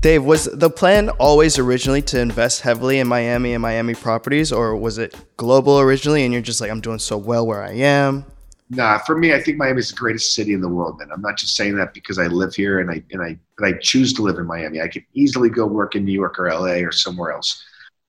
Dave, 0.00 0.24
was 0.24 0.46
the 0.46 0.70
plan 0.70 1.10
always 1.10 1.58
originally 1.58 2.02
to 2.02 2.18
invest 2.18 2.62
heavily 2.62 2.98
in 2.98 3.06
Miami 3.06 3.52
and 3.52 3.62
Miami 3.62 3.94
properties, 3.94 4.50
or 4.50 4.74
was 4.74 4.98
it 4.98 5.14
global 5.36 5.78
originally 5.78 6.24
and 6.24 6.32
you're 6.32 6.42
just 6.42 6.60
like, 6.60 6.70
I'm 6.70 6.80
doing 6.80 6.98
so 6.98 7.16
well 7.16 7.46
where 7.46 7.62
I 7.62 7.72
am? 7.72 8.24
Nah, 8.70 8.98
for 8.98 9.16
me, 9.16 9.34
I 9.34 9.40
think 9.40 9.58
Miami 9.58 9.80
is 9.80 9.90
the 9.90 9.96
greatest 9.96 10.34
city 10.34 10.54
in 10.54 10.62
the 10.62 10.68
world, 10.68 10.98
man. 10.98 11.08
I'm 11.12 11.20
not 11.20 11.36
just 11.36 11.54
saying 11.54 11.76
that 11.76 11.92
because 11.92 12.18
I 12.18 12.26
live 12.26 12.54
here 12.54 12.80
and 12.80 12.90
I 12.90 13.02
and 13.12 13.22
I 13.22 13.38
and 13.58 13.66
I 13.66 13.74
choose 13.80 14.14
to 14.14 14.22
live 14.22 14.38
in 14.38 14.46
Miami. 14.46 14.80
I 14.80 14.88
could 14.88 15.04
easily 15.12 15.50
go 15.50 15.66
work 15.66 15.94
in 15.94 16.06
New 16.06 16.12
York 16.12 16.38
or 16.38 16.50
LA 16.50 16.76
or 16.76 16.90
somewhere 16.90 17.32
else. 17.32 17.62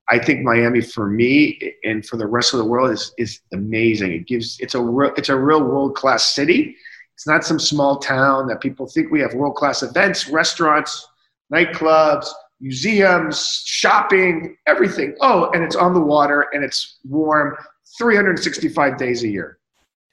I 0.09 0.19
think 0.19 0.41
Miami 0.43 0.81
for 0.81 1.07
me 1.07 1.75
and 1.83 2.05
for 2.05 2.17
the 2.17 2.27
rest 2.27 2.53
of 2.53 2.59
the 2.59 2.65
world 2.65 2.91
is 2.91 3.13
is 3.17 3.39
amazing. 3.53 4.11
It 4.11 4.27
gives 4.27 4.59
it's 4.59 4.75
a 4.75 4.81
real 4.81 5.13
it's 5.15 5.29
a 5.29 5.39
real 5.39 5.63
world 5.63 5.95
class 5.95 6.35
city. 6.35 6.75
It's 7.15 7.27
not 7.27 7.45
some 7.45 7.59
small 7.59 7.99
town 7.99 8.47
that 8.47 8.59
people 8.59 8.87
think 8.87 9.11
we 9.11 9.19
have 9.21 9.33
world 9.33 9.55
class 9.55 9.83
events, 9.83 10.27
restaurants, 10.27 11.07
nightclubs, 11.53 12.27
museums, 12.59 13.63
shopping, 13.65 14.57
everything. 14.67 15.15
Oh, 15.21 15.51
and 15.53 15.63
it's 15.63 15.75
on 15.75 15.93
the 15.93 16.01
water 16.01 16.47
and 16.53 16.63
it's 16.63 16.99
warm 17.07 17.55
365 17.97 18.97
days 18.97 19.23
a 19.23 19.27
year. 19.27 19.59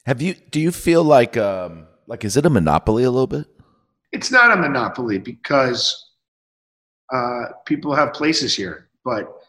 Have 0.05 0.21
you? 0.21 0.35
Do 0.51 0.59
you 0.59 0.71
feel 0.71 1.03
like 1.03 1.35
um 1.37 1.87
like 2.07 2.23
is 2.23 2.37
it 2.37 2.45
a 2.45 2.49
monopoly 2.49 3.03
a 3.03 3.11
little 3.11 3.27
bit? 3.27 3.47
It's 4.11 4.31
not 4.31 4.51
a 4.51 4.55
monopoly 4.55 5.17
because 5.17 6.11
uh, 7.13 7.43
people 7.65 7.93
have 7.93 8.13
places 8.13 8.55
here, 8.55 8.89
but 9.05 9.40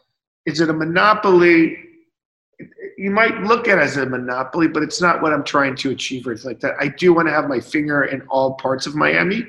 is 0.45 0.59
it 0.59 0.69
a 0.69 0.73
monopoly? 0.73 1.77
You 2.97 3.11
might 3.11 3.41
look 3.41 3.67
at 3.67 3.77
it 3.77 3.81
as 3.81 3.97
a 3.97 4.05
monopoly, 4.05 4.67
but 4.67 4.83
it's 4.83 5.01
not 5.01 5.21
what 5.21 5.33
I'm 5.33 5.43
trying 5.43 5.75
to 5.77 5.91
achieve 5.91 6.27
or 6.27 6.31
anything 6.31 6.51
like 6.51 6.59
that. 6.61 6.75
I 6.79 6.87
do 6.89 7.13
want 7.13 7.27
to 7.27 7.33
have 7.33 7.47
my 7.47 7.59
finger 7.59 8.03
in 8.03 8.21
all 8.29 8.53
parts 8.55 8.85
of 8.85 8.95
Miami. 8.95 9.45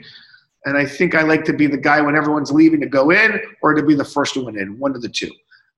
And 0.64 0.78
I 0.78 0.86
think 0.86 1.14
I 1.14 1.22
like 1.22 1.44
to 1.44 1.52
be 1.52 1.66
the 1.66 1.76
guy 1.76 2.00
when 2.00 2.16
everyone's 2.16 2.50
leaving 2.50 2.80
to 2.80 2.86
go 2.86 3.10
in 3.10 3.38
or 3.62 3.74
to 3.74 3.82
be 3.82 3.94
the 3.94 4.04
first 4.04 4.36
one 4.36 4.58
in, 4.58 4.78
one 4.78 4.96
of 4.96 5.02
the 5.02 5.08
two. 5.08 5.30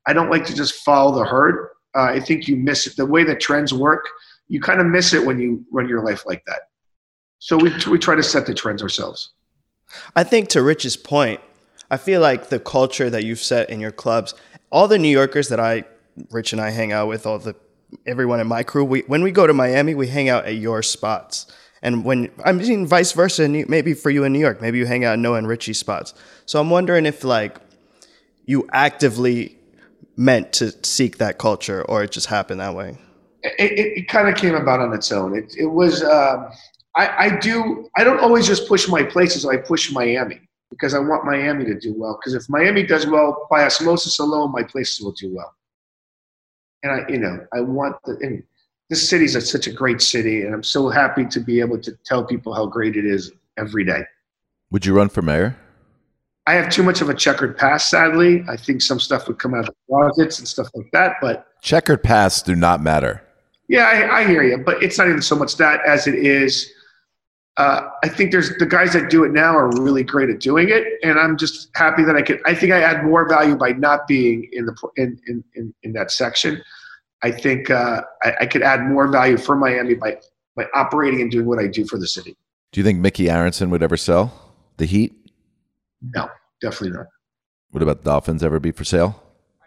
I 0.07 0.13
don't 0.13 0.31
like 0.31 0.45
to 0.47 0.55
just 0.55 0.75
follow 0.85 1.19
the 1.19 1.25
herd. 1.25 1.71
Uh, 1.97 2.03
I 2.03 2.21
think 2.21 2.47
you 2.47 2.57
miss 2.57 2.87
it. 2.87 2.97
The 2.97 3.05
way 3.05 3.25
that 3.25 3.41
trends 3.41 3.75
work, 3.75 4.07
you 4.49 4.61
kind 4.61 4.81
of 4.81 4.87
miss 4.87 5.13
it 5.13 5.27
when 5.27 5.41
you 5.41 5.65
run 5.73 5.89
your 5.89 6.05
life 6.05 6.25
like 6.25 6.45
that. 6.47 6.61
So 7.41 7.57
we, 7.57 7.73
we 7.91 7.99
try 7.99 8.15
to 8.15 8.23
set 8.23 8.47
the 8.47 8.55
trends 8.55 8.83
ourselves. 8.83 9.33
I 10.15 10.25
think 10.25 10.49
to 10.51 10.63
Rich's 10.63 10.97
point, 10.97 11.41
I 11.91 11.97
feel 11.97 12.21
like 12.21 12.49
the 12.49 12.59
culture 12.59 13.11
that 13.11 13.25
you've 13.25 13.41
set 13.41 13.71
in 13.71 13.81
your 13.81 13.93
clubs, 13.93 14.35
all 14.71 14.89
the 14.89 14.99
New 14.99 15.09
Yorkers 15.09 15.49
that 15.49 15.61
I, 15.61 15.85
Rich 16.31 16.53
and 16.53 16.61
I 16.61 16.71
hang 16.71 16.93
out 16.93 17.09
with, 17.09 17.27
all 17.27 17.39
the 17.39 17.55
everyone 18.07 18.41
in 18.41 18.47
my 18.47 18.63
crew, 18.63 18.85
we, 18.85 19.01
when 19.03 19.23
we 19.23 19.31
go 19.31 19.47
to 19.47 19.55
Miami, 19.55 19.95
we 19.95 20.09
hang 20.09 20.29
out 20.29 20.45
at 20.47 20.57
your 20.57 20.83
spots. 20.83 21.47
And 21.83 22.05
when 22.05 22.31
I 22.45 22.53
mean 22.53 22.87
vice 22.87 23.13
versa, 23.13 23.49
maybe 23.49 23.95
for 23.95 24.11
you 24.11 24.25
in 24.25 24.33
New 24.33 24.41
York, 24.41 24.61
maybe 24.61 24.79
you 24.79 24.87
hang 24.87 25.05
out 25.05 25.13
at 25.13 25.19
Noah 25.19 25.39
and 25.39 25.47
Richie 25.47 25.75
spots. 25.75 26.15
So 26.47 26.61
I'm 26.61 26.71
wondering 26.71 27.07
if 27.07 27.23
like 27.23 27.59
you 28.45 28.67
actively 28.73 29.57
meant 30.17 30.53
to 30.55 30.73
seek 30.85 31.19
that 31.19 31.39
culture, 31.39 31.83
or 31.83 32.03
it 32.03 32.11
just 32.11 32.27
happened 32.27 32.61
that 32.61 32.75
way. 32.75 32.99
It, 33.43 33.73
it, 33.73 33.99
it 33.99 34.09
kind 34.09 34.29
of 34.29 34.35
came 34.35 34.55
about 34.55 34.81
on 34.81 34.93
its 34.95 35.13
own. 35.13 35.37
It, 35.37 35.55
it 35.57 35.67
was. 35.67 36.03
Um, 36.03 36.49
I, 36.97 37.27
I 37.27 37.39
do. 37.39 37.89
I 37.97 38.03
don't 38.05 38.21
always 38.21 38.47
just 38.47 38.67
push 38.67 38.89
my 38.89 39.03
places. 39.03 39.45
I 39.45 39.59
push 39.59 39.93
Miami 39.93 40.46
because 40.71 40.95
I 40.95 40.99
want 40.99 41.25
Miami 41.25 41.65
to 41.65 41.79
do 41.79 41.95
well. 41.97 42.19
Because 42.21 42.35
if 42.35 42.49
Miami 42.49 42.83
does 42.83 43.07
well 43.07 43.47
by 43.51 43.65
osmosis 43.65 44.19
alone, 44.19 44.53
my 44.53 44.63
places 44.63 45.01
will 45.05 45.13
do 45.13 45.35
well. 45.35 45.55
And 46.83 46.93
I, 46.93 47.09
you 47.09 47.19
know, 47.19 47.47
I 47.53 47.61
want 47.61 47.97
the. 48.05 48.19
And, 48.21 48.43
this 48.89 49.09
city 49.09 49.25
is 49.25 49.51
such 49.51 49.67
a 49.67 49.73
great 49.73 50.01
city, 50.01 50.43
and 50.43 50.55
I'm 50.55 50.63
so 50.63 50.89
happy 50.89 51.25
to 51.27 51.41
be 51.41 51.61
able 51.61 51.79
to 51.81 51.93
tell 52.05 52.25
people 52.25 52.55
how 52.55 52.67
great 52.67 52.97
it 52.97 53.05
is 53.05 53.33
every 53.57 53.85
day. 53.85 54.05
Would 54.71 54.87
you 54.87 54.95
run 54.95 55.09
for 55.09 55.23
mayor? 55.23 55.57
I 56.47 56.55
have 56.55 56.71
too 56.71 56.85
much 56.85 57.01
of 57.01 57.09
a 57.09 57.15
checkered 57.15 57.57
past, 57.59 57.91
sadly. 57.91 58.45
I 58.49 58.57
think 58.57 58.81
some 58.81 59.01
stuff 59.01 59.27
would 59.27 59.41
come 59.41 59.55
out 59.55 59.69
of 59.69 59.75
the 59.75 59.75
closets 59.89 60.39
and 60.39 60.47
stuff 60.47 60.69
like 60.75 60.89
that, 60.93 61.17
but 61.21 61.61
checkered 61.63 62.05
pasts 62.05 62.43
do 62.43 62.55
not 62.55 62.81
matter. 62.81 63.23
Yeah, 63.69 63.87
I, 63.87 64.21
I 64.21 64.29
hear 64.29 64.45
you, 64.45 64.59
but 64.59 64.81
it's 64.81 64.99
not 64.99 65.09
even 65.09 65.23
so 65.23 65.35
much 65.35 65.57
that 65.57 65.81
as 65.85 66.07
it 66.07 66.15
is. 66.15 66.71
Uh, 67.57 67.89
I 68.05 68.09
think 68.09 68.33
there's 68.33 68.55
the 68.59 68.67
guys 68.67 68.93
that 68.93 69.09
do 69.09 69.25
it 69.25 69.33
now 69.33 69.57
are 69.57 69.69
really 69.81 70.03
great 70.03 70.29
at 70.29 70.41
doing 70.41 70.69
it, 70.69 70.85
and 71.03 71.19
I'm 71.19 71.39
just 71.39 71.71
happy 71.75 72.05
that 72.05 72.15
I 72.15 72.21
could. 72.21 72.41
I 72.45 72.55
think 72.55 72.73
I 72.73 72.83
add 72.83 73.03
more 73.05 73.27
value 73.27 73.57
by 73.57 73.73
not 73.73 74.07
being 74.07 74.49
in 74.53 74.67
the 74.67 74.77
in 74.97 75.19
in, 75.27 75.45
in, 75.55 75.75
in 75.83 75.93
that 75.95 76.11
section. 76.11 76.63
I 77.23 77.31
think 77.31 77.71
uh, 77.71 78.03
I, 78.23 78.35
I, 78.43 78.47
could 78.47 78.63
add 78.63 78.83
more 78.83 79.09
value 79.09 79.39
for 79.39 79.57
Miami 79.57 79.95
by 79.95 80.19
by 80.55 80.67
operating 80.75 81.23
and 81.23 81.31
doing 81.31 81.47
what 81.47 81.59
I 81.59 81.67
do 81.67 81.87
for 81.87 81.99
the 81.99 82.07
city. 82.07 82.37
Do 82.73 82.81
you 82.81 82.85
think 82.85 82.99
Micky 82.99 83.25
Arison 83.25 83.71
would 83.71 83.83
ever 83.83 83.97
sell 83.97 84.53
the 84.77 84.85
Heat? 84.85 85.15
No, 86.15 86.29
definitely 86.61 86.99
not. 86.99 87.07
What 87.71 87.83
about 87.83 88.05
the 88.05 88.11
Dolphins 88.11 88.43
ever 88.43 88.61
be 88.61 88.71
for 88.71 88.85
sale? 88.85 89.23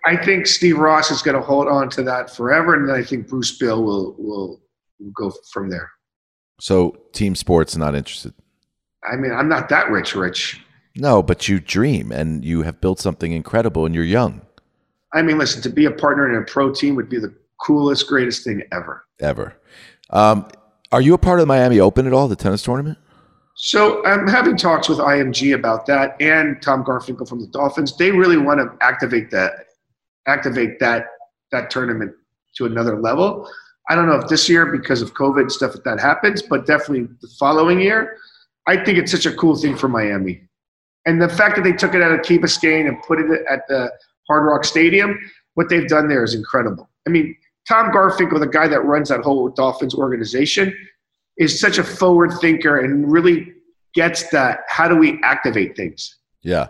I 0.06 0.16
think 0.16 0.46
Steve 0.46 0.78
Ross 0.78 1.10
is 1.10 1.24
going 1.24 1.36
to 1.36 1.42
hold 1.42 1.68
on 1.68 1.90
to 1.90 2.04
that 2.04 2.30
forever, 2.36 2.76
and 2.76 2.88
then 2.88 2.96
I 2.96 3.04
think 3.04 3.28
Bruce 3.28 3.58
Beal 3.58 3.84
will 3.84 4.16
will, 4.20 4.62
will 5.00 5.12
go 5.16 5.34
from 5.52 5.70
there. 5.70 5.90
So, 6.60 6.98
team 7.14 7.36
sports 7.36 7.76
not 7.76 7.96
interested. 7.96 8.34
I 9.10 9.16
mean, 9.16 9.32
I'm 9.32 9.48
not 9.48 9.70
that 9.70 9.90
rich, 9.90 10.16
Rich. 10.16 10.62
No, 10.96 11.24
but 11.24 11.48
you 11.48 11.60
dream 11.60 12.12
and 12.12 12.44
you 12.44 12.64
have 12.64 12.82
built 12.82 13.00
something 13.00 13.32
incredible, 13.32 13.86
and 13.86 13.96
you're 13.96 14.04
young. 14.04 14.42
I 15.14 15.22
mean, 15.22 15.38
listen, 15.38 15.62
to 15.64 15.70
be 15.70 15.86
a 15.86 15.92
partner 15.92 16.30
in 16.30 16.42
a 16.42 16.46
pro 16.46 16.74
team 16.74 16.96
would 16.96 17.10
be 17.10 17.20
the 17.20 17.34
coolest, 17.66 18.08
greatest 18.08 18.44
thing 18.44 18.64
ever. 18.72 19.06
Ever. 19.20 19.56
Um, 20.10 20.48
are 20.92 21.02
you 21.02 21.14
a 21.14 21.18
part 21.18 21.40
of 21.40 21.44
the 21.44 21.48
Miami 21.48 21.80
Open 21.80 22.08
at 22.08 22.14
all, 22.14 22.28
the 22.28 22.36
tennis 22.36 22.64
tournament? 22.64 22.98
So 23.56 24.06
I'm 24.06 24.28
having 24.28 24.56
talks 24.56 24.88
with 24.88 25.00
IMG 25.00 25.54
about 25.54 25.86
that 25.88 26.16
and 26.22 26.62
Tom 26.62 26.84
Garfinkel 26.84 27.28
from 27.28 27.42
the 27.42 27.48
Dolphins. 27.48 27.96
They 27.98 28.12
really 28.12 28.38
want 28.38 28.60
to 28.60 28.86
activate 28.86 29.30
that, 29.32 29.52
activate 30.28 30.80
that 30.80 31.08
that 31.52 31.70
tournament 31.70 32.14
to 32.56 32.66
another 32.66 33.00
level. 33.00 33.50
I 33.90 33.96
don't 33.96 34.08
know 34.08 34.16
if 34.16 34.28
this 34.28 34.48
year 34.48 34.66
because 34.68 35.02
of 35.02 35.14
COVID 35.16 35.42
and 35.42 35.52
stuff 35.52 35.76
if 35.76 35.84
that 35.84 36.00
happens, 36.00 36.42
but 36.42 36.66
definitely 36.66 37.08
the 37.22 37.28
following 37.40 37.80
year. 37.80 38.18
I 38.68 38.84
think 38.84 38.98
it's 39.00 39.12
such 39.12 39.26
a 39.26 39.34
cool 39.34 39.56
thing 39.56 39.76
for 39.76 39.88
Miami, 39.88 40.42
and 41.06 41.22
the 41.22 41.28
fact 41.30 41.56
that 41.56 41.64
they 41.64 41.74
took 41.74 41.96
it 41.96 42.02
out 42.04 42.12
of 42.12 42.22
Key 42.22 42.38
Biscayne 42.38 42.88
and 42.88 43.02
put 43.04 43.20
it 43.20 43.46
at 43.50 43.68
the 43.68 43.92
Hard 44.28 44.46
Rock 44.46 44.64
Stadium, 44.64 45.18
what 45.56 45.70
they've 45.70 45.88
done 45.88 46.08
there 46.08 46.24
is 46.24 46.36
incredible. 46.36 46.88
I 47.08 47.10
mean, 47.10 47.36
Tom 47.68 47.92
Garfinkel, 47.92 48.40
the 48.40 48.48
guy 48.48 48.68
that 48.68 48.82
runs 48.82 49.10
that 49.10 49.22
whole 49.22 49.50
Dolphins 49.50 49.96
organization, 49.96 50.76
is 51.38 51.60
such 51.60 51.80
a 51.80 51.84
forward 51.84 52.32
thinker 52.40 52.80
and 52.80 53.12
really 53.12 53.54
gets 53.96 54.30
that. 54.30 54.60
How 54.68 54.88
do 54.88 54.96
we 54.96 55.20
activate 55.24 55.76
things? 55.76 56.18
Yeah, 56.44 56.68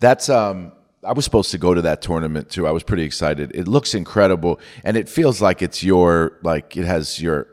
that's. 0.00 0.28
um 0.28 0.72
I 1.04 1.12
was 1.12 1.24
supposed 1.24 1.50
to 1.52 1.58
go 1.58 1.74
to 1.74 1.82
that 1.82 2.02
tournament 2.02 2.50
too. 2.50 2.66
I 2.66 2.70
was 2.70 2.82
pretty 2.82 3.04
excited. 3.04 3.52
It 3.54 3.68
looks 3.68 3.94
incredible, 3.94 4.60
and 4.84 4.96
it 4.96 5.08
feels 5.08 5.40
like 5.40 5.62
it's 5.62 5.82
your 5.82 6.38
like 6.42 6.76
it 6.76 6.84
has 6.84 7.20
your 7.20 7.46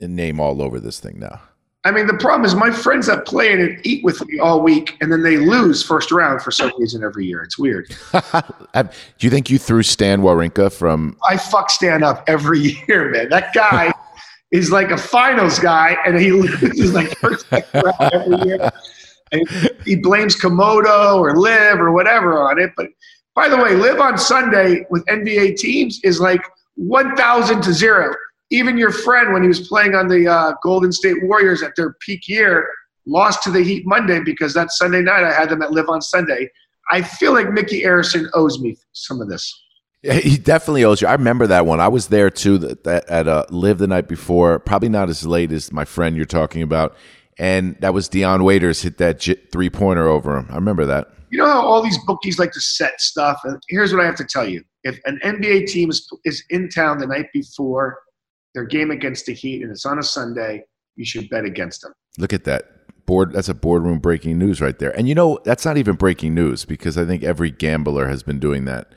name 0.00 0.40
all 0.40 0.60
over 0.60 0.80
this 0.80 1.00
thing 1.00 1.18
now. 1.18 1.40
I 1.84 1.90
mean, 1.90 2.06
the 2.06 2.14
problem 2.14 2.44
is 2.44 2.54
my 2.54 2.70
friends 2.70 3.06
that 3.06 3.26
play 3.26 3.52
and 3.52 3.84
eat 3.84 4.04
with 4.04 4.24
me 4.28 4.38
all 4.38 4.60
week, 4.60 4.96
and 5.00 5.10
then 5.10 5.22
they 5.22 5.36
lose 5.36 5.82
first 5.82 6.12
round 6.12 6.40
for 6.40 6.52
some 6.52 6.70
reason 6.78 7.02
every 7.02 7.26
year. 7.26 7.42
It's 7.42 7.58
weird. 7.58 7.88
Do 8.74 8.88
you 9.18 9.30
think 9.30 9.50
you 9.50 9.58
threw 9.58 9.82
Stan 9.82 10.20
Wawrinka 10.20 10.72
from? 10.72 11.16
I 11.28 11.36
fuck 11.36 11.70
Stan 11.70 12.04
up 12.04 12.22
every 12.28 12.60
year, 12.88 13.10
man. 13.10 13.30
That 13.30 13.52
guy 13.52 13.92
is 14.52 14.70
like 14.70 14.92
a 14.92 14.96
finals 14.96 15.58
guy, 15.58 15.96
and 16.06 16.16
he 16.20 16.30
loses 16.32 16.94
like 16.94 17.18
first 17.18 17.46
round 17.50 17.64
every 18.12 18.48
year. 18.48 18.70
He 19.84 19.96
blames 19.96 20.36
Komodo 20.36 21.16
or 21.16 21.36
Liv 21.36 21.80
or 21.80 21.92
whatever 21.92 22.42
on 22.42 22.58
it. 22.58 22.72
But 22.76 22.88
by 23.34 23.48
the 23.48 23.56
way, 23.56 23.74
Liv 23.74 24.00
on 24.00 24.18
Sunday 24.18 24.84
with 24.90 25.04
NBA 25.06 25.56
teams 25.56 26.00
is 26.04 26.20
like 26.20 26.42
1,000 26.76 27.62
to 27.62 27.72
zero 27.72 28.14
even 28.52 28.76
your 28.76 28.92
friend 28.92 29.32
when 29.32 29.42
he 29.42 29.48
was 29.48 29.66
playing 29.66 29.94
on 29.94 30.08
the 30.08 30.28
uh, 30.28 30.52
Golden 30.62 30.92
State 30.92 31.16
Warriors 31.22 31.62
at 31.62 31.72
their 31.74 31.94
peak 32.00 32.28
year 32.28 32.68
lost 33.06 33.42
to 33.42 33.50
the 33.50 33.64
Heat 33.64 33.84
Monday 33.86 34.20
because 34.20 34.54
that 34.54 34.70
Sunday 34.70 35.00
night 35.00 35.24
I 35.24 35.32
had 35.32 35.48
them 35.48 35.62
at 35.62 35.72
Live 35.72 35.88
on 35.88 36.02
Sunday. 36.02 36.48
I 36.92 37.02
feel 37.02 37.32
like 37.32 37.50
Micky 37.50 37.82
Arison 37.82 38.28
owes 38.34 38.60
me 38.60 38.76
some 38.92 39.20
of 39.20 39.28
this. 39.28 39.58
Yeah, 40.02 40.14
he 40.14 40.36
definitely 40.36 40.84
owes 40.84 41.00
you. 41.00 41.08
I 41.08 41.12
remember 41.12 41.46
that 41.46 41.64
one. 41.64 41.80
I 41.80 41.88
was 41.88 42.08
there 42.08 42.28
too. 42.28 42.58
That, 42.58 42.84
that 42.84 43.08
at 43.08 43.26
uh, 43.26 43.46
Live 43.50 43.78
the 43.78 43.86
night 43.86 44.06
before. 44.06 44.58
Probably 44.58 44.88
not 44.88 45.08
as 45.08 45.26
late 45.26 45.50
as 45.50 45.72
my 45.72 45.84
friend 45.84 46.16
you're 46.16 46.26
talking 46.26 46.62
about. 46.62 46.96
And 47.38 47.76
that 47.80 47.94
was 47.94 48.08
Dion 48.08 48.44
Waiters 48.44 48.82
hit 48.82 48.98
that 48.98 49.20
j- 49.20 49.40
three 49.50 49.70
pointer 49.70 50.06
over 50.06 50.36
him. 50.36 50.46
I 50.50 50.54
remember 50.56 50.84
that. 50.86 51.08
You 51.30 51.38
know 51.38 51.46
how 51.46 51.62
all 51.62 51.82
these 51.82 51.98
bookies 52.04 52.38
like 52.38 52.52
to 52.52 52.60
set 52.60 53.00
stuff. 53.00 53.40
And 53.44 53.60
here's 53.68 53.92
what 53.92 54.02
I 54.02 54.06
have 54.06 54.16
to 54.16 54.24
tell 54.24 54.46
you: 54.46 54.62
if 54.84 54.98
an 55.06 55.18
NBA 55.24 55.66
team 55.66 55.90
is 55.90 56.06
is 56.24 56.44
in 56.50 56.68
town 56.68 56.98
the 56.98 57.06
night 57.06 57.26
before 57.32 57.98
their 58.54 58.64
game 58.64 58.90
against 58.90 59.26
the 59.26 59.34
Heat, 59.34 59.62
and 59.62 59.70
it's 59.70 59.86
on 59.86 59.98
a 59.98 60.02
Sunday. 60.02 60.64
You 60.96 61.04
should 61.04 61.28
bet 61.30 61.44
against 61.44 61.82
them. 61.82 61.92
Look 62.18 62.32
at 62.32 62.44
that 62.44 63.06
board. 63.06 63.32
That's 63.32 63.48
a 63.48 63.54
boardroom 63.54 63.98
breaking 63.98 64.38
news 64.38 64.60
right 64.60 64.78
there. 64.78 64.96
And 64.96 65.08
you 65.08 65.14
know 65.14 65.38
that's 65.44 65.64
not 65.64 65.78
even 65.78 65.96
breaking 65.96 66.34
news 66.34 66.64
because 66.64 66.98
I 66.98 67.04
think 67.04 67.22
every 67.22 67.50
gambler 67.50 68.08
has 68.08 68.22
been 68.22 68.38
doing 68.38 68.64
that 68.66 68.92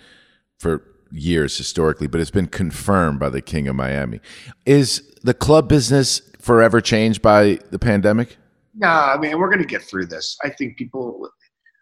for 0.60 0.84
years 1.12 1.58
historically, 1.58 2.08
but 2.08 2.20
it's 2.20 2.32
been 2.32 2.48
confirmed 2.48 3.20
by 3.20 3.30
the 3.30 3.42
King 3.42 3.68
of 3.68 3.76
Miami. 3.76 4.20
Is 4.66 5.10
the 5.24 5.34
club 5.34 5.70
business 5.70 6.22
forever 6.46 6.80
changed 6.80 7.22
by 7.22 7.60
the 7.72 7.80
pandemic? 7.80 8.38
Nah, 8.76 9.14
I 9.14 9.18
mean 9.18 9.40
we're 9.40 9.50
going 9.50 9.62
to 9.62 9.68
get 9.68 9.82
through 9.82 10.08
this. 10.08 10.38
I 10.44 10.50
think 10.50 10.78
people. 10.78 11.30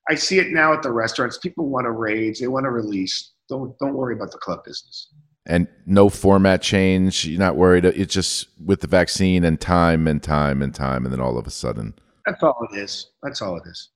I 0.10 0.16
see 0.16 0.38
it 0.40 0.52
now 0.52 0.74
at 0.74 0.84
the 0.84 0.92
restaurants. 0.92 1.38
People 1.38 1.70
want 1.70 1.86
to 1.86 1.92
rage. 1.92 2.40
They 2.40 2.48
want 2.48 2.66
to 2.66 2.72
release. 2.72 3.32
Don't 3.50 3.78
don't 3.80 3.94
worry 3.94 4.16
about 4.16 4.32
the 4.32 4.38
club 4.38 4.64
business 4.64 5.10
and 5.46 5.68
no 5.86 6.10
format 6.10 6.62
change. 6.62 7.26
You're 7.26 7.40
not 7.40 7.56
worried. 7.56 7.86
It's 7.86 8.14
just 8.14 8.48
with 8.64 8.82
the 8.82 8.88
vaccine 8.88 9.44
and 9.44 9.60
time 9.60 10.08
and 10.08 10.22
time 10.22 10.62
and 10.62 10.74
time, 10.74 11.06
and 11.06 11.14
then 11.14 11.20
all 11.20 11.38
of 11.38 11.48
a 11.48 11.52
sudden. 11.52 11.94
That's 12.26 12.42
all 12.42 12.68
it 12.72 12.78
is. 12.78 13.12
That's 13.22 13.42
all 13.42 13.58
it 13.58 13.64
is. 13.66 13.90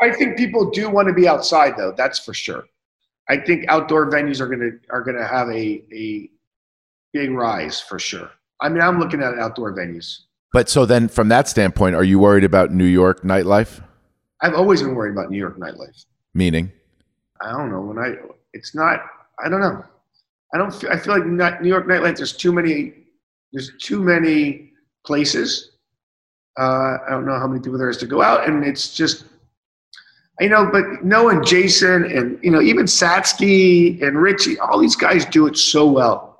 I 0.00 0.12
think 0.12 0.36
people 0.36 0.70
do 0.70 0.88
want 0.88 1.08
to 1.08 1.14
be 1.14 1.28
outside, 1.28 1.74
though. 1.76 1.92
That's 1.96 2.18
for 2.18 2.34
sure. 2.34 2.64
I 3.28 3.38
think 3.38 3.64
outdoor 3.68 4.10
venues 4.10 4.40
are 4.40 4.48
gonna 4.48 4.70
are 4.90 5.02
gonna 5.02 5.26
have 5.26 5.48
a 5.48 5.84
a 5.92 6.30
big 7.12 7.30
rise 7.30 7.80
for 7.80 7.98
sure. 7.98 8.30
I 8.62 8.68
mean, 8.68 8.80
I'm 8.80 8.98
looking 8.98 9.20
at 9.22 9.38
outdoor 9.38 9.74
venues. 9.74 10.20
But 10.52 10.68
so 10.68 10.86
then, 10.86 11.08
from 11.08 11.28
that 11.28 11.48
standpoint, 11.48 11.96
are 11.96 12.04
you 12.04 12.18
worried 12.18 12.44
about 12.44 12.70
New 12.70 12.84
York 12.84 13.22
nightlife? 13.22 13.82
I've 14.40 14.54
always 14.54 14.82
been 14.82 14.94
worried 14.94 15.12
about 15.12 15.30
New 15.30 15.38
York 15.38 15.58
nightlife. 15.58 16.04
Meaning? 16.34 16.70
I 17.40 17.50
don't 17.52 17.70
know. 17.70 17.80
When 17.80 17.98
I, 17.98 18.14
it's 18.52 18.74
not. 18.74 19.00
I 19.44 19.48
don't 19.48 19.60
know. 19.60 19.84
I 20.54 20.58
don't. 20.58 20.72
Feel, 20.72 20.90
I 20.90 20.98
feel 20.98 21.14
like 21.14 21.26
not, 21.26 21.62
New 21.62 21.68
York 21.68 21.86
nightlife. 21.86 22.16
There's 22.16 22.34
too 22.34 22.52
many. 22.52 22.94
There's 23.52 23.72
too 23.80 24.02
many 24.02 24.72
places. 25.04 25.72
Uh, 26.58 26.98
I 27.06 27.10
don't 27.10 27.26
know 27.26 27.38
how 27.38 27.48
many 27.48 27.60
people 27.60 27.78
there 27.78 27.90
is 27.90 27.96
to 27.98 28.06
go 28.06 28.22
out, 28.22 28.48
and 28.48 28.64
it's 28.64 28.94
just. 28.94 29.24
You 30.40 30.48
know, 30.48 30.68
but 30.72 31.04
knowing 31.04 31.44
Jason 31.44 32.04
and 32.04 32.38
you 32.42 32.50
know 32.50 32.60
even 32.60 32.86
Satsky 32.86 34.02
and 34.02 34.18
Richie, 34.18 34.58
all 34.58 34.80
these 34.80 34.96
guys 34.96 35.24
do 35.26 35.46
it 35.46 35.56
so 35.56 35.86
well. 35.86 36.31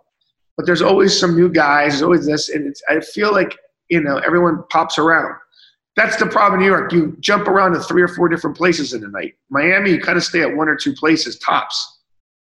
But 0.63 0.67
there's 0.67 0.81
always 0.81 1.19
some 1.19 1.35
new 1.35 1.49
guys. 1.49 1.91
There's 1.91 2.03
always 2.03 2.25
this, 2.25 2.49
and 2.49 2.69
it's. 2.69 2.81
I 2.89 3.01
feel 3.01 3.33
like 3.33 3.59
you 3.89 4.01
know 4.01 4.19
everyone 4.19 4.63
pops 4.71 4.97
around. 4.97 5.35
That's 5.97 6.17
the 6.19 6.27
problem 6.27 6.61
in 6.61 6.67
New 6.67 6.73
York. 6.73 6.93
You 6.93 7.17
jump 7.19 7.49
around 7.49 7.73
to 7.73 7.81
three 7.81 8.01
or 8.01 8.07
four 8.07 8.29
different 8.29 8.57
places 8.57 8.93
in 8.93 9.03
a 9.03 9.09
night. 9.09 9.35
Miami, 9.51 9.91
you 9.91 10.01
kind 10.01 10.17
of 10.17 10.23
stay 10.23 10.41
at 10.41 10.57
one 10.57 10.69
or 10.69 10.77
two 10.77 10.93
places 10.93 11.37
tops. 11.41 11.99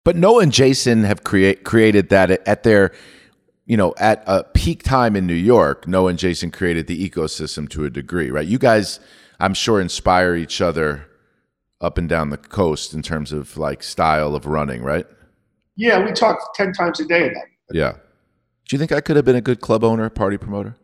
But 0.07 0.17
Noah 0.17 0.45
and 0.45 0.51
Jason 0.51 1.05
have 1.05 1.23
create, 1.23 1.65
created 1.65 2.09
that 2.09 2.31
at 2.31 2.63
their, 2.63 2.93
you 3.67 3.77
know, 3.77 3.93
at 3.99 4.25
a 4.27 4.43
peak 4.43 4.85
time 4.85 5.15
in 5.15 5.27
New 5.27 5.35
York. 5.35 5.87
Noah 5.87 6.09
and 6.09 6.19
Jason 6.19 6.51
created 6.51 6.87
the 6.87 7.11
ecosystem 7.11 7.69
to 7.69 7.85
a 7.85 7.91
degree, 7.91 8.31
right? 8.31 8.49
You 8.49 8.59
guys, 8.59 9.01
I'm 9.39 9.53
sure, 9.53 9.83
inspire 9.83 10.35
each 10.35 10.63
other 10.63 11.07
up 11.83 11.99
and 11.99 12.09
down 12.09 12.31
the 12.31 12.39
coast 12.39 12.95
in 12.95 13.03
terms 13.03 13.33
of 13.33 13.59
like 13.59 13.83
style 13.83 14.35
of 14.35 14.47
running, 14.47 14.83
right? 14.83 15.05
Yeah, 15.77 16.03
we 16.03 16.13
talk 16.13 16.55
10 16.55 16.73
times 16.73 17.01
a 17.01 17.05
day 17.05 17.29
about 17.29 17.45
it. 17.45 17.58
Yeah. 17.73 17.93
Do 17.93 18.77
you 18.77 18.79
think 18.79 18.93
I 18.93 19.01
could 19.01 19.17
have 19.17 19.25
been 19.25 19.37
a 19.37 19.41
good 19.41 19.61
club 19.61 19.83
owner, 19.83 20.09
party 20.11 20.37
promoter? 20.37 20.77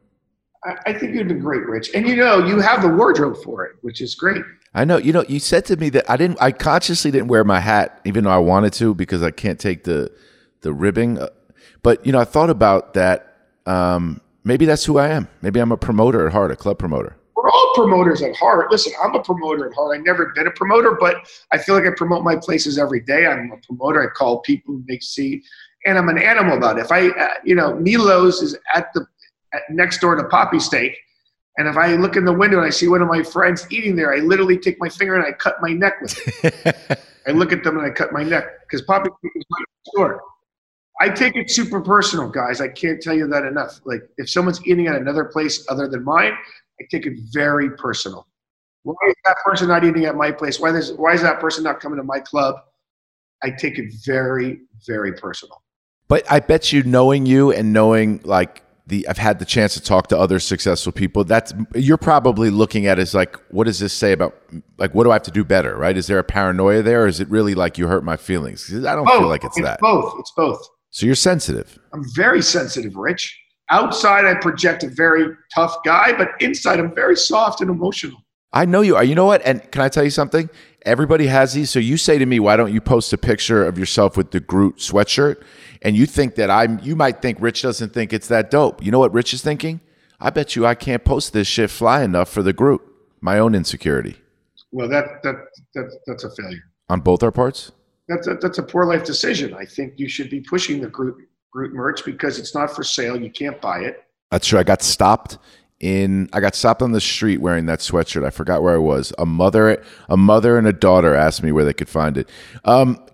I, 0.65 0.77
I 0.87 0.93
think 0.93 1.13
you'd 1.13 1.19
have 1.19 1.29
been 1.29 1.41
great, 1.41 1.67
Rich. 1.67 1.91
And 1.95 2.09
you 2.09 2.17
know, 2.17 2.45
you 2.47 2.61
have 2.61 2.83
the 2.83 2.89
wardrobe 2.89 3.37
for 3.43 3.65
it, 3.65 3.77
which 3.83 4.01
is 4.01 4.15
great. 4.15 4.43
I 4.75 4.85
know. 4.85 4.97
You 4.97 5.13
know, 5.13 5.25
you 5.29 5.39
said 5.39 5.65
to 5.67 5.77
me 5.77 5.89
that 5.91 6.11
I 6.11 6.17
didn't. 6.17 6.39
I 6.41 6.51
consciously 6.51 7.11
didn't 7.11 7.29
wear 7.29 7.45
my 7.45 7.61
hat, 7.61 8.01
even 8.05 8.25
though 8.25 8.31
I 8.31 8.39
wanted 8.39 8.73
to, 8.75 8.95
because 8.95 9.23
I 9.23 9.31
can't 9.31 9.59
take 9.59 9.85
the 9.85 10.11
the 10.63 10.73
ribbing. 10.73 11.19
Uh, 11.19 11.29
but 11.83 12.05
you 12.05 12.13
know, 12.13 12.19
I 12.19 12.25
thought 12.25 12.51
about 12.51 12.95
that. 12.95 13.37
Um, 13.67 14.21
maybe 14.43 14.65
that's 14.65 14.85
who 14.85 14.99
I 14.99 15.09
am. 15.09 15.29
Maybe 15.43 15.61
I'm 15.61 15.73
a 15.73 15.77
promoter 15.77 16.27
at 16.27 16.33
heart, 16.33 16.51
a 16.51 16.57
club 16.57 16.79
promoter. 16.79 17.17
We're 17.37 17.51
all 17.51 17.73
promoters 17.75 18.23
at 18.23 18.35
heart. 18.37 18.71
Listen, 18.71 18.93
I'm 19.03 19.15
a 19.15 19.23
promoter 19.23 19.69
at 19.69 19.75
heart. 19.75 19.97
I've 19.97 20.05
never 20.05 20.33
been 20.35 20.47
a 20.47 20.51
promoter, 20.51 20.97
but 20.99 21.17
I 21.53 21.59
feel 21.59 21.75
like 21.75 21.85
I 21.85 21.95
promote 21.97 22.25
my 22.25 22.37
places 22.37 22.79
every 22.79 23.01
day. 23.01 23.27
I'm 23.27 23.53
a 23.53 23.59
promoter. 23.59 24.03
I 24.03 24.13
call 24.13 24.41
people, 24.41 24.81
make 24.87 25.03
see, 25.03 25.43
and 25.87 25.99
I'm 25.99 26.09
an 26.09 26.19
animal 26.19 26.57
about 26.57 26.79
it. 26.79 26.83
If 26.83 26.93
I, 26.93 27.09
uh, 27.09 27.35
you 27.45 27.55
know, 27.55 27.75
Milos 27.77 28.43
is 28.43 28.57
at 28.75 28.93
the 28.95 29.07
at, 29.53 29.63
next 29.71 30.01
door 30.01 30.17
to 30.17 30.25
Papi 30.25 30.61
Steak 30.61 30.97
and 31.57 31.69
if 31.69 31.77
I 31.77 31.95
look 31.95 32.17
in 32.17 32.25
the 32.25 32.33
window 32.33 32.59
and 32.59 32.67
I 32.67 32.71
see 32.71 32.89
one 32.89 33.01
of 33.01 33.09
my 33.09 33.23
friends 33.23 33.67
eating 33.71 33.95
there, 33.95 34.13
I 34.13 34.19
literally 34.19 34.59
take 34.59 34.77
my 34.81 34.89
finger 34.89 35.15
and 35.15 35.25
I 35.25 35.33
cut 35.33 35.57
my 35.61 35.73
neck 35.73 35.95
with 36.01 36.45
it. 36.45 37.01
I 37.27 37.31
look 37.31 37.53
at 37.53 37.63
them 37.63 37.79
and 37.79 37.87
I 37.87 37.91
cut 37.91 38.13
my 38.13 38.25
neck 38.25 38.45
because 38.63 38.85
Papi 38.85 39.07
Steak 39.19 39.33
is 39.37 39.45
my 39.49 39.65
store. 39.87 40.21
I 41.01 41.09
take 41.09 41.37
it 41.37 41.51
super 41.51 41.81
personal, 41.81 42.29
guys. 42.29 42.61
I 42.61 42.69
can't 42.69 43.01
tell 43.01 43.15
you 43.15 43.27
that 43.29 43.45
enough. 43.45 43.81
Like 43.85 44.03
if 44.19 44.29
someone's 44.29 44.65
eating 44.67 44.89
at 44.89 44.97
another 44.97 45.25
place 45.25 45.65
other 45.69 45.89
than 45.89 46.05
mine, 46.05 46.33
I 46.81 46.85
take 46.91 47.07
it 47.07 47.19
very 47.33 47.71
personal. 47.77 48.27
Why 48.83 48.95
is 49.09 49.15
that 49.25 49.37
person 49.45 49.69
not 49.69 49.85
eating 49.85 50.05
at 50.05 50.17
my 50.17 50.31
place? 50.31 50.61
Why 50.61 50.71
is 50.71 50.93
why 50.93 51.15
is 51.15 51.23
that 51.23 51.41
person 51.41 51.65
not 51.65 51.81
coming 51.81 51.97
to 51.99 52.05
my 52.05 52.19
club? 52.21 52.57
I 53.43 53.51
take 53.51 53.79
it 53.79 53.93
very, 54.05 54.61
very 54.87 55.13
personal. 55.15 55.63
But 56.15 56.31
I 56.31 56.39
bet 56.39 56.73
you, 56.73 56.85
knowing 56.85 57.27
you 57.27 57.51
and 57.51 57.73
knowing 57.73 58.21
like 58.23 58.63
the 58.87 59.05
I've 59.09 59.19
had 59.19 59.41
the 59.41 59.45
chance 59.45 59.75
to 59.75 59.81
talk 59.81 60.07
to 60.11 60.17
other 60.17 60.39
successful 60.39 60.93
people. 60.93 61.25
That's 61.25 61.53
you're 61.75 61.97
probably 61.97 62.51
looking 62.51 62.87
at 62.87 63.01
as 63.01 63.17
like, 63.17 63.35
what 63.51 63.65
does 63.65 63.81
this 63.81 63.93
say 63.93 64.13
about 64.13 64.41
like 64.79 64.95
what 64.95 65.03
do 65.03 65.11
I 65.11 65.15
have 65.15 65.25
to 65.25 65.33
do 65.33 65.43
better? 65.43 65.77
Right? 65.77 65.97
Is 65.97 66.07
there 66.07 66.21
a 66.21 66.23
paranoia 66.23 66.83
there, 66.83 67.03
or 67.03 67.07
is 67.09 67.19
it 67.19 67.29
really 67.31 67.57
like 67.57 67.79
you 67.79 67.89
hurt 67.89 68.05
my 68.05 68.17
feelings? 68.17 68.73
I 68.73 68.95
don't 68.95 69.07
both. 69.07 69.19
feel 69.19 69.29
like 69.29 69.43
it's, 69.43 69.59
it's 69.59 69.67
that. 69.67 69.81
Both. 69.81 70.15
It's 70.21 70.31
both. 70.37 70.65
So 70.91 71.05
you're 71.05 71.17
sensitive. 71.17 71.77
I'm 71.93 72.05
very 72.15 72.43
sensitive, 72.43 72.95
Rich. 72.95 73.37
Outside, 73.73 74.25
I 74.25 74.35
project 74.35 74.85
a 74.85 74.91
very 74.91 75.35
tough 75.53 75.79
guy, 75.85 76.13
but 76.17 76.29
inside, 76.39 76.79
I'm 76.79 76.95
very 76.95 77.17
soft 77.17 77.61
and 77.61 77.69
emotional. 77.71 78.25
I 78.53 78.67
know 78.67 78.83
you 78.83 78.95
are. 78.95 79.03
You 79.03 79.17
know 79.17 79.27
what? 79.27 79.43
And 79.45 79.69
can 79.73 79.83
I 79.83 79.89
tell 79.89 80.05
you 80.05 80.11
something? 80.11 80.49
Everybody 80.85 81.27
has 81.29 81.55
these. 81.55 81.71
So 81.71 81.79
you 81.79 81.97
say 81.97 82.19
to 82.19 82.27
me, 82.27 82.39
why 82.41 82.57
don't 82.57 82.73
you 82.73 82.81
post 82.81 83.13
a 83.13 83.19
picture 83.19 83.67
of 83.67 83.79
yourself 83.79 84.17
with 84.17 84.33
the 84.33 84.41
Groot 84.41 84.77
sweatshirt? 84.77 85.43
And 85.83 85.97
you 85.97 86.07
think 86.07 86.35
that 86.35 86.51
I'm, 86.51 86.79
you 86.83 86.95
might 86.95 87.23
think 87.23 87.39
Rich 87.41 87.63
doesn't 87.63 87.93
think 87.93 88.13
it's 88.13 88.29
that 88.29 88.51
dope. 88.51 88.85
You 88.85 88.91
know 88.91 88.99
what 88.99 89.13
Rich 89.13 89.33
is 89.35 89.43
thinking? 89.43 89.81
I 90.21 90.31
bet 90.31 90.57
you 90.57 90.67
I 90.67 90.75
can't 90.75 91.05
post 91.05 91.33
this 91.33 91.47
shit 91.47 91.71
fly 91.71 92.03
enough 92.03 92.29
for 92.29 92.43
the 92.43 92.53
Groot. 92.53 92.83
My 93.21 93.39
own 93.39 93.55
insecurity. 93.55 94.17
Well, 94.73 94.89
that, 94.89 95.23
that, 95.23 95.37
that 95.75 95.99
that's 96.07 96.25
a 96.25 96.31
failure. 96.35 96.63
On 96.89 97.01
both 97.01 97.23
our 97.23 97.33
parts? 97.33 97.73
That's 98.09 98.27
a, 98.27 98.35
that's 98.35 98.59
a 98.59 98.63
poor 98.63 98.85
life 98.85 99.05
decision. 99.05 99.55
I 99.55 99.65
think 99.65 99.95
you 99.97 100.09
should 100.09 100.29
be 100.29 100.41
pushing 100.41 100.81
the 100.81 100.89
Groot, 100.89 101.17
Groot 101.51 101.73
merch 101.73 102.05
because 102.05 102.39
it's 102.39 102.55
not 102.55 102.75
for 102.75 102.85
sale. 102.85 103.21
You 103.21 103.31
can't 103.31 103.61
buy 103.61 103.81
it. 103.81 104.05
That's 104.31 104.47
true. 104.47 104.59
I 104.59 104.65
got 104.65 104.83
stopped 104.83 105.39
in 105.81 106.29
I 106.33 106.41
got 106.41 106.55
stopped 106.55 106.83
on 106.83 106.93
the 106.93 107.01
street 107.01 107.41
wearing 107.41 107.67
that 107.67 107.81
sweatshirt. 107.81 108.25
I 108.25 108.31
forgot 108.31 108.63
where 108.63 108.75
I 108.75 108.79
was. 108.79 109.13
A 109.19 109.27
mother, 109.27 109.83
a 110.09 110.17
mother 110.17 110.57
and 110.57 110.67
a 110.67 110.73
daughter 110.73 111.15
asked 111.15 111.43
me 111.43 111.53
where 111.53 111.65
they 111.65 111.75
could 111.75 111.89
find 111.89 112.17
it. 112.17 112.29
Um, 112.65 113.05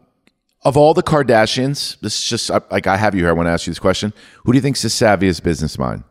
of 0.63 0.77
all 0.77 0.93
the 0.93 1.03
Kardashians, 1.03 1.99
this 2.01 2.19
is 2.19 2.29
just 2.29 2.51
like 2.71 2.87
I 2.87 2.97
have 2.97 3.15
you 3.15 3.23
here. 3.23 3.31
I 3.31 3.33
want 3.33 3.47
to 3.47 3.51
ask 3.51 3.67
you 3.67 3.71
this 3.71 3.79
question: 3.79 4.13
Who 4.45 4.53
do 4.53 4.57
you 4.57 4.63
think's 4.63 4.83
the 4.83 4.89
savviest 4.89 5.43
business 5.43 5.79
mind? 5.79 6.05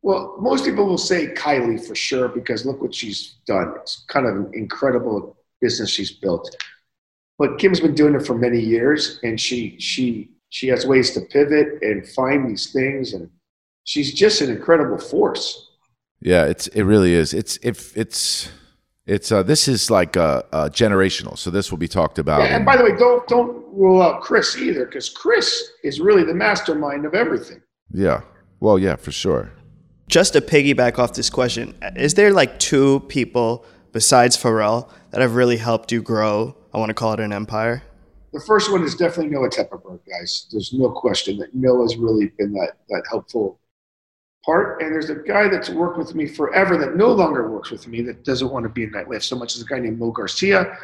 Well, 0.00 0.36
most 0.40 0.64
people 0.64 0.86
will 0.86 0.98
say 0.98 1.28
Kylie 1.28 1.84
for 1.86 1.94
sure 1.94 2.28
because 2.28 2.66
look 2.66 2.82
what 2.82 2.94
she's 2.94 3.36
done. 3.46 3.74
It's 3.80 4.04
kind 4.08 4.26
of 4.26 4.34
an 4.34 4.50
incredible 4.54 5.36
business 5.60 5.90
she's 5.90 6.10
built. 6.10 6.56
But 7.38 7.58
Kim's 7.58 7.80
been 7.80 7.94
doing 7.94 8.14
it 8.14 8.26
for 8.26 8.34
many 8.34 8.60
years, 8.60 9.20
and 9.22 9.40
she 9.40 9.78
she 9.78 10.30
she 10.48 10.68
has 10.68 10.86
ways 10.86 11.12
to 11.12 11.20
pivot 11.20 11.82
and 11.82 12.06
find 12.08 12.48
these 12.48 12.72
things, 12.72 13.12
and 13.12 13.30
she's 13.84 14.12
just 14.12 14.40
an 14.40 14.50
incredible 14.50 14.98
force. 14.98 15.68
Yeah, 16.24 16.44
it's 16.44 16.66
it 16.68 16.82
really 16.82 17.14
is. 17.14 17.34
It's 17.34 17.58
if 17.62 17.96
it's 17.96 18.50
it's 19.06 19.32
uh 19.32 19.42
this 19.42 19.66
is 19.68 19.90
like 19.90 20.16
uh, 20.16 20.42
uh 20.52 20.68
generational. 20.68 21.36
So 21.36 21.50
this 21.50 21.70
will 21.70 21.78
be 21.78 21.88
talked 21.88 22.18
about. 22.18 22.40
Yeah, 22.40 22.46
and 22.54 22.56
in- 22.60 22.64
by 22.64 22.76
the 22.76 22.84
way, 22.84 22.96
don't 22.96 23.26
don't 23.28 23.64
rule 23.74 24.00
out 24.02 24.22
Kris 24.22 24.56
either, 24.56 24.84
because 24.86 25.08
Kris 25.08 25.70
is 25.82 26.00
really 26.00 26.24
the 26.24 26.34
mastermind 26.34 27.04
of 27.04 27.14
everything. 27.14 27.60
yeah. 27.92 28.22
Well, 28.60 28.78
yeah, 28.78 28.94
for 28.94 29.10
sure. 29.10 29.50
Just 30.06 30.34
to 30.34 30.40
piggyback 30.40 30.96
off 30.96 31.14
this 31.14 31.28
question, 31.30 31.74
is 31.96 32.14
there 32.14 32.32
like 32.32 32.60
two 32.60 33.00
people 33.08 33.64
besides 33.90 34.36
Pharrell 34.36 34.88
that 35.10 35.20
have 35.20 35.34
really 35.34 35.56
helped 35.56 35.90
you 35.90 36.00
grow? 36.00 36.54
I 36.72 36.78
want 36.78 36.90
to 36.90 36.94
call 36.94 37.12
it 37.12 37.18
an 37.18 37.32
empire. 37.32 37.82
The 38.32 38.40
first 38.46 38.70
one 38.70 38.84
is 38.84 38.94
definitely 38.94 39.32
Noah 39.32 39.48
Tepperberg, 39.50 39.98
guys. 40.08 40.46
There's 40.52 40.72
no 40.72 40.90
question 40.90 41.38
that 41.38 41.54
Noah's 41.56 41.96
really 41.96 42.30
been 42.38 42.52
that 42.52 42.74
that 42.88 43.02
helpful 43.10 43.58
part. 44.44 44.82
And 44.82 44.92
there's 44.92 45.10
a 45.10 45.16
guy 45.16 45.48
that's 45.48 45.70
worked 45.70 45.98
with 45.98 46.14
me 46.14 46.26
forever 46.26 46.76
that 46.78 46.96
no 46.96 47.12
longer 47.12 47.48
works 47.50 47.70
with 47.70 47.86
me 47.86 48.02
that 48.02 48.24
doesn't 48.24 48.50
want 48.50 48.64
to 48.64 48.68
be 48.68 48.84
in 48.84 48.90
that 48.92 49.06
nightlife 49.06 49.22
so 49.22 49.36
much 49.36 49.56
as 49.56 49.62
a 49.62 49.64
guy 49.64 49.78
named 49.78 49.98
Mo 49.98 50.10
Garcia. 50.10 50.76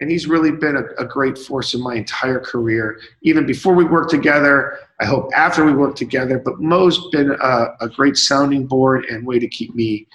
And 0.00 0.10
he's 0.10 0.28
really 0.28 0.52
been 0.52 0.76
a, 0.76 1.02
a 1.02 1.04
great 1.04 1.36
force 1.36 1.74
in 1.74 1.82
my 1.82 1.96
entire 1.96 2.38
career, 2.38 3.00
even 3.22 3.46
before 3.46 3.74
we 3.74 3.84
worked 3.84 4.10
together. 4.10 4.78
I 5.00 5.06
hope 5.06 5.30
after 5.34 5.64
we 5.64 5.72
worked 5.72 5.98
together. 5.98 6.38
But 6.38 6.60
Mo's 6.60 7.10
been 7.10 7.32
a, 7.32 7.66
a 7.80 7.88
great 7.88 8.16
sounding 8.16 8.66
board 8.66 9.06
and 9.06 9.26
way 9.26 9.38
to 9.38 9.48
keep 9.48 9.74
me 9.74 10.06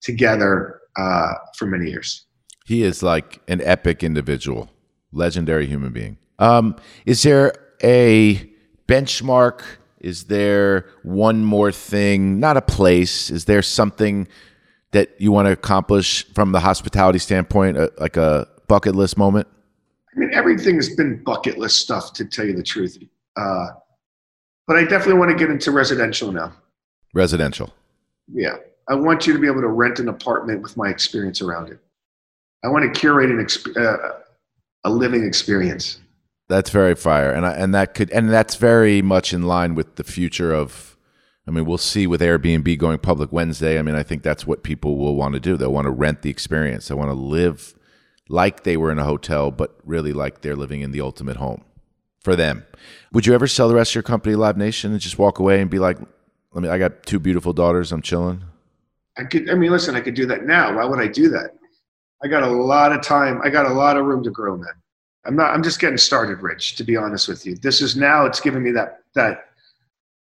together 0.00 0.80
uh, 0.96 1.34
for 1.56 1.66
many 1.66 1.90
years. 1.90 2.24
He 2.64 2.82
is 2.82 3.02
like 3.02 3.40
an 3.48 3.60
epic 3.62 4.02
individual, 4.02 4.70
legendary 5.12 5.66
human 5.66 5.92
being. 5.92 6.16
Um, 6.38 6.76
is 7.04 7.22
there 7.22 7.52
a 7.82 8.50
benchmark? 8.88 9.62
Is 10.00 10.24
there 10.24 10.86
one 11.02 11.44
more 11.44 11.70
thing? 11.70 12.40
Not 12.40 12.56
a 12.56 12.62
place. 12.62 13.30
Is 13.30 13.44
there 13.44 13.62
something 13.62 14.26
that 14.92 15.20
you 15.20 15.30
want 15.30 15.46
to 15.46 15.52
accomplish 15.52 16.26
from 16.34 16.52
the 16.52 16.60
hospitality 16.60 17.18
standpoint, 17.18 17.76
uh, 17.76 17.88
like 17.98 18.16
a 18.16 18.48
bucket 18.66 18.94
list 18.94 19.18
moment? 19.18 19.46
I 20.14 20.18
mean, 20.18 20.30
everything 20.32 20.76
has 20.76 20.94
been 20.96 21.22
bucket 21.22 21.58
list 21.58 21.78
stuff, 21.78 22.12
to 22.14 22.24
tell 22.24 22.46
you 22.46 22.56
the 22.56 22.62
truth. 22.62 22.98
Uh, 23.36 23.66
but 24.66 24.76
I 24.76 24.84
definitely 24.84 25.14
want 25.14 25.30
to 25.30 25.36
get 25.36 25.50
into 25.50 25.70
residential 25.70 26.32
now. 26.32 26.52
Residential. 27.14 27.72
Yeah. 28.32 28.56
I 28.88 28.94
want 28.94 29.26
you 29.26 29.32
to 29.32 29.38
be 29.38 29.46
able 29.46 29.60
to 29.60 29.68
rent 29.68 29.98
an 30.00 30.08
apartment 30.08 30.62
with 30.62 30.76
my 30.76 30.88
experience 30.88 31.42
around 31.42 31.68
it. 31.68 31.78
I 32.64 32.68
want 32.68 32.92
to 32.92 33.00
curate 33.00 33.30
an 33.30 33.38
exp- 33.38 33.76
uh, 33.76 34.18
a 34.84 34.90
living 34.90 35.24
experience. 35.24 36.00
That's 36.50 36.70
very 36.70 36.96
fire, 36.96 37.32
and 37.32 37.46
I, 37.46 37.52
and 37.52 37.72
that 37.76 37.94
could 37.94 38.10
and 38.10 38.28
that's 38.28 38.56
very 38.56 39.00
much 39.02 39.32
in 39.32 39.42
line 39.42 39.76
with 39.76 39.94
the 39.94 40.04
future 40.04 40.52
of. 40.52 40.96
I 41.46 41.52
mean, 41.52 41.64
we'll 41.64 41.78
see 41.78 42.06
with 42.06 42.20
Airbnb 42.20 42.76
going 42.78 42.98
public 42.98 43.32
Wednesday. 43.32 43.78
I 43.78 43.82
mean, 43.82 43.94
I 43.94 44.02
think 44.02 44.22
that's 44.22 44.46
what 44.46 44.62
people 44.62 44.98
will 44.98 45.16
want 45.16 45.34
to 45.34 45.40
do. 45.40 45.56
They'll 45.56 45.72
want 45.72 45.86
to 45.86 45.90
rent 45.90 46.22
the 46.22 46.30
experience. 46.30 46.88
They 46.88 46.94
want 46.94 47.10
to 47.10 47.14
live 47.14 47.74
like 48.28 48.64
they 48.64 48.76
were 48.76 48.90
in 48.90 48.98
a 48.98 49.04
hotel, 49.04 49.50
but 49.50 49.76
really 49.84 50.12
like 50.12 50.40
they're 50.40 50.56
living 50.56 50.80
in 50.80 50.90
the 50.90 51.00
ultimate 51.00 51.36
home 51.36 51.64
for 52.20 52.34
them. 52.36 52.64
Would 53.12 53.26
you 53.26 53.34
ever 53.34 53.46
sell 53.46 53.68
the 53.68 53.74
rest 53.74 53.92
of 53.92 53.94
your 53.96 54.02
company, 54.02 54.34
Live 54.34 54.56
Nation, 54.56 54.92
and 54.92 55.00
just 55.00 55.18
walk 55.18 55.38
away 55.38 55.60
and 55.60 55.70
be 55.70 55.78
like, 55.78 55.98
"Let 56.52 56.62
me. 56.62 56.68
I 56.68 56.78
got 56.78 57.04
two 57.04 57.20
beautiful 57.20 57.52
daughters. 57.52 57.92
I'm 57.92 58.02
chilling." 58.02 58.42
I 59.16 59.24
could, 59.24 59.48
I 59.50 59.54
mean, 59.54 59.70
listen, 59.70 59.94
I 59.94 60.00
could 60.00 60.14
do 60.14 60.26
that 60.26 60.44
now. 60.44 60.76
Why 60.76 60.84
would 60.84 61.00
I 61.00 61.06
do 61.06 61.28
that? 61.30 61.50
I 62.24 62.28
got 62.28 62.42
a 62.42 62.50
lot 62.50 62.92
of 62.92 63.02
time. 63.02 63.40
I 63.42 63.50
got 63.50 63.66
a 63.66 63.72
lot 63.72 63.96
of 63.96 64.04
room 64.04 64.24
to 64.24 64.30
grow, 64.30 64.56
man. 64.56 64.79
I'm 65.24 65.36
not, 65.36 65.52
I'm 65.52 65.62
just 65.62 65.80
getting 65.80 65.98
started, 65.98 66.42
Rich, 66.42 66.76
to 66.76 66.84
be 66.84 66.96
honest 66.96 67.28
with 67.28 67.44
you. 67.44 67.54
This 67.56 67.82
is 67.82 67.96
now, 67.96 68.24
it's 68.24 68.40
giving 68.40 68.62
me 68.62 68.70
that, 68.72 69.00
that, 69.14 69.50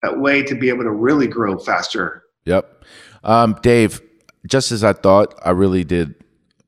that 0.01 0.19
way 0.19 0.41
to 0.43 0.55
be 0.55 0.69
able 0.69 0.83
to 0.83 0.91
really 0.91 1.27
grow 1.27 1.57
faster. 1.57 2.23
Yep. 2.45 2.83
Um, 3.23 3.57
Dave, 3.61 4.01
just 4.47 4.71
as 4.71 4.83
I 4.83 4.93
thought, 4.93 5.37
I 5.43 5.51
really 5.51 5.83
did 5.83 6.15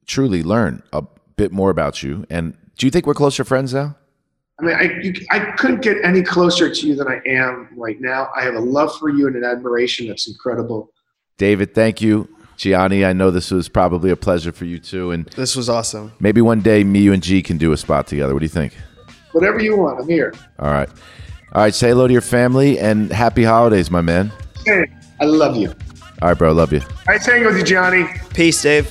truly 0.05 0.43
learn 0.43 0.83
a 0.93 1.03
bit 1.37 1.51
more 1.51 1.69
about 1.69 2.03
you. 2.03 2.25
And 2.29 2.55
do 2.77 2.85
you 2.85 2.91
think 2.91 3.07
we're 3.07 3.13
closer 3.13 3.43
friends 3.43 3.73
now? 3.73 3.95
I 4.59 4.63
mean, 4.63 4.75
I, 4.75 5.01
you, 5.01 5.13
I 5.31 5.39
couldn't 5.53 5.81
get 5.81 5.97
any 6.03 6.21
closer 6.21 6.71
to 6.71 6.87
you 6.87 6.95
than 6.95 7.07
I 7.07 7.21
am 7.25 7.69
right 7.75 7.99
now. 7.99 8.29
I 8.35 8.43
have 8.43 8.53
a 8.53 8.59
love 8.59 8.95
for 8.99 9.09
you 9.09 9.25
and 9.25 9.35
an 9.35 9.43
admiration 9.43 10.07
that's 10.07 10.27
incredible. 10.27 10.91
David, 11.37 11.73
thank 11.73 12.01
you. 12.01 12.29
Gianni, 12.65 13.03
I 13.03 13.11
know 13.13 13.31
this 13.31 13.49
was 13.49 13.67
probably 13.67 14.11
a 14.11 14.15
pleasure 14.15 14.51
for 14.51 14.65
you 14.65 14.77
too. 14.77 15.09
And 15.09 15.25
This 15.35 15.55
was 15.55 15.67
awesome. 15.67 16.11
maybe 16.19 16.41
one 16.41 16.61
day 16.61 16.83
me, 16.83 16.99
you, 16.99 17.11
and 17.11 17.23
G 17.23 17.41
can 17.41 17.57
do 17.57 17.71
a 17.71 17.77
spot 17.77 18.05
together. 18.05 18.33
What 18.35 18.41
do 18.41 18.45
you 18.45 18.49
think? 18.49 18.77
Whatever 19.31 19.59
you 19.59 19.75
want, 19.77 19.99
I'm 19.99 20.07
here. 20.07 20.31
All 20.59 20.69
right. 20.71 20.87
All 21.53 21.63
right. 21.63 21.73
Say 21.73 21.89
hello 21.89 22.05
to 22.05 22.13
your 22.13 22.21
family 22.21 22.77
and 22.77 23.11
happy 23.11 23.43
holidays, 23.43 23.89
my 23.89 24.01
man. 24.01 24.31
Hey, 24.63 24.85
I 25.19 25.25
love 25.25 25.55
you. 25.55 25.69
All 26.21 26.29
right, 26.29 26.37
bro. 26.37 26.51
Love 26.53 26.71
you. 26.71 26.81
Nice 27.07 27.25
hanging 27.25 27.47
with 27.47 27.57
you, 27.57 27.63
Johnny. 27.63 28.05
Peace, 28.35 28.61
Dave. 28.61 28.87